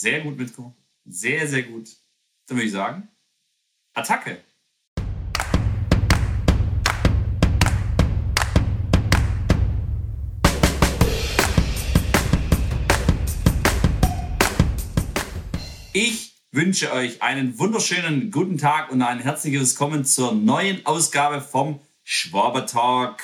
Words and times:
Sehr 0.00 0.20
gut, 0.20 0.38
Mitko. 0.38 0.76
Sehr, 1.06 1.48
sehr 1.48 1.64
gut. 1.64 1.88
Dann 2.46 2.56
würde 2.56 2.66
ich 2.66 2.72
sagen, 2.72 3.08
Attacke. 3.94 4.44
Ich 15.92 16.32
wünsche 16.52 16.92
euch 16.92 17.20
einen 17.20 17.58
wunderschönen 17.58 18.30
guten 18.30 18.56
Tag 18.56 18.92
und 18.92 19.02
ein 19.02 19.18
herzliches 19.18 19.72
Willkommen 19.72 20.04
zur 20.04 20.32
neuen 20.32 20.86
Ausgabe 20.86 21.40
vom 21.40 21.80
Schwaber 22.04 22.66
Talk. 22.66 23.20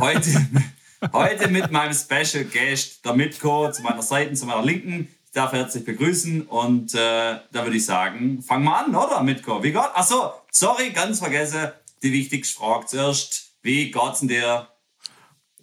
Heute, 0.00 0.48
heute 1.12 1.46
mit 1.46 1.70
meinem 1.70 1.94
Special 1.94 2.44
Guest, 2.46 3.04
der 3.04 3.14
Mitko, 3.14 3.70
zu 3.70 3.82
meiner 3.82 4.02
Seite, 4.02 4.34
zu 4.34 4.46
meiner 4.46 4.64
Linken. 4.64 5.06
Ich 5.30 5.34
darf 5.34 5.52
herzlich 5.52 5.84
begrüßen 5.84 6.42
und 6.42 6.92
äh, 6.92 7.38
da 7.52 7.62
würde 7.62 7.76
ich 7.76 7.86
sagen, 7.86 8.42
fangen 8.42 8.64
wir 8.64 8.76
an, 8.76 8.92
oder 8.92 9.22
Mitko? 9.22 9.62
Wie 9.62 9.70
Gott? 9.70 9.92
Achso, 9.94 10.32
sorry, 10.50 10.90
ganz 10.90 11.20
vergessen, 11.20 11.68
die 12.02 12.12
wichtigste 12.12 12.58
Frage 12.58 12.86
zuerst. 12.86 13.52
Wie 13.62 13.92
geht's 13.92 14.18
denn 14.18 14.28
dir? 14.28 14.66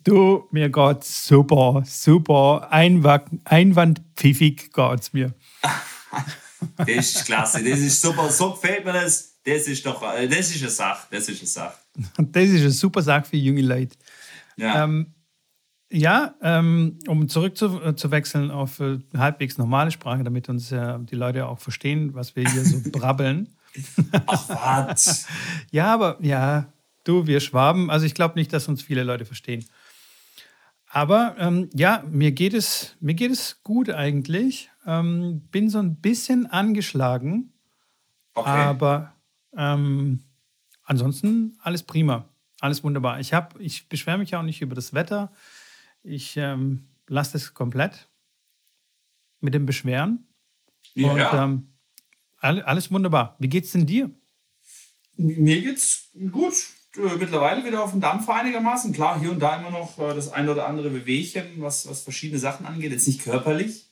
Du, 0.06 0.48
mir 0.52 0.70
geht's 0.70 1.28
super, 1.28 1.84
super. 1.86 2.72
Einwandpfiffig 2.72 4.72
geht's 4.72 5.12
mir. 5.12 5.34
das 6.78 6.88
ist 6.88 7.26
klasse, 7.26 7.62
das 7.62 7.80
ist 7.80 8.02
super. 8.02 8.30
So 8.30 8.52
gefällt 8.52 8.86
mir 8.86 8.94
das. 8.94 9.34
Das 9.44 9.68
ist 9.68 9.86
doch, 9.86 10.02
äh, 10.14 10.30
das 10.30 10.50
ist 10.50 10.62
eine 10.62 10.70
Sache, 10.70 11.08
das 11.12 11.28
ist 11.28 11.42
eine 11.42 11.48
Sache. 11.48 11.78
Das 12.18 12.46
ist 12.46 12.62
eine 12.62 12.72
super 12.72 13.02
Sache 13.02 13.26
für 13.26 13.36
junge 13.36 13.64
Leute. 13.64 13.98
Ja, 14.56 14.86
ähm, 14.86 15.14
ja 15.92 16.36
ähm, 16.42 17.00
um 17.08 17.28
zurückzuwechseln 17.30 18.52
auf 18.52 18.80
äh, 18.80 19.00
halbwegs 19.16 19.58
normale 19.58 19.92
Sprache, 19.92 20.24
damit 20.24 20.50
uns 20.50 20.72
äh, 20.72 21.00
die 21.00 21.16
Leute 21.16 21.48
auch 21.48 21.60
verstehen, 21.60 22.14
was 22.14 22.36
wir 22.36 22.50
hier 22.50 22.66
so 22.66 22.82
brabbeln. 22.92 23.56
Ach, 24.26 24.50
was? 24.50 25.28
ja, 25.72 25.94
aber 25.94 26.18
ja, 26.22 26.72
du, 27.04 27.28
wir 27.28 27.40
Schwaben, 27.40 27.90
also 27.90 28.06
ich 28.06 28.14
glaube 28.14 28.36
nicht, 28.36 28.52
dass 28.54 28.68
uns 28.68 28.82
viele 28.82 29.04
Leute 29.04 29.26
verstehen. 29.26 29.66
Aber 30.90 31.36
ähm, 31.38 31.70
ja, 31.74 32.04
mir 32.10 32.32
geht, 32.32 32.54
es, 32.54 32.96
mir 33.00 33.14
geht 33.14 33.32
es 33.32 33.62
gut 33.64 33.90
eigentlich. 33.90 34.70
Ähm, 34.86 35.42
bin 35.52 35.70
so 35.70 35.80
ein 35.80 35.98
bisschen 35.98 36.46
angeschlagen. 36.46 37.54
Okay. 38.34 38.50
Aber 38.50 39.14
ähm, 39.56 40.24
ansonsten 40.84 41.58
alles 41.62 41.84
prima. 41.84 42.30
Alles 42.62 42.84
wunderbar. 42.84 43.20
Ich, 43.20 43.32
ich 43.60 43.90
beschwere 43.90 44.18
mich 44.18 44.36
auch 44.36 44.44
nicht 44.44 44.62
über 44.62 44.76
das 44.76 44.94
Wetter. 44.94 45.32
Ich 46.10 46.38
ähm, 46.38 46.88
lasse 47.08 47.36
es 47.36 47.54
komplett 47.54 48.08
mit 49.42 49.54
dem 49.54 49.66
Beschweren. 49.66 50.26
Ja. 50.94 51.12
Und 51.12 51.20
ähm, 51.38 51.68
alles 52.40 52.92
wunderbar. 52.92 53.36
Wie 53.40 53.50
geht's 53.50 53.74
denn 53.74 53.86
dir? 53.86 54.10
Mir 55.18 55.62
geht's 55.62 56.10
gut. 56.32 56.54
Äh, 56.96 57.18
mittlerweile 57.18 57.66
wieder 57.66 57.84
auf 57.84 57.92
dem 57.92 58.00
Dampfer 58.00 58.36
einigermaßen. 58.36 58.94
Klar, 58.94 59.20
hier 59.20 59.32
und 59.32 59.40
da 59.40 59.60
immer 59.60 59.72
noch 59.72 60.00
äh, 60.00 60.16
das 60.16 60.32
ein 60.32 60.48
oder 60.48 60.66
andere 60.66 60.90
Bewegchen, 60.90 61.44
was, 61.58 61.90
was 61.90 62.04
verschiedene 62.04 62.40
Sachen 62.40 62.66
angeht. 62.66 62.94
Jetzt 62.94 63.08
nicht 63.08 63.24
körperlich. 63.24 63.92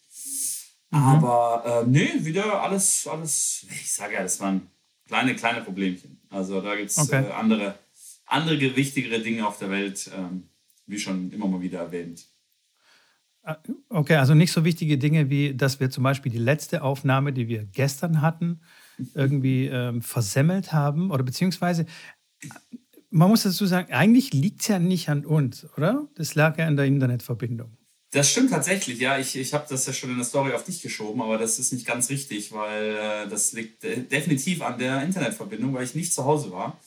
Mhm. 0.91 0.97
Aber 0.97 1.83
äh, 1.83 1.89
nee, 1.89 2.11
wieder 2.19 2.63
alles, 2.63 3.07
alles, 3.07 3.65
ich 3.69 3.91
sage 3.91 4.13
ja, 4.13 4.23
das 4.23 4.39
waren 4.39 4.69
kleine, 5.05 5.35
kleine 5.35 5.61
Problemchen. 5.61 6.21
Also 6.29 6.61
da 6.61 6.77
gibt 6.77 6.91
es 6.91 6.97
okay. 6.97 7.25
äh, 7.25 7.31
andere, 7.33 7.77
andere 8.25 8.57
gewichtigere 8.57 9.19
Dinge 9.19 9.45
auf 9.45 9.59
der 9.59 9.69
Welt, 9.69 10.09
ähm, 10.15 10.49
wie 10.85 10.99
schon 10.99 11.31
immer 11.31 11.47
mal 11.47 11.61
wieder 11.61 11.79
erwähnt. 11.79 12.27
Ah, 13.43 13.57
okay, 13.89 14.15
also 14.15 14.33
nicht 14.33 14.51
so 14.51 14.65
wichtige 14.65 14.97
Dinge 14.97 15.29
wie, 15.29 15.53
dass 15.53 15.79
wir 15.79 15.89
zum 15.89 16.03
Beispiel 16.03 16.31
die 16.31 16.39
letzte 16.39 16.81
Aufnahme, 16.81 17.31
die 17.31 17.47
wir 17.47 17.65
gestern 17.65 18.21
hatten, 18.21 18.61
irgendwie 19.13 19.67
ähm, 19.67 20.01
versemmelt 20.01 20.73
haben 20.73 21.11
oder 21.11 21.23
beziehungsweise 21.23 21.85
man 23.09 23.29
muss 23.29 23.43
dazu 23.43 23.65
sagen, 23.65 23.93
eigentlich 23.93 24.33
liegt 24.33 24.61
es 24.61 24.67
ja 24.67 24.77
nicht 24.77 25.07
an 25.09 25.25
uns, 25.25 25.65
oder? 25.77 26.07
Das 26.15 26.35
lag 26.35 26.57
ja 26.57 26.67
an 26.67 26.75
der 26.75 26.85
Internetverbindung. 26.85 27.77
Das 28.11 28.29
stimmt 28.29 28.51
tatsächlich, 28.51 28.99
ja. 28.99 29.17
Ich, 29.19 29.35
ich 29.35 29.53
habe 29.53 29.65
das 29.69 29.85
ja 29.85 29.93
schon 29.93 30.09
in 30.09 30.17
der 30.17 30.25
Story 30.25 30.53
auf 30.53 30.63
dich 30.63 30.81
geschoben, 30.81 31.21
aber 31.21 31.37
das 31.37 31.59
ist 31.59 31.71
nicht 31.71 31.85
ganz 31.85 32.09
richtig, 32.09 32.51
weil 32.51 32.95
äh, 32.95 33.29
das 33.29 33.53
liegt 33.53 33.83
äh, 33.83 34.01
definitiv 34.01 34.61
an 34.61 34.77
der 34.77 35.01
Internetverbindung, 35.03 35.73
weil 35.73 35.83
ich 35.83 35.95
nicht 35.95 36.13
zu 36.13 36.25
Hause 36.25 36.51
war. 36.51 36.79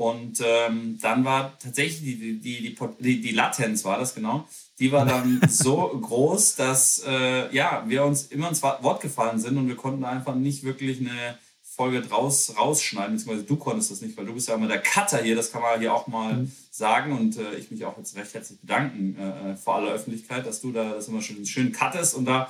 Und 0.00 0.40
ähm, 0.42 0.98
dann 1.02 1.26
war 1.26 1.58
tatsächlich 1.58 2.00
die, 2.00 2.40
die, 2.40 2.74
die, 3.00 3.20
die, 3.20 3.32
Latenz, 3.32 3.84
war 3.84 3.98
das 3.98 4.14
genau, 4.14 4.48
die 4.78 4.92
war 4.92 5.04
dann 5.04 5.42
so 5.50 5.88
groß, 5.88 6.54
dass 6.54 7.04
äh, 7.06 7.54
ja, 7.54 7.84
wir 7.86 8.06
uns 8.06 8.28
immer 8.28 8.48
ins 8.48 8.62
Wort 8.62 9.02
gefallen 9.02 9.38
sind 9.38 9.58
und 9.58 9.68
wir 9.68 9.76
konnten 9.76 10.04
einfach 10.04 10.34
nicht 10.34 10.64
wirklich 10.64 11.00
eine 11.00 11.38
Folge 11.62 12.00
draus, 12.00 12.54
rausschneiden, 12.56 13.16
beziehungsweise 13.16 13.44
du 13.46 13.56
konntest 13.56 13.90
das 13.90 14.00
nicht, 14.00 14.16
weil 14.16 14.24
du 14.24 14.32
bist 14.32 14.48
ja 14.48 14.54
immer 14.54 14.68
der 14.68 14.80
Cutter 14.80 15.18
hier, 15.18 15.36
das 15.36 15.52
kann 15.52 15.60
man 15.60 15.78
hier 15.78 15.92
auch 15.92 16.06
mal 16.06 16.32
mhm. 16.32 16.52
sagen 16.70 17.12
und 17.12 17.36
äh, 17.36 17.56
ich 17.56 17.70
mich 17.70 17.84
auch 17.84 17.98
jetzt 17.98 18.16
recht 18.16 18.32
herzlich 18.32 18.58
bedanken 18.58 19.18
äh, 19.18 19.56
vor 19.58 19.74
aller 19.74 19.92
Öffentlichkeit, 19.92 20.46
dass 20.46 20.62
du 20.62 20.72
da 20.72 20.94
das 20.94 21.08
immer 21.08 21.20
schön, 21.20 21.44
schön 21.44 21.72
cuttest 21.72 22.14
und 22.14 22.24
da 22.24 22.48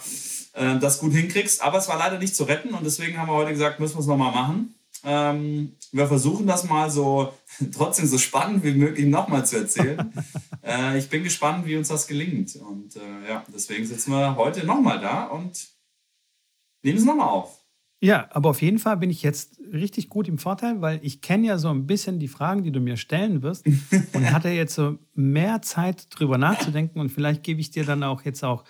äh, 0.52 0.78
das 0.78 1.00
gut 1.00 1.14
hinkriegst. 1.14 1.62
Aber 1.62 1.78
es 1.78 1.88
war 1.88 1.98
leider 1.98 2.20
nicht 2.20 2.36
zu 2.36 2.44
retten 2.44 2.74
und 2.74 2.86
deswegen 2.86 3.18
haben 3.18 3.28
wir 3.28 3.34
heute 3.34 3.50
gesagt, 3.50 3.80
müssen 3.80 3.96
wir 3.96 4.02
es 4.02 4.06
nochmal 4.06 4.30
machen. 4.30 4.72
Ähm, 5.04 5.72
wir 5.92 6.06
versuchen 6.06 6.46
das 6.46 6.68
mal 6.68 6.90
so 6.90 7.32
trotzdem 7.74 8.06
so 8.06 8.18
spannend 8.18 8.64
wie 8.64 8.74
möglich 8.74 9.06
nochmal 9.06 9.46
zu 9.46 9.58
erzählen. 9.58 10.12
äh, 10.62 10.98
ich 10.98 11.08
bin 11.08 11.24
gespannt, 11.24 11.66
wie 11.66 11.76
uns 11.76 11.88
das 11.88 12.06
gelingt. 12.06 12.56
Und 12.56 12.96
äh, 12.96 13.28
ja, 13.28 13.44
deswegen 13.52 13.86
sitzen 13.86 14.12
wir 14.12 14.36
heute 14.36 14.66
nochmal 14.66 15.00
da 15.00 15.26
und 15.26 15.68
nehmen 16.82 16.98
es 16.98 17.04
nochmal 17.04 17.28
auf. 17.28 17.60
Ja, 18.02 18.28
aber 18.30 18.48
auf 18.50 18.62
jeden 18.62 18.78
Fall 18.78 18.96
bin 18.96 19.10
ich 19.10 19.22
jetzt 19.22 19.60
richtig 19.72 20.08
gut 20.08 20.26
im 20.26 20.38
Vorteil, 20.38 20.80
weil 20.80 21.00
ich 21.02 21.20
kenne 21.20 21.46
ja 21.46 21.58
so 21.58 21.68
ein 21.68 21.86
bisschen 21.86 22.18
die 22.18 22.28
Fragen, 22.28 22.62
die 22.62 22.72
du 22.72 22.80
mir 22.80 22.96
stellen 22.96 23.42
wirst 23.42 23.66
und 24.14 24.32
hatte 24.32 24.48
jetzt 24.48 24.74
so 24.74 24.98
mehr 25.14 25.60
Zeit 25.60 26.06
drüber 26.10 26.38
nachzudenken 26.38 26.98
und 26.98 27.10
vielleicht 27.10 27.42
gebe 27.42 27.60
ich 27.60 27.70
dir 27.70 27.84
dann 27.84 28.02
auch 28.02 28.22
jetzt 28.22 28.42
auch 28.42 28.64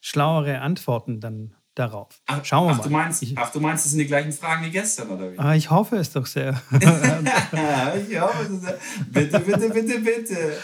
schlauere 0.00 0.62
Antworten 0.62 1.20
dann 1.20 1.54
darauf. 1.80 2.08
Ach, 2.26 2.44
Schauen 2.44 2.66
wir 2.66 2.72
ach, 2.72 2.78
mal. 2.78 2.82
Du 2.84 2.90
meinst, 2.90 3.22
ich, 3.22 3.36
ach, 3.36 3.50
du 3.50 3.60
meinst, 3.60 3.84
es 3.86 3.92
sind 3.92 4.00
die 4.00 4.06
gleichen 4.06 4.32
Fragen 4.32 4.64
wie 4.64 4.70
gestern, 4.70 5.08
oder 5.08 5.32
wie? 5.32 5.38
Ah, 5.38 5.54
ich 5.54 5.70
hoffe 5.70 5.96
es 5.96 6.12
doch 6.12 6.26
sehr. 6.26 6.60
ich 6.72 8.20
hoffe 8.20 8.52
es. 8.52 9.06
Bitte, 9.10 9.40
bitte, 9.40 9.70
bitte, 9.70 10.00
bitte. 10.00 10.56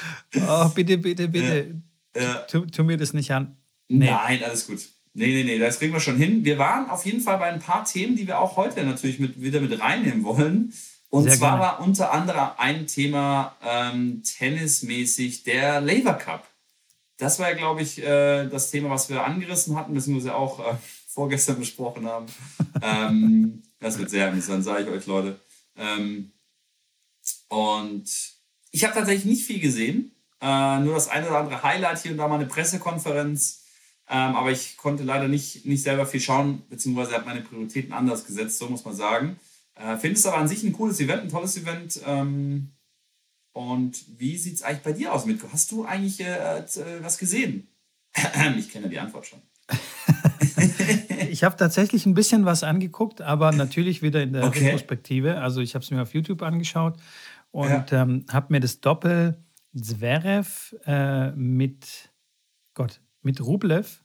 Oh, 0.49 0.69
bitte, 0.69 0.99
bitte, 0.99 1.29
bitte. 1.29 1.75
Ja. 2.15 2.23
Ja. 2.23 2.35
Tu, 2.49 2.67
tu, 2.67 2.85
mir 2.85 2.97
das 2.97 3.13
nicht 3.13 3.31
an. 3.33 3.57
Nee. 3.89 4.11
Nein, 4.11 4.43
alles 4.45 4.67
gut. 4.67 4.81
Nee, 5.15 5.29
nee, 5.29 5.45
nee, 5.45 5.59
das 5.59 5.79
kriegen 5.79 5.95
wir 5.95 6.01
schon 6.01 6.17
hin. 6.17 6.45
Wir 6.45 6.59
waren 6.59 6.91
auf 6.91 7.07
jeden 7.07 7.21
Fall 7.21 7.39
bei 7.39 7.47
ein 7.47 7.61
paar 7.61 7.85
Themen, 7.85 8.17
die 8.17 8.27
wir 8.27 8.39
auch 8.39 8.57
heute 8.57 8.85
natürlich 8.85 9.19
mit, 9.19 9.41
wieder 9.41 9.61
mit 9.61 9.81
reinnehmen 9.81 10.25
wollen. 10.25 10.73
Und 11.09 11.25
Sehr 11.25 11.35
zwar 11.35 11.59
gerne. 11.59 11.63
war 11.63 11.81
unter 11.81 12.13
anderem 12.13 12.49
ein 12.59 12.87
Thema 12.87 13.57
ähm, 13.65 14.23
tennismäßig 14.23 15.45
der 15.45 15.81
Labour 15.81 16.15
Cup. 16.15 16.47
Das 17.19 17.39
war 17.39 17.49
ja, 17.49 17.57
glaube 17.57 17.81
ich, 17.81 18.03
äh, 18.03 18.47
das 18.49 18.71
Thema, 18.71 18.91
was 18.91 19.09
wir 19.09 19.25
angerissen 19.25 19.77
hatten, 19.77 19.95
beziehungsweise 19.95 20.35
auch 20.35 20.61
äh, 20.61 20.75
vorgestern 21.17 21.59
besprochen 21.59 22.07
haben. 22.07 22.27
ähm, 22.83 23.63
das 23.81 23.99
wird 23.99 24.11
sehr 24.11 24.29
amüsant, 24.29 24.63
sage 24.63 24.85
ich 24.85 24.91
euch, 24.91 25.07
Leute. 25.07 25.41
Ähm, 25.75 26.31
und 27.49 28.05
ich 28.71 28.85
habe 28.85 28.93
tatsächlich 28.93 29.25
nicht 29.25 29.47
viel 29.47 29.59
gesehen. 29.59 30.13
Äh, 30.43 30.81
nur 30.81 30.93
das 30.93 31.09
eine 31.09 31.27
oder 31.27 31.39
andere 31.39 31.63
Highlight 31.63 32.03
hier 32.03 32.13
und 32.13 32.19
da 32.19 32.29
mal 32.29 32.35
eine 32.35 32.45
Pressekonferenz. 32.45 33.65
Ähm, 34.09 34.37
aber 34.37 34.51
ich 34.53 34.77
konnte 34.77 35.05
leider 35.05 35.27
nicht, 35.27 35.65
nicht 35.65 35.83
selber 35.83 36.05
viel 36.05 36.21
schauen, 36.21 36.63
beziehungsweise 36.69 37.15
habe 37.15 37.25
meine 37.25 37.41
Prioritäten 37.41 37.95
anders 37.95 38.27
gesetzt, 38.27 38.59
so 38.59 38.69
muss 38.69 38.85
man 38.85 38.95
sagen. 38.95 39.41
Äh, 39.75 39.97
Finde 39.97 40.19
es 40.19 40.27
aber 40.27 40.37
an 40.37 40.49
sich 40.49 40.63
ein 40.63 40.75
cooles 40.75 41.01
Event, 41.01 41.23
ein 41.23 41.31
tolles 41.31 41.57
Event. 41.57 41.99
Ähm, 42.05 42.73
und 43.53 44.05
wie 44.19 44.37
sieht 44.37 44.57
es 44.57 44.63
eigentlich 44.63 44.83
bei 44.83 44.93
dir 44.93 45.15
aus, 45.15 45.25
Mitko? 45.25 45.49
Hast 45.51 45.73
du 45.73 45.87
eigentlich 45.87 46.21
äh, 46.21 46.59
äh 46.59 47.03
was 47.03 47.17
gesehen? 47.17 47.69
ich 48.59 48.71
kenne 48.71 48.91
die 48.91 48.99
Antwort 48.99 49.27
schon. 49.27 49.41
ich 51.31 51.45
habe 51.45 51.57
tatsächlich 51.57 52.07
ein 52.07 52.15
bisschen 52.15 52.45
was 52.45 52.63
angeguckt, 52.63 53.21
aber 53.21 53.53
natürlich 53.53 54.03
wieder 54.03 54.23
in 54.23 54.33
der 54.33 54.45
okay. 54.45 54.67
Retrospektive. 54.67 55.41
Also 55.41 55.61
ich 55.61 55.75
habe 55.75 55.85
es 55.85 55.91
mir 55.91 56.03
auf 56.03 56.15
YouTube 56.15 56.43
angeschaut 56.43 56.97
und 57.51 57.91
ja. 57.91 58.03
ähm, 58.03 58.25
habe 58.31 58.47
mir 58.51 58.61
das 58.61 58.81
Doppel 58.81 59.43
Zverev 59.75 60.75
äh, 60.87 61.31
mit 61.33 62.11
Gott, 62.75 63.01
mit 63.23 63.41
Rublev 63.41 64.05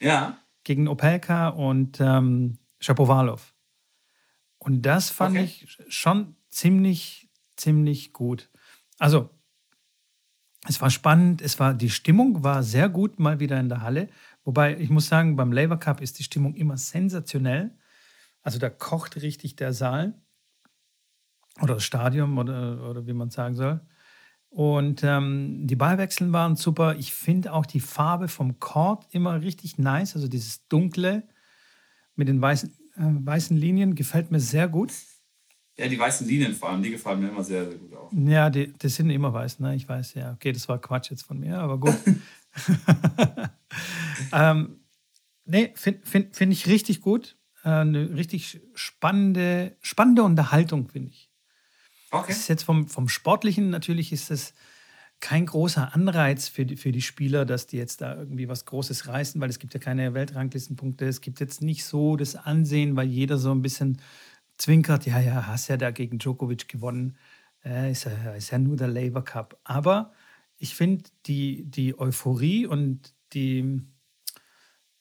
ja. 0.00 0.38
gegen 0.64 0.88
Opelka 0.88 1.48
und 1.48 2.00
ähm, 2.00 2.58
Shapovalov. 2.80 3.54
Und 4.58 4.82
das 4.82 5.10
fand 5.10 5.36
okay. 5.36 5.44
ich 5.44 5.78
schon 5.88 6.36
ziemlich, 6.50 7.30
ziemlich 7.56 8.12
gut. 8.12 8.50
Also, 8.98 9.30
es 10.66 10.80
war 10.80 10.90
spannend, 10.90 11.40
es 11.40 11.58
war, 11.60 11.72
die 11.72 11.90
Stimmung 11.90 12.42
war 12.42 12.62
sehr 12.62 12.88
gut 12.88 13.18
mal 13.18 13.40
wieder 13.40 13.58
in 13.60 13.68
der 13.68 13.82
Halle. 13.82 14.08
Wobei, 14.48 14.78
ich 14.78 14.88
muss 14.88 15.08
sagen, 15.08 15.36
beim 15.36 15.52
Labour 15.52 15.78
Cup 15.78 16.00
ist 16.00 16.18
die 16.18 16.22
Stimmung 16.22 16.54
immer 16.54 16.78
sensationell. 16.78 17.76
Also 18.40 18.58
da 18.58 18.70
kocht 18.70 19.20
richtig 19.20 19.56
der 19.56 19.74
Saal 19.74 20.14
oder 21.60 21.74
das 21.74 21.84
Stadion 21.84 22.38
oder, 22.38 22.88
oder 22.88 23.06
wie 23.06 23.12
man 23.12 23.28
sagen 23.28 23.56
soll. 23.56 23.82
Und 24.48 25.04
ähm, 25.04 25.66
die 25.66 25.76
Ballwechseln 25.76 26.32
waren 26.32 26.56
super. 26.56 26.96
Ich 26.96 27.12
finde 27.12 27.52
auch 27.52 27.66
die 27.66 27.80
Farbe 27.80 28.28
vom 28.28 28.58
Court 28.58 29.06
immer 29.10 29.42
richtig 29.42 29.76
nice, 29.76 30.16
also 30.16 30.28
dieses 30.28 30.66
dunkle 30.68 31.28
mit 32.16 32.28
den 32.28 32.40
weißen, 32.40 32.70
äh, 32.96 33.02
weißen 33.02 33.54
Linien 33.54 33.96
gefällt 33.96 34.30
mir 34.30 34.40
sehr 34.40 34.66
gut. 34.66 34.94
Ja, 35.76 35.88
die 35.88 35.98
weißen 35.98 36.26
Linien 36.26 36.54
vor 36.54 36.70
allem, 36.70 36.82
die 36.82 36.90
gefallen 36.90 37.20
mir 37.20 37.28
immer 37.28 37.44
sehr, 37.44 37.66
sehr 37.66 37.78
gut 37.78 37.94
auch. 37.94 38.10
Ja, 38.14 38.48
die, 38.48 38.72
die 38.72 38.88
sind 38.88 39.10
immer 39.10 39.34
weiß, 39.34 39.60
ne? 39.60 39.74
Ich 39.76 39.86
weiß, 39.86 40.14
ja. 40.14 40.32
Okay, 40.32 40.52
das 40.52 40.66
war 40.70 40.80
Quatsch 40.80 41.10
jetzt 41.10 41.24
von 41.24 41.38
mir, 41.38 41.58
aber 41.58 41.78
gut. 41.78 41.94
ähm, 44.32 44.80
nee, 45.44 45.72
finde 45.74 46.06
find, 46.06 46.36
find 46.36 46.52
ich 46.52 46.66
richtig 46.66 47.00
gut. 47.00 47.36
Äh, 47.64 47.68
eine 47.68 48.16
richtig 48.16 48.60
spannende, 48.74 49.76
spannende 49.80 50.22
Unterhaltung, 50.22 50.88
finde 50.88 51.10
ich. 51.10 51.30
Okay. 52.10 52.26
Das 52.28 52.38
ist 52.38 52.48
jetzt 52.48 52.62
vom, 52.62 52.88
vom 52.88 53.08
Sportlichen 53.08 53.70
natürlich 53.70 54.12
ist 54.12 54.30
es 54.30 54.54
kein 55.20 55.46
großer 55.46 55.94
Anreiz 55.94 56.48
für 56.48 56.64
die, 56.64 56.76
für 56.76 56.92
die 56.92 57.02
Spieler, 57.02 57.44
dass 57.44 57.66
die 57.66 57.76
jetzt 57.76 58.00
da 58.00 58.14
irgendwie 58.14 58.48
was 58.48 58.64
Großes 58.64 59.08
reißen, 59.08 59.40
weil 59.40 59.50
es 59.50 59.58
gibt 59.58 59.74
ja 59.74 59.80
keine 59.80 60.14
Weltranglistenpunkte. 60.14 61.06
Es 61.06 61.20
gibt 61.20 61.40
jetzt 61.40 61.60
nicht 61.60 61.84
so 61.84 62.16
das 62.16 62.36
Ansehen, 62.36 62.94
weil 62.96 63.08
jeder 63.08 63.36
so 63.36 63.50
ein 63.50 63.62
bisschen 63.62 64.00
zwinkert, 64.58 65.06
ja, 65.06 65.18
ja, 65.18 65.46
hast 65.46 65.68
ja 65.68 65.76
da 65.76 65.90
gegen 65.90 66.18
Djokovic 66.18 66.68
gewonnen. 66.68 67.16
Äh, 67.64 67.90
ist, 67.90 68.04
ja, 68.04 68.32
ist 68.34 68.50
ja 68.50 68.58
nur 68.58 68.76
der 68.76 68.88
Labour 68.88 69.24
Cup. 69.24 69.58
Aber 69.64 70.12
ich 70.58 70.74
finde 70.74 71.04
die, 71.26 71.64
die 71.64 71.98
Euphorie 71.98 72.66
und 72.66 73.14
die, 73.32 73.80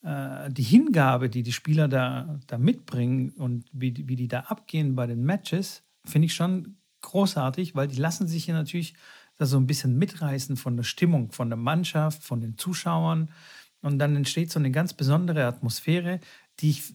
äh, 0.04 0.50
die 0.51 0.63
Hingabe, 0.63 1.30
die 1.30 1.44
die 1.44 1.51
Spieler 1.51 1.88
da, 1.88 2.39
da 2.48 2.57
mitbringen 2.57 3.31
und 3.31 3.65
wie, 3.74 4.07
wie 4.07 4.15
die 4.15 4.27
da 4.27 4.42
abgehen 4.42 4.95
bei 4.95 5.07
den 5.07 5.24
Matches, 5.24 5.83
finde 6.06 6.27
ich 6.27 6.36
schon 6.36 6.77
großartig, 7.01 7.75
weil 7.75 7.88
die 7.88 7.98
lassen 7.98 8.27
sich 8.27 8.48
ja 8.48 8.54
natürlich 8.54 8.94
da 9.38 9.45
so 9.45 9.57
ein 9.57 9.68
bisschen 9.68 9.98
mitreißen 9.98 10.57
von 10.57 10.77
der 10.77 10.83
Stimmung, 10.83 11.31
von 11.31 11.50
der 11.50 11.57
Mannschaft, 11.57 12.24
von 12.24 12.42
den 12.42 12.57
Zuschauern. 12.57 13.31
Und 13.81 14.00
dann 14.00 14.15
entsteht 14.15 14.51
so 14.51 14.60
eine 14.60 14.71
ganz 14.71 14.94
besondere 14.94 15.45
Atmosphäre, 15.45 16.19
die 16.60 16.71
ich, 16.71 16.94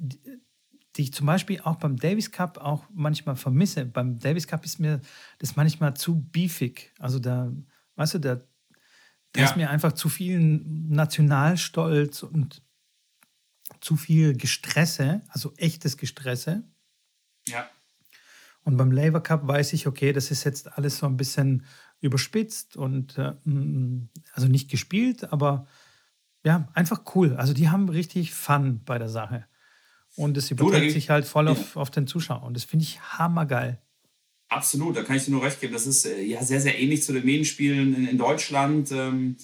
die 0.97 1.03
ich 1.03 1.13
zum 1.13 1.27
Beispiel 1.27 1.61
auch 1.61 1.77
beim 1.77 1.97
Davis 1.97 2.33
Cup 2.33 2.59
auch 2.59 2.85
manchmal 2.93 3.37
vermisse. 3.37 3.87
Beim 3.87 4.19
Davis 4.19 4.49
Cup 4.49 4.65
ist 4.65 4.81
mir 4.81 5.01
das 5.39 5.55
manchmal 5.55 5.95
zu 5.95 6.21
beefig. 6.33 6.93
Also 6.99 7.21
da, 7.21 7.53
weißt 7.95 8.15
du, 8.15 8.19
da, 8.19 8.41
da 9.33 9.41
ja. 9.41 9.47
ist 9.47 9.57
mir 9.57 9.71
einfach 9.71 9.93
zu 9.93 10.09
viel 10.09 10.39
Nationalstolz 10.41 12.23
und 12.23 12.63
zu 13.81 13.97
viel 13.97 14.37
Gestresse, 14.37 15.23
also 15.29 15.53
echtes 15.57 15.97
Gestresse. 15.97 16.63
Ja. 17.47 17.69
Und 18.65 18.77
beim 18.77 18.93
Labour 18.93 19.23
Cup 19.23 19.47
weiß 19.47 19.73
ich, 19.73 19.87
okay, 19.87 20.13
das 20.13 20.31
ist 20.31 20.45
jetzt 20.45 20.79
alles 20.79 20.99
so 20.99 21.07
ein 21.07 21.17
bisschen 21.17 21.65
überspitzt 22.01 22.77
und 22.77 23.19
äh, 23.19 23.33
mm, 23.45 24.09
also 24.35 24.49
nicht 24.49 24.71
gespielt, 24.71 25.33
aber 25.33 25.67
ja, 26.45 26.69
einfach 26.75 27.03
cool. 27.15 27.37
Also 27.37 27.55
die 27.55 27.71
haben 27.71 27.89
richtig 27.89 28.35
Fun 28.35 28.83
bei 28.85 28.99
der 28.99 29.09
Sache. 29.09 29.47
Und 30.15 30.37
es 30.37 30.51
überträgt 30.51 30.93
sich 30.93 31.11
halt 31.11 31.25
voll 31.25 31.49
auf, 31.49 31.77
auf 31.77 31.91
den 31.91 32.07
Zuschauer. 32.07 32.43
Und 32.43 32.55
das 32.55 32.65
finde 32.65 32.85
ich 32.85 33.01
hammergeil. 33.01 33.81
Absolut, 34.53 34.97
da 34.97 35.03
kann 35.03 35.17
ich 35.17 35.25
dir 35.25 35.31
nur 35.31 35.43
recht 35.43 35.61
geben. 35.61 35.73
Das 35.73 35.87
ist 35.87 36.05
äh, 36.05 36.23
ja 36.23 36.43
sehr, 36.43 36.61
sehr 36.61 36.79
ähnlich 36.79 37.03
zu 37.03 37.13
den 37.13 37.25
Medienspielen 37.25 37.95
in, 37.95 38.07
in 38.07 38.19
Deutschland. 38.19 38.91
Ähm, 38.93 39.37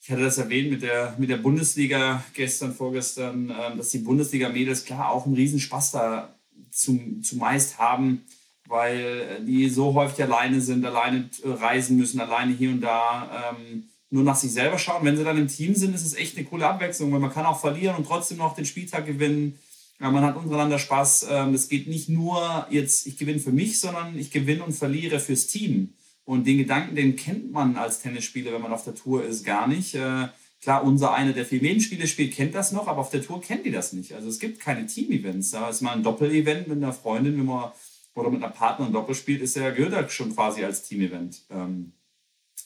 ich 0.00 0.10
hatte 0.10 0.22
das 0.22 0.38
erwähnt 0.38 0.70
mit 0.70 0.82
der, 0.82 1.16
mit 1.18 1.30
der 1.30 1.38
Bundesliga 1.38 2.22
gestern, 2.34 2.74
vorgestern, 2.74 3.50
ähm, 3.50 3.78
dass 3.78 3.90
die 3.90 3.98
Bundesliga-Mädels 3.98 4.84
klar 4.84 5.10
auch 5.10 5.26
einen 5.26 5.34
Riesenspaß 5.34 5.92
da 5.92 6.34
zum, 6.70 7.22
zumeist 7.22 7.78
haben 7.78 8.24
weil 8.68 9.42
die 9.44 9.68
so 9.68 9.94
häufig 9.94 10.22
alleine 10.22 10.60
sind, 10.60 10.84
alleine 10.84 11.28
äh, 11.42 11.48
reisen 11.48 11.96
müssen, 11.96 12.20
alleine 12.20 12.54
hier 12.54 12.70
und 12.70 12.80
da 12.80 13.52
ähm, 13.52 13.84
nur 14.10 14.24
nach 14.24 14.36
sich 14.36 14.52
selber 14.52 14.78
schauen. 14.78 15.04
Wenn 15.04 15.16
sie 15.16 15.24
dann 15.24 15.38
im 15.38 15.48
Team 15.48 15.74
sind, 15.74 15.94
ist 15.94 16.06
es 16.06 16.14
echt 16.14 16.36
eine 16.36 16.46
coole 16.46 16.66
Abwechslung, 16.66 17.12
weil 17.12 17.20
man 17.20 17.32
kann 17.32 17.46
auch 17.46 17.60
verlieren 17.60 17.96
und 17.96 18.06
trotzdem 18.06 18.38
noch 18.38 18.54
den 18.54 18.64
Spieltag 18.64 19.06
gewinnen. 19.06 19.58
Ja, 20.00 20.10
man 20.10 20.24
hat 20.24 20.36
untereinander 20.36 20.78
Spaß. 20.78 21.26
Ähm, 21.30 21.54
es 21.54 21.68
geht 21.68 21.86
nicht 21.86 22.08
nur 22.08 22.66
jetzt, 22.70 23.06
ich 23.06 23.16
gewinne 23.16 23.38
für 23.38 23.52
mich, 23.52 23.80
sondern 23.80 24.18
ich 24.18 24.30
gewinne 24.30 24.64
und 24.64 24.72
verliere 24.72 25.20
fürs 25.20 25.46
Team. 25.46 25.94
Und 26.24 26.46
den 26.46 26.58
Gedanken, 26.58 26.96
den 26.96 27.16
kennt 27.16 27.52
man 27.52 27.76
als 27.76 28.00
Tennisspieler, 28.00 28.52
wenn 28.52 28.62
man 28.62 28.72
auf 28.72 28.84
der 28.84 28.94
Tour 28.94 29.24
ist, 29.24 29.44
gar 29.44 29.68
nicht. 29.68 29.94
Äh, 29.94 30.28
klar, 30.60 30.82
unser 30.82 31.12
einer, 31.12 31.32
der 31.32 31.44
viel 31.44 31.60
Nebenspiele 31.60 32.06
spielt, 32.06 32.34
kennt 32.34 32.54
das 32.54 32.72
noch, 32.72 32.88
aber 32.88 33.00
auf 33.00 33.10
der 33.10 33.22
Tour 33.22 33.40
kennt 33.40 33.66
die 33.66 33.70
das 33.70 33.92
nicht. 33.92 34.14
Also 34.14 34.28
es 34.28 34.38
gibt 34.38 34.60
keine 34.60 34.86
Team-Events. 34.86 35.50
Da 35.50 35.68
ist 35.68 35.82
mal 35.82 35.92
ein 35.92 36.02
Doppel-Event 36.02 36.68
mit 36.68 36.78
einer 36.78 36.92
Freundin, 36.92 37.38
wenn 37.38 37.46
man 37.46 37.72
oder 38.14 38.30
mit 38.30 38.42
einer 38.42 38.52
Partnerin 38.52 38.92
Doppel 38.92 39.14
spielt, 39.14 39.42
ist 39.42 39.56
ja, 39.56 39.70
gehört 39.70 39.92
halt 39.92 40.12
schon 40.12 40.34
quasi 40.34 40.64
als 40.64 40.82
Team-Event. 40.82 41.42
Ähm, 41.50 41.92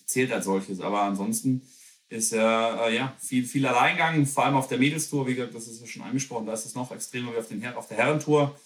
zählt 0.07 0.33
als 0.33 0.45
solches. 0.45 0.81
Aber 0.81 1.03
ansonsten 1.03 1.63
ist 2.09 2.33
ja, 2.33 2.87
äh, 2.87 2.97
ja 2.97 3.15
viel, 3.19 3.45
viel 3.45 3.67
Alleingang, 3.67 4.27
vor 4.27 4.45
allem 4.45 4.57
auf 4.57 4.69
der 4.69 4.79
Mädelstour, 4.79 5.27
wie 5.27 5.35
gesagt, 5.35 5.55
das 5.55 5.67
ist 5.67 5.81
ja 5.81 5.87
schon 5.87 6.03
angesprochen, 6.03 6.47
da 6.47 6.53
ist 6.53 6.67
es 6.67 6.75
noch 6.75 6.91
extremer 6.91 7.33
wie 7.33 7.39
auf, 7.39 7.49
den, 7.49 7.65
auf 7.75 7.89
der 7.89 7.99
Herrentour. 7.99 8.59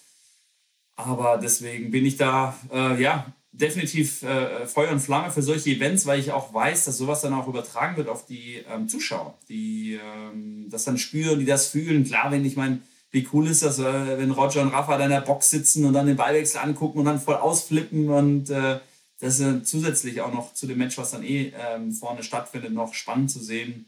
Aber 0.94 1.38
deswegen 1.38 1.90
bin 1.90 2.06
ich 2.06 2.16
da, 2.16 2.56
äh, 2.72 3.00
ja, 3.02 3.32
definitiv 3.50 4.22
äh, 4.22 4.66
Feuer 4.66 4.92
und 4.92 5.00
Flamme 5.00 5.30
für 5.30 5.42
solche 5.42 5.70
Events, 5.70 6.06
weil 6.06 6.20
ich 6.20 6.32
auch 6.32 6.54
weiß, 6.54 6.86
dass 6.86 6.96
sowas 6.96 7.20
dann 7.20 7.34
auch 7.34 7.48
übertragen 7.48 7.96
wird 7.96 8.08
auf 8.08 8.24
die 8.24 8.62
ähm, 8.68 8.88
Zuschauer, 8.88 9.34
die 9.48 10.00
ähm, 10.02 10.68
das 10.70 10.84
dann 10.84 10.96
spüren, 10.96 11.38
die 11.38 11.44
das 11.44 11.66
fühlen. 11.66 12.04
Klar, 12.04 12.30
wenn 12.30 12.44
ich 12.44 12.56
meine, 12.56 12.80
wie 13.10 13.28
cool 13.32 13.46
ist 13.46 13.62
das, 13.62 13.78
äh, 13.78 14.18
wenn 14.18 14.30
Roger 14.30 14.62
und 14.62 14.68
Rafa 14.68 14.96
da 14.96 15.04
in 15.04 15.10
der 15.10 15.20
Box 15.20 15.50
sitzen 15.50 15.84
und 15.84 15.92
dann 15.92 16.06
den 16.06 16.16
Ballwechsel 16.16 16.60
angucken 16.60 17.00
und 17.00 17.04
dann 17.04 17.20
voll 17.20 17.34
ausflippen 17.34 18.08
und 18.08 18.48
äh, 18.48 18.78
das 19.22 19.38
ist 19.38 19.66
zusätzlich 19.68 20.20
auch 20.20 20.34
noch 20.34 20.52
zu 20.52 20.66
dem 20.66 20.78
Match, 20.78 20.98
was 20.98 21.12
dann 21.12 21.22
eh 21.22 21.52
ähm, 21.56 21.92
vorne 21.92 22.24
stattfindet, 22.24 22.72
noch 22.72 22.92
spannend 22.92 23.30
zu 23.30 23.38
sehen 23.38 23.86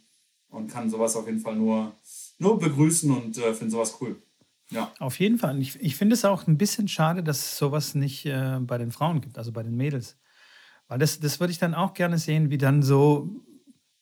und 0.48 0.70
kann 0.70 0.88
sowas 0.88 1.16
auf 1.16 1.26
jeden 1.26 1.40
Fall 1.40 1.56
nur, 1.56 1.92
nur 2.38 2.56
begrüßen 2.60 3.10
und 3.10 3.36
äh, 3.38 3.52
finde 3.52 3.72
sowas 3.72 3.98
cool. 4.00 4.22
Ja. 4.70 4.92
Auf 5.00 5.18
jeden 5.18 5.38
Fall. 5.38 5.60
Ich, 5.60 5.74
ich 5.80 5.96
finde 5.96 6.14
es 6.14 6.24
auch 6.24 6.46
ein 6.46 6.56
bisschen 6.56 6.86
schade, 6.86 7.24
dass 7.24 7.38
es 7.38 7.58
sowas 7.58 7.96
nicht 7.96 8.24
äh, 8.26 8.60
bei 8.60 8.78
den 8.78 8.92
Frauen 8.92 9.20
gibt, 9.20 9.36
also 9.36 9.50
bei 9.50 9.64
den 9.64 9.76
Mädels. 9.76 10.16
Weil 10.86 11.00
das, 11.00 11.18
das 11.18 11.40
würde 11.40 11.50
ich 11.50 11.58
dann 11.58 11.74
auch 11.74 11.94
gerne 11.94 12.18
sehen, 12.18 12.50
wie 12.50 12.58
dann 12.58 12.84
so, 12.84 13.44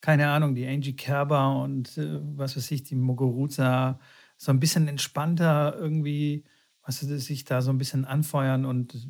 keine 0.01 0.29
Ahnung, 0.29 0.53
die 0.53 0.67
Angie 0.67 0.95
Kerber 0.95 1.63
und 1.63 1.97
äh, 1.97 2.19
was 2.37 2.55
weiß 2.55 2.69
ich, 2.69 2.83
die 2.83 2.95
Muguruza 2.95 3.99
so 4.37 4.51
ein 4.51 4.59
bisschen 4.59 4.87
entspannter 4.87 5.75
irgendwie, 5.79 6.43
was 6.83 7.01
weißt 7.01 7.11
du, 7.11 7.19
sich 7.19 7.43
da 7.43 7.63
so 7.63 7.71
ein 7.71 7.79
bisschen 7.79 8.05
anfeuern 8.05 8.65
und 8.65 9.07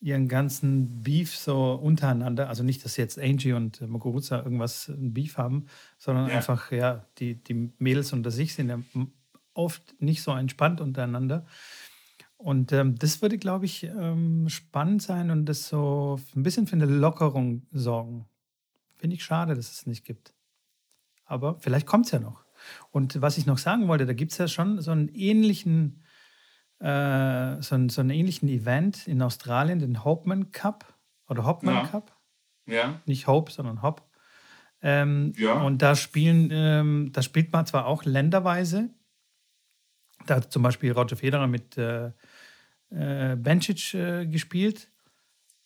ihren 0.00 0.28
ganzen 0.28 1.02
Beef 1.02 1.36
so 1.36 1.74
untereinander, 1.74 2.48
also 2.48 2.62
nicht, 2.62 2.84
dass 2.84 2.96
jetzt 2.96 3.18
Angie 3.18 3.52
und 3.52 3.80
Muguruza 3.82 4.38
irgendwas 4.38 4.88
ein 4.88 5.12
Beef 5.12 5.36
haben, 5.36 5.66
sondern 5.98 6.28
ja. 6.28 6.36
einfach, 6.36 6.72
ja, 6.72 7.04
die, 7.18 7.34
die 7.34 7.70
Mädels 7.78 8.12
unter 8.12 8.30
sich 8.30 8.54
sind 8.54 8.70
ja 8.70 8.80
oft 9.52 10.00
nicht 10.00 10.22
so 10.22 10.32
entspannt 10.32 10.80
untereinander. 10.80 11.44
Und 12.36 12.72
ähm, 12.72 12.98
das 12.98 13.20
würde, 13.20 13.36
glaube 13.36 13.66
ich, 13.66 13.84
ähm, 13.84 14.48
spannend 14.48 15.02
sein 15.02 15.30
und 15.30 15.44
das 15.44 15.68
so 15.68 16.18
ein 16.34 16.42
bisschen 16.42 16.66
für 16.66 16.76
eine 16.76 16.86
Lockerung 16.86 17.66
sorgen. 17.70 18.26
Finde 18.96 19.16
ich 19.16 19.24
schade, 19.24 19.54
dass 19.54 19.70
es 19.70 19.86
nicht 19.86 20.06
gibt. 20.06 20.32
Aber 21.26 21.58
vielleicht 21.60 21.86
kommt 21.86 22.06
es 22.06 22.12
ja 22.12 22.18
noch. 22.18 22.44
Und 22.90 23.20
was 23.20 23.36
ich 23.36 23.44
noch 23.44 23.58
sagen 23.58 23.88
wollte, 23.88 24.06
da 24.06 24.14
gibt 24.14 24.32
es 24.32 24.38
ja 24.38 24.48
schon 24.48 24.80
so 24.80 24.90
einen 24.90 25.08
ähnlichen, 25.08 26.02
äh, 26.80 27.60
so, 27.62 27.88
so 27.88 28.00
einen 28.00 28.10
ähnlichen 28.10 28.48
Event 28.48 29.06
in 29.06 29.22
Australien, 29.22 29.78
den 29.78 30.04
Hopeman 30.04 30.50
Cup 30.50 30.94
oder 31.28 31.44
Hopman 31.44 31.74
ja. 31.74 31.86
Cup. 31.86 32.16
Ja. 32.66 33.00
Nicht 33.06 33.26
Hope, 33.26 33.50
sondern 33.50 33.82
Hop. 33.82 34.08
Ähm, 34.82 35.32
ja. 35.36 35.60
Und 35.60 35.82
da 35.82 35.94
spielen, 35.94 36.48
ähm, 36.52 37.10
da 37.12 37.22
spielt 37.22 37.52
man 37.52 37.66
zwar 37.66 37.86
auch 37.86 38.04
länderweise. 38.04 38.90
Da 40.26 40.36
hat 40.36 40.52
zum 40.52 40.62
Beispiel 40.62 40.92
Roger 40.92 41.16
Federer 41.16 41.46
mit 41.46 41.76
äh, 41.76 42.12
äh, 42.90 43.36
Bencic 43.36 43.94
äh, 43.94 44.26
gespielt. 44.26 44.90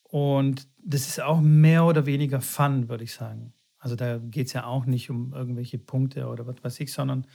Und 0.02 0.68
das 0.78 1.08
ist 1.08 1.20
auch 1.20 1.40
mehr 1.40 1.84
oder 1.84 2.06
weniger 2.06 2.40
Fun, 2.40 2.88
würde 2.88 3.04
ich 3.04 3.14
sagen. 3.14 3.52
Also 3.78 3.96
da 3.96 4.18
geht 4.18 4.46
es 4.46 4.52
ja 4.52 4.64
auch 4.64 4.86
nicht 4.86 5.10
um 5.10 5.32
irgendwelche 5.32 5.78
Punkte 5.78 6.26
oder 6.26 6.46
was 6.46 6.62
weiß 6.62 6.80
ich, 6.80 6.92
sondern 6.92 7.26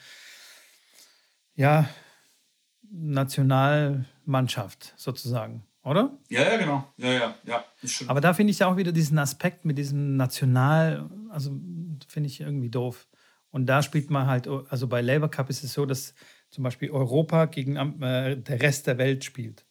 ja, 1.56 1.90
Nationalmannschaft 2.92 4.94
sozusagen, 4.98 5.64
oder? 5.84 6.18
Ja, 6.30 6.44
ja, 6.44 6.58
genau. 6.58 6.88
Ja, 6.98 7.12
ja, 7.12 7.36
ja. 7.46 7.66
Aber 8.08 8.22
da 8.22 8.34
finde 8.34 8.52
ich 8.52 8.60
ja 8.60 8.68
auch 8.68 8.78
wieder 8.78 8.92
diesen 8.92 9.18
Aspekt 9.18 9.66
mit 9.66 9.78
diesem 9.78 10.18
National, 10.18 11.10
also 11.30 11.52
finde 12.08 12.28
ich 12.28 12.42
irgendwie 12.42 12.70
doof. 12.70 13.08
Und 13.52 13.66
da 13.66 13.82
spielt 13.82 14.10
man 14.10 14.28
halt, 14.28 14.48
also 14.48 14.88
bei 14.88 15.02
Labour 15.02 15.32
Cup 15.32 15.50
ist 15.50 15.64
es 15.64 15.74
so, 15.74 15.86
dass 15.86 16.14
zum 16.50 16.64
Beispiel 16.64 16.92
Europa 16.92 17.46
gegen 17.46 17.76
äh, 18.02 18.38
der 18.38 18.62
Rest 18.62 18.88
der 18.88 18.98
Welt 18.98 19.24
spielt. 19.24 19.66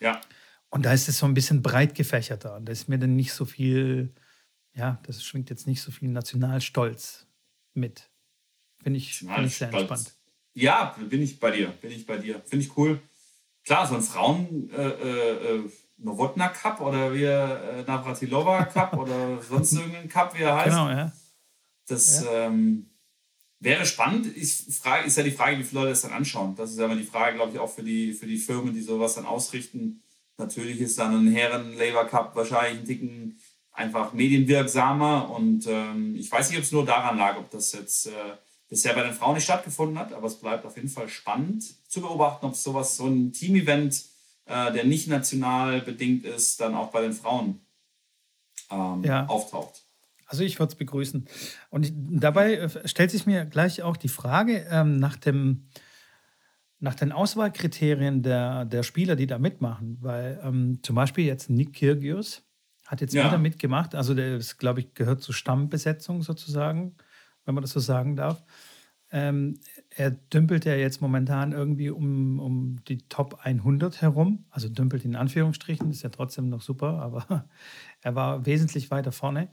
Ja. 0.00 0.20
Und 0.68 0.84
da 0.84 0.92
ist 0.92 1.08
es 1.08 1.18
so 1.18 1.26
ein 1.26 1.34
bisschen 1.34 1.62
breit 1.62 1.94
gefächerter. 1.94 2.56
Und 2.56 2.66
da 2.66 2.72
ist 2.72 2.88
mir 2.88 2.98
dann 2.98 3.16
nicht 3.16 3.32
so 3.32 3.44
viel 3.44 4.14
ja, 4.74 5.00
das 5.04 5.24
schwingt 5.24 5.50
jetzt 5.50 5.66
nicht 5.66 5.82
so 5.82 5.90
viel 5.90 6.08
Nationalstolz 6.08 7.26
mit. 7.74 8.10
Finde 8.82 8.98
ich, 8.98 9.18
find 9.18 9.46
ich 9.46 9.56
sehr 9.56 9.72
entspannt. 9.72 10.14
Ja, 10.54 10.96
bin 10.98 11.22
ich 11.22 11.38
bei 11.38 11.50
dir, 11.50 11.68
bin 11.68 11.90
ich 11.90 12.06
bei 12.06 12.18
dir. 12.18 12.40
Finde 12.46 12.64
ich 12.64 12.76
cool. 12.76 13.00
Klar, 13.64 13.86
so 13.86 13.94
ein 13.94 14.02
Frauen 14.02 14.70
äh, 14.70 14.88
äh, 14.88 15.56
äh 15.56 15.70
Novotna 16.02 16.48
Cup 16.48 16.80
oder 16.80 17.12
wie 17.12 17.24
äh, 17.24 17.84
Navratilova 17.86 18.64
Cup 18.64 18.96
oder 18.96 19.40
sonst 19.48 19.74
irgendein 19.74 20.08
Cup, 20.08 20.36
wie 20.36 20.42
er 20.42 20.56
heißt. 20.56 20.70
Genau, 20.70 20.88
ja. 20.88 21.12
Das, 21.86 22.24
ja. 22.24 22.46
Ähm, 22.46 22.90
Wäre 23.62 23.84
spannend. 23.84 24.34
Ich 24.38 24.64
frage, 24.80 25.06
ist 25.06 25.18
ja 25.18 25.22
die 25.22 25.30
Frage, 25.30 25.58
wie 25.58 25.64
viele 25.64 25.80
Leute 25.80 25.90
das 25.90 26.00
dann 26.00 26.12
anschauen. 26.12 26.56
Das 26.56 26.70
ist 26.70 26.78
ja 26.78 26.86
immer 26.86 26.96
die 26.96 27.04
Frage, 27.04 27.36
glaube 27.36 27.52
ich, 27.52 27.58
auch 27.58 27.70
für 27.70 27.82
die, 27.82 28.14
für 28.14 28.26
die 28.26 28.38
Firmen, 28.38 28.72
die 28.72 28.80
sowas 28.80 29.16
dann 29.16 29.26
ausrichten. 29.26 30.02
Natürlich 30.38 30.80
ist 30.80 30.98
dann 30.98 31.14
ein 31.14 31.30
Herren-Labour 31.30 32.06
Cup 32.06 32.34
wahrscheinlich 32.34 32.80
ein 32.80 32.86
Ticken 32.86 33.38
einfach 33.72 34.14
medienwirksamer. 34.14 35.30
Und 35.30 35.66
ähm, 35.66 36.16
ich 36.16 36.32
weiß 36.32 36.48
nicht, 36.48 36.58
ob 36.58 36.64
es 36.64 36.72
nur 36.72 36.86
daran 36.86 37.18
lag, 37.18 37.36
ob 37.36 37.50
das 37.50 37.72
jetzt 37.72 38.06
äh, 38.06 38.10
bisher 38.70 38.94
bei 38.94 39.02
den 39.02 39.12
Frauen 39.12 39.34
nicht 39.34 39.44
stattgefunden 39.44 39.98
hat, 39.98 40.14
aber 40.14 40.28
es 40.28 40.36
bleibt 40.36 40.64
auf 40.64 40.76
jeden 40.76 40.88
Fall 40.88 41.08
spannend 41.08 41.64
zu 41.88 42.00
beobachten, 42.00 42.46
ob 42.46 42.54
sowas, 42.54 42.96
so 42.96 43.06
ein 43.06 43.32
Team-Event, 43.32 44.04
äh, 44.46 44.72
der 44.72 44.84
nicht 44.84 45.08
national 45.08 45.82
bedingt 45.82 46.24
ist, 46.24 46.60
dann 46.60 46.74
auch 46.74 46.90
bei 46.90 47.02
den 47.02 47.12
Frauen 47.12 47.60
ähm, 48.70 49.02
ja. 49.04 49.26
auftaucht. 49.26 49.82
Also 50.24 50.44
ich 50.44 50.60
würde 50.60 50.70
es 50.70 50.76
begrüßen. 50.76 51.26
Und 51.70 51.92
dabei 51.94 52.54
äh, 52.54 52.88
stellt 52.88 53.10
sich 53.10 53.26
mir 53.26 53.44
gleich 53.44 53.82
auch 53.82 53.96
die 53.96 54.08
Frage 54.08 54.64
ähm, 54.70 54.96
nach, 54.98 55.16
dem, 55.16 55.66
nach 56.78 56.94
den 56.94 57.10
Auswahlkriterien 57.10 58.22
der, 58.22 58.64
der 58.64 58.84
Spieler, 58.84 59.16
die 59.16 59.26
da 59.26 59.38
mitmachen. 59.38 59.98
Weil 60.00 60.40
ähm, 60.44 60.78
zum 60.84 60.94
Beispiel 60.94 61.24
jetzt 61.24 61.50
Nick 61.50 61.72
Kyrgios 61.72 62.44
hat 62.86 63.00
jetzt 63.00 63.14
ja. 63.14 63.26
wieder 63.26 63.38
mitgemacht. 63.38 63.96
Also 63.96 64.14
der 64.14 64.36
ist, 64.36 64.58
glaube 64.58 64.78
ich, 64.78 64.94
gehört 64.94 65.20
zur 65.20 65.34
Stammbesetzung 65.34 66.22
sozusagen, 66.22 66.94
wenn 67.44 67.54
man 67.54 67.62
das 67.62 67.72
so 67.72 67.80
sagen 67.80 68.16
darf. 68.16 68.44
Ähm, 69.12 69.58
er 69.90 70.12
dümpelt 70.12 70.64
ja 70.64 70.74
jetzt 70.74 71.00
momentan 71.00 71.52
irgendwie 71.52 71.90
um, 71.90 72.38
um 72.38 72.76
die 72.84 72.98
Top 73.08 73.40
100 73.42 74.02
herum. 74.02 74.44
Also 74.50 74.68
dümpelt 74.68 75.04
in 75.04 75.16
Anführungsstrichen, 75.16 75.90
ist 75.90 76.02
ja 76.02 76.10
trotzdem 76.10 76.48
noch 76.48 76.62
super, 76.62 77.00
aber 77.00 77.48
er 78.02 78.14
war 78.14 78.46
wesentlich 78.46 78.90
weiter 78.90 79.12
vorne. 79.12 79.48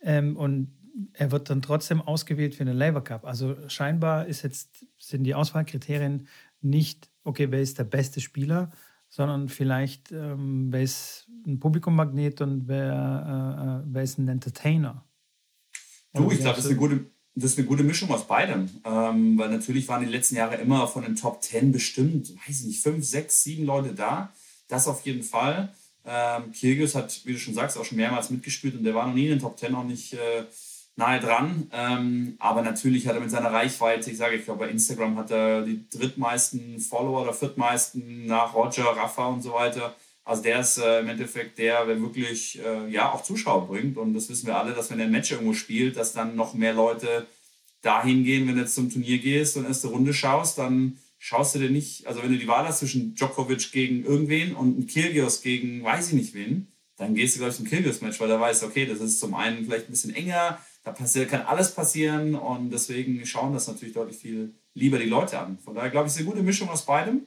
Ähm, 0.00 0.36
und 0.36 0.72
er 1.12 1.32
wird 1.32 1.50
dann 1.50 1.62
trotzdem 1.62 2.00
ausgewählt 2.00 2.54
für 2.54 2.64
den 2.64 2.76
Labour 2.76 3.02
Cup. 3.02 3.24
Also 3.24 3.56
scheinbar 3.68 4.26
ist 4.26 4.42
jetzt, 4.42 4.86
sind 4.98 5.24
die 5.24 5.34
Auswahlkriterien 5.34 6.28
nicht, 6.60 7.10
okay, 7.24 7.50
wer 7.50 7.60
ist 7.60 7.78
der 7.78 7.84
beste 7.84 8.20
Spieler, 8.20 8.70
sondern 9.08 9.48
vielleicht, 9.48 10.12
ähm, 10.12 10.72
wer 10.72 10.82
ist 10.82 11.28
ein 11.46 11.58
Publikummagnet 11.58 12.40
und 12.40 12.68
wer, 12.68 13.82
äh, 13.84 13.86
äh 13.86 13.92
wer 13.92 14.02
ist 14.02 14.18
ein 14.18 14.28
Entertainer. 14.28 15.04
Du, 16.12 16.30
ich 16.30 16.38
glaube, 16.38 16.56
das 16.56 16.64
ist 16.64 16.70
eine 16.70 16.78
gute, 16.78 17.10
das 17.34 17.52
ist 17.52 17.58
eine 17.58 17.66
gute 17.66 17.82
Mischung 17.82 18.10
aus 18.10 18.26
beidem. 18.26 18.70
Ähm, 18.84 19.38
weil 19.38 19.50
natürlich 19.50 19.88
waren 19.88 20.04
die 20.04 20.10
letzten 20.10 20.36
Jahre 20.36 20.56
immer 20.56 20.86
von 20.86 21.02
den 21.02 21.16
Top 21.16 21.42
10 21.42 21.72
bestimmt, 21.72 22.30
weiß 22.46 22.60
ich 22.60 22.66
nicht, 22.66 22.82
fünf, 22.82 23.04
sechs, 23.04 23.42
sieben 23.42 23.64
Leute 23.64 23.94
da. 23.94 24.32
Das 24.68 24.88
auf 24.88 25.04
jeden 25.04 25.22
Fall. 25.22 25.74
Ähm, 26.06 26.52
Kyrgios 26.52 26.94
hat, 26.94 27.22
wie 27.24 27.32
du 27.32 27.38
schon 27.38 27.54
sagst, 27.54 27.76
auch 27.76 27.84
schon 27.84 27.96
mehrmals 27.96 28.30
mitgespielt 28.30 28.76
und 28.76 28.84
der 28.84 28.94
war 28.94 29.06
noch 29.06 29.14
nie 29.14 29.24
in 29.24 29.30
den 29.30 29.38
Top 29.40 29.58
10 29.58 29.74
auch 29.74 29.84
nicht 29.84 30.12
äh, 30.12 30.44
nahe 30.96 31.18
dran. 31.18 31.68
Ähm, 31.72 32.36
aber 32.38 32.62
natürlich 32.62 33.06
hat 33.08 33.14
er 33.14 33.20
mit 33.20 33.30
seiner 33.30 33.52
Reichweite, 33.52 34.10
ich 34.10 34.16
sage, 34.16 34.36
ich 34.36 34.44
glaube, 34.44 34.66
bei 34.66 34.70
Instagram 34.70 35.16
hat 35.16 35.30
er 35.30 35.62
die 35.62 35.88
drittmeisten 35.90 36.78
Follower 36.78 37.22
oder 37.22 37.32
viertmeisten 37.32 38.26
nach 38.26 38.54
Roger, 38.54 38.84
Rafa 38.84 39.26
und 39.26 39.42
so 39.42 39.54
weiter. 39.54 39.94
Also 40.24 40.42
der 40.42 40.60
ist 40.60 40.78
äh, 40.78 41.00
im 41.00 41.08
Endeffekt 41.08 41.58
der, 41.58 41.84
der 41.84 42.00
wirklich 42.00 42.58
äh, 42.64 42.90
ja 42.90 43.12
auch 43.12 43.22
Zuschauer 43.22 43.68
bringt. 43.68 43.98
Und 43.98 44.14
das 44.14 44.28
wissen 44.28 44.46
wir 44.46 44.56
alle, 44.56 44.72
dass 44.72 44.90
wenn 44.90 44.98
er 44.98 45.06
ein 45.06 45.12
Match 45.12 45.30
irgendwo 45.30 45.52
spielt, 45.52 45.96
dass 45.96 46.14
dann 46.14 46.34
noch 46.34 46.54
mehr 46.54 46.72
Leute 46.72 47.26
dahin 47.82 48.24
gehen, 48.24 48.48
wenn 48.48 48.54
du 48.54 48.62
jetzt 48.62 48.74
zum 48.74 48.90
Turnier 48.90 49.18
gehst 49.18 49.56
und 49.56 49.66
erste 49.66 49.88
Runde 49.88 50.14
schaust, 50.14 50.56
dann 50.58 50.98
schaust 51.18 51.54
du 51.54 51.58
dir 51.58 51.70
nicht, 51.70 52.06
also 52.06 52.22
wenn 52.22 52.32
du 52.32 52.38
die 52.38 52.48
Wahl 52.48 52.66
hast 52.66 52.80
zwischen 52.80 53.14
Djokovic 53.14 53.72
gegen 53.72 54.04
irgendwen 54.04 54.54
und 54.54 54.78
ein 54.78 54.86
Kyrgios 54.86 55.42
gegen 55.42 55.82
weiß 55.82 56.08
ich 56.08 56.14
nicht 56.14 56.34
wen, 56.34 56.68
dann 56.96 57.14
gehst 57.14 57.34
du, 57.34 57.38
glaube 57.38 57.50
ich, 57.50 57.56
zum 57.56 57.66
Kyrgios-Match, 57.66 58.20
weil 58.20 58.28
da 58.28 58.40
weißt, 58.40 58.62
okay, 58.64 58.86
das 58.86 59.00
ist 59.00 59.20
zum 59.20 59.34
einen 59.34 59.64
vielleicht 59.64 59.88
ein 59.88 59.92
bisschen 59.92 60.14
enger, 60.14 60.58
da 60.84 60.92
passiert, 60.92 61.30
kann 61.30 61.42
alles 61.42 61.74
passieren 61.74 62.34
und 62.34 62.70
deswegen 62.70 63.24
schauen 63.26 63.52
das 63.52 63.66
natürlich 63.66 63.94
deutlich 63.94 64.18
viel 64.18 64.54
lieber 64.74 64.98
die 64.98 65.08
Leute 65.08 65.38
an. 65.38 65.58
Von 65.58 65.74
daher 65.74 65.90
glaube 65.90 66.06
ich, 66.06 66.12
ist 66.12 66.18
eine 66.18 66.28
gute 66.28 66.42
Mischung 66.42 66.68
aus 66.68 66.84
beidem. 66.84 67.26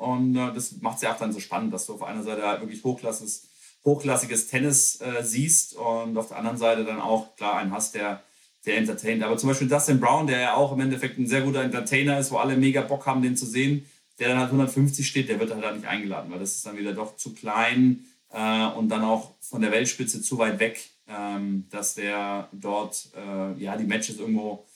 Und 0.00 0.34
äh, 0.34 0.52
das 0.54 0.80
macht 0.80 0.96
es 0.96 1.02
ja 1.02 1.12
auch 1.12 1.18
dann 1.18 1.32
so 1.32 1.40
spannend, 1.40 1.74
dass 1.74 1.84
du 1.84 1.94
auf 1.94 2.02
einer 2.02 2.22
Seite 2.22 2.42
halt 2.42 2.62
wirklich 2.62 2.82
hochklassiges, 2.82 3.48
hochklassiges 3.84 4.48
Tennis 4.48 4.98
äh, 5.02 5.22
siehst 5.22 5.74
und 5.74 6.16
auf 6.16 6.28
der 6.28 6.38
anderen 6.38 6.56
Seite 6.56 6.84
dann 6.84 7.00
auch 7.02 7.36
klar 7.36 7.58
einen 7.58 7.72
hast, 7.72 7.94
der 7.94 8.22
der 8.66 8.78
entertaint. 8.78 9.22
Aber 9.22 9.36
zum 9.36 9.48
Beispiel 9.48 9.68
Dustin 9.68 10.00
Brown, 10.00 10.26
der 10.26 10.40
ja 10.40 10.54
auch 10.54 10.72
im 10.72 10.80
Endeffekt 10.80 11.18
ein 11.18 11.26
sehr 11.26 11.42
guter 11.42 11.62
Entertainer 11.62 12.18
ist, 12.18 12.30
wo 12.30 12.36
alle 12.36 12.56
mega 12.56 12.82
Bock 12.82 13.06
haben, 13.06 13.22
den 13.22 13.36
zu 13.36 13.46
sehen, 13.46 13.86
der 14.18 14.28
dann 14.28 14.38
halt 14.38 14.48
150 14.48 15.06
steht, 15.06 15.28
der 15.28 15.40
wird 15.40 15.52
halt 15.52 15.64
da 15.64 15.72
nicht 15.72 15.86
eingeladen, 15.86 16.30
weil 16.30 16.40
das 16.40 16.56
ist 16.56 16.66
dann 16.66 16.76
wieder 16.76 16.92
doch 16.92 17.16
zu 17.16 17.32
klein 17.32 18.04
äh, 18.30 18.66
und 18.66 18.88
dann 18.88 19.02
auch 19.02 19.32
von 19.40 19.62
der 19.62 19.70
Weltspitze 19.70 20.20
zu 20.20 20.38
weit 20.38 20.60
weg, 20.60 20.90
ähm, 21.08 21.66
dass 21.70 21.94
der 21.94 22.48
dort 22.52 23.08
äh, 23.16 23.62
ja 23.62 23.76
die 23.76 23.84
Matches 23.84 24.18
irgendwo 24.18 24.66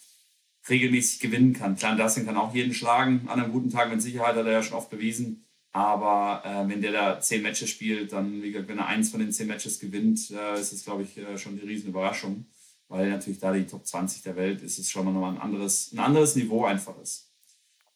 regelmäßig 0.68 1.20
gewinnen 1.20 1.52
kann. 1.52 1.76
Klar, 1.76 1.96
Dustin 1.96 2.26
kann 2.26 2.36
auch 2.36 2.54
jeden 2.54 2.74
schlagen 2.74 3.28
an 3.28 3.40
einem 3.40 3.52
guten 3.52 3.70
Tag 3.70 3.90
mit 3.90 4.00
Sicherheit, 4.00 4.36
hat 4.36 4.46
er 4.46 4.52
ja 4.52 4.62
schon 4.62 4.78
oft 4.78 4.90
bewiesen. 4.90 5.44
Aber 5.72 6.42
äh, 6.44 6.68
wenn 6.68 6.80
der 6.80 6.92
da 6.92 7.20
zehn 7.20 7.42
Matches 7.42 7.68
spielt, 7.68 8.12
dann, 8.12 8.42
wie 8.42 8.52
gesagt, 8.52 8.68
wenn 8.68 8.78
er 8.78 8.86
eins 8.86 9.10
von 9.10 9.20
den 9.20 9.32
zehn 9.32 9.48
Matches 9.48 9.80
gewinnt, 9.80 10.30
äh, 10.30 10.60
ist 10.60 10.72
das, 10.72 10.84
glaube 10.84 11.02
ich, 11.02 11.18
äh, 11.18 11.36
schon 11.36 11.56
die 11.56 11.66
Riesenüberraschung 11.66 12.46
weil 12.88 13.10
natürlich 13.10 13.40
da 13.40 13.52
die 13.52 13.66
Top 13.66 13.86
20 13.86 14.22
der 14.22 14.36
Welt 14.36 14.62
ist, 14.62 14.78
es 14.78 14.90
schon 14.90 15.04
mal 15.04 15.12
nochmal 15.12 15.34
ein 15.34 15.40
anderes, 15.40 15.92
ein 15.92 15.98
anderes 15.98 16.36
Niveau 16.36 16.64
einfach 16.64 16.96
ist. 16.98 17.30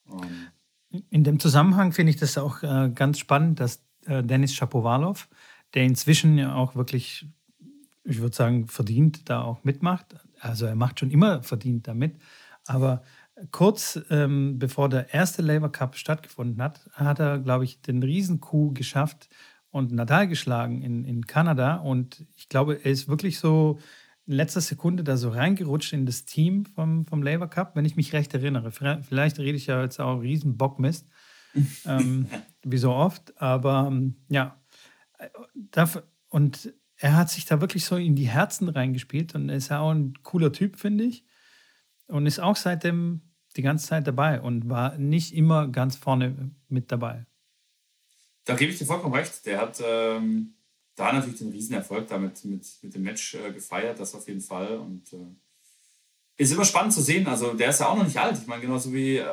Um. 0.07 0.21
In 1.11 1.23
dem 1.23 1.39
Zusammenhang 1.39 1.93
finde 1.93 2.11
ich 2.11 2.17
das 2.17 2.39
auch 2.39 2.63
äh, 2.63 2.91
ganz 2.95 3.19
spannend, 3.19 3.61
dass 3.61 3.83
äh, 4.07 4.23
Dennis 4.23 4.55
Shapovalov, 4.55 5.29
der 5.75 5.85
inzwischen 5.85 6.39
ja 6.39 6.55
auch 6.55 6.75
wirklich, 6.75 7.27
ich 8.05 8.19
würde 8.21 8.35
sagen, 8.35 8.69
verdient 8.69 9.29
da 9.29 9.43
auch 9.43 9.65
mitmacht. 9.65 10.17
Also 10.41 10.65
er 10.65 10.75
macht 10.75 11.01
schon 11.01 11.11
immer 11.11 11.43
verdient 11.43 11.87
damit. 11.87 12.17
Aber 12.69 13.03
kurz 13.51 14.01
ähm, 14.11 14.59
bevor 14.59 14.89
der 14.89 15.13
erste 15.15 15.43
Labour 15.43 15.73
Cup 15.73 15.97
stattgefunden 15.97 16.63
hat, 16.63 16.89
hat 16.93 17.19
er, 17.19 17.39
glaube 17.39 17.65
ich, 17.65 17.81
den 17.81 18.03
Riesenkuh 18.03 18.73
geschafft 18.73 19.29
und 19.71 19.93
Nadal 19.93 20.29
geschlagen 20.29 20.83
in, 20.83 21.05
in 21.05 21.27
Kanada. 21.27 21.77
Und 21.77 22.25
ich 22.37 22.49
glaube, 22.49 22.85
er 22.85 22.91
ist 22.91 23.09
wirklich 23.09 23.39
so 23.39 23.79
in 24.27 24.35
letzter 24.35 24.61
Sekunde 24.61 25.05
da 25.05 25.17
so 25.17 25.31
reingerutscht 25.31 25.93
in 25.93 26.05
das 26.05 26.25
Team 26.25 26.67
vom, 26.67 27.07
vom 27.07 27.23
Labour 27.23 27.49
Cup, 27.49 27.75
wenn 27.75 27.85
ich 27.85 27.97
mich 27.97 28.13
recht 28.13 28.35
erinnere. 28.35 28.71
Vielleicht 28.71 29.39
rede 29.39 29.57
ich 29.57 29.67
ja 29.67 29.83
jetzt 29.83 30.01
auch 30.01 30.21
riesen 30.21 30.57
Bockmist, 30.57 31.09
ähm, 31.87 32.27
wie 32.63 32.79
so 32.79 32.93
oft, 32.93 33.41
aber 33.41 33.89
ähm, 33.91 34.17
ja. 34.29 34.61
Dafür, 35.55 36.05
und 36.29 36.73
er 36.97 37.17
hat 37.17 37.31
sich 37.31 37.45
da 37.47 37.61
wirklich 37.61 37.85
so 37.85 37.97
in 37.97 38.15
die 38.15 38.29
Herzen 38.29 38.69
reingespielt 38.69 39.35
und 39.35 39.49
ist 39.49 39.69
ja 39.69 39.81
auch 39.81 39.91
ein 39.91 40.15
cooler 40.23 40.53
Typ, 40.53 40.77
finde 40.77 41.05
ich. 41.05 41.25
Und 42.09 42.27
ist 42.27 42.41
auch 42.41 42.57
seitdem 42.57 43.21
die 43.57 43.63
ganze 43.63 43.87
Zeit 43.87 44.07
dabei 44.07 44.41
und 44.41 44.69
war 44.69 44.99
nicht 44.99 45.35
immer 45.35 45.69
ganz 45.69 45.97
vorne 45.97 46.51
mit 46.69 46.91
dabei. 46.91 47.27
Da 48.45 48.55
gebe 48.55 48.73
ich 48.73 48.79
dir 48.79 48.87
vollkommen 48.87 49.15
recht. 49.15 49.45
Der 49.47 49.61
hat 49.61 49.83
ähm, 49.85 50.55
da 50.97 51.13
natürlich 51.13 51.39
den 51.39 51.51
Riesenerfolg 51.51 52.09
damit 52.09 52.45
mit, 52.45 52.67
mit 52.83 52.95
dem 52.95 53.03
Match 53.03 53.35
äh, 53.35 53.53
gefeiert, 53.53 54.01
das 54.01 54.15
auf 54.15 54.27
jeden 54.27 54.41
Fall. 54.41 54.79
Und 54.79 55.13
äh, 55.13 55.27
ist 56.39 56.53
immer 56.53 56.65
spannend 56.65 56.93
zu 56.93 57.03
sehen. 57.03 57.27
Also 57.27 57.53
der 57.53 57.71
ist 57.71 57.81
ja 57.81 57.89
auch 57.89 57.97
noch 57.97 58.05
nicht 58.05 58.19
alt. 58.19 58.39
Ich 58.39 58.47
meine, 58.47 58.63
genauso 58.63 58.93
wie 58.93 59.17
äh, 59.17 59.27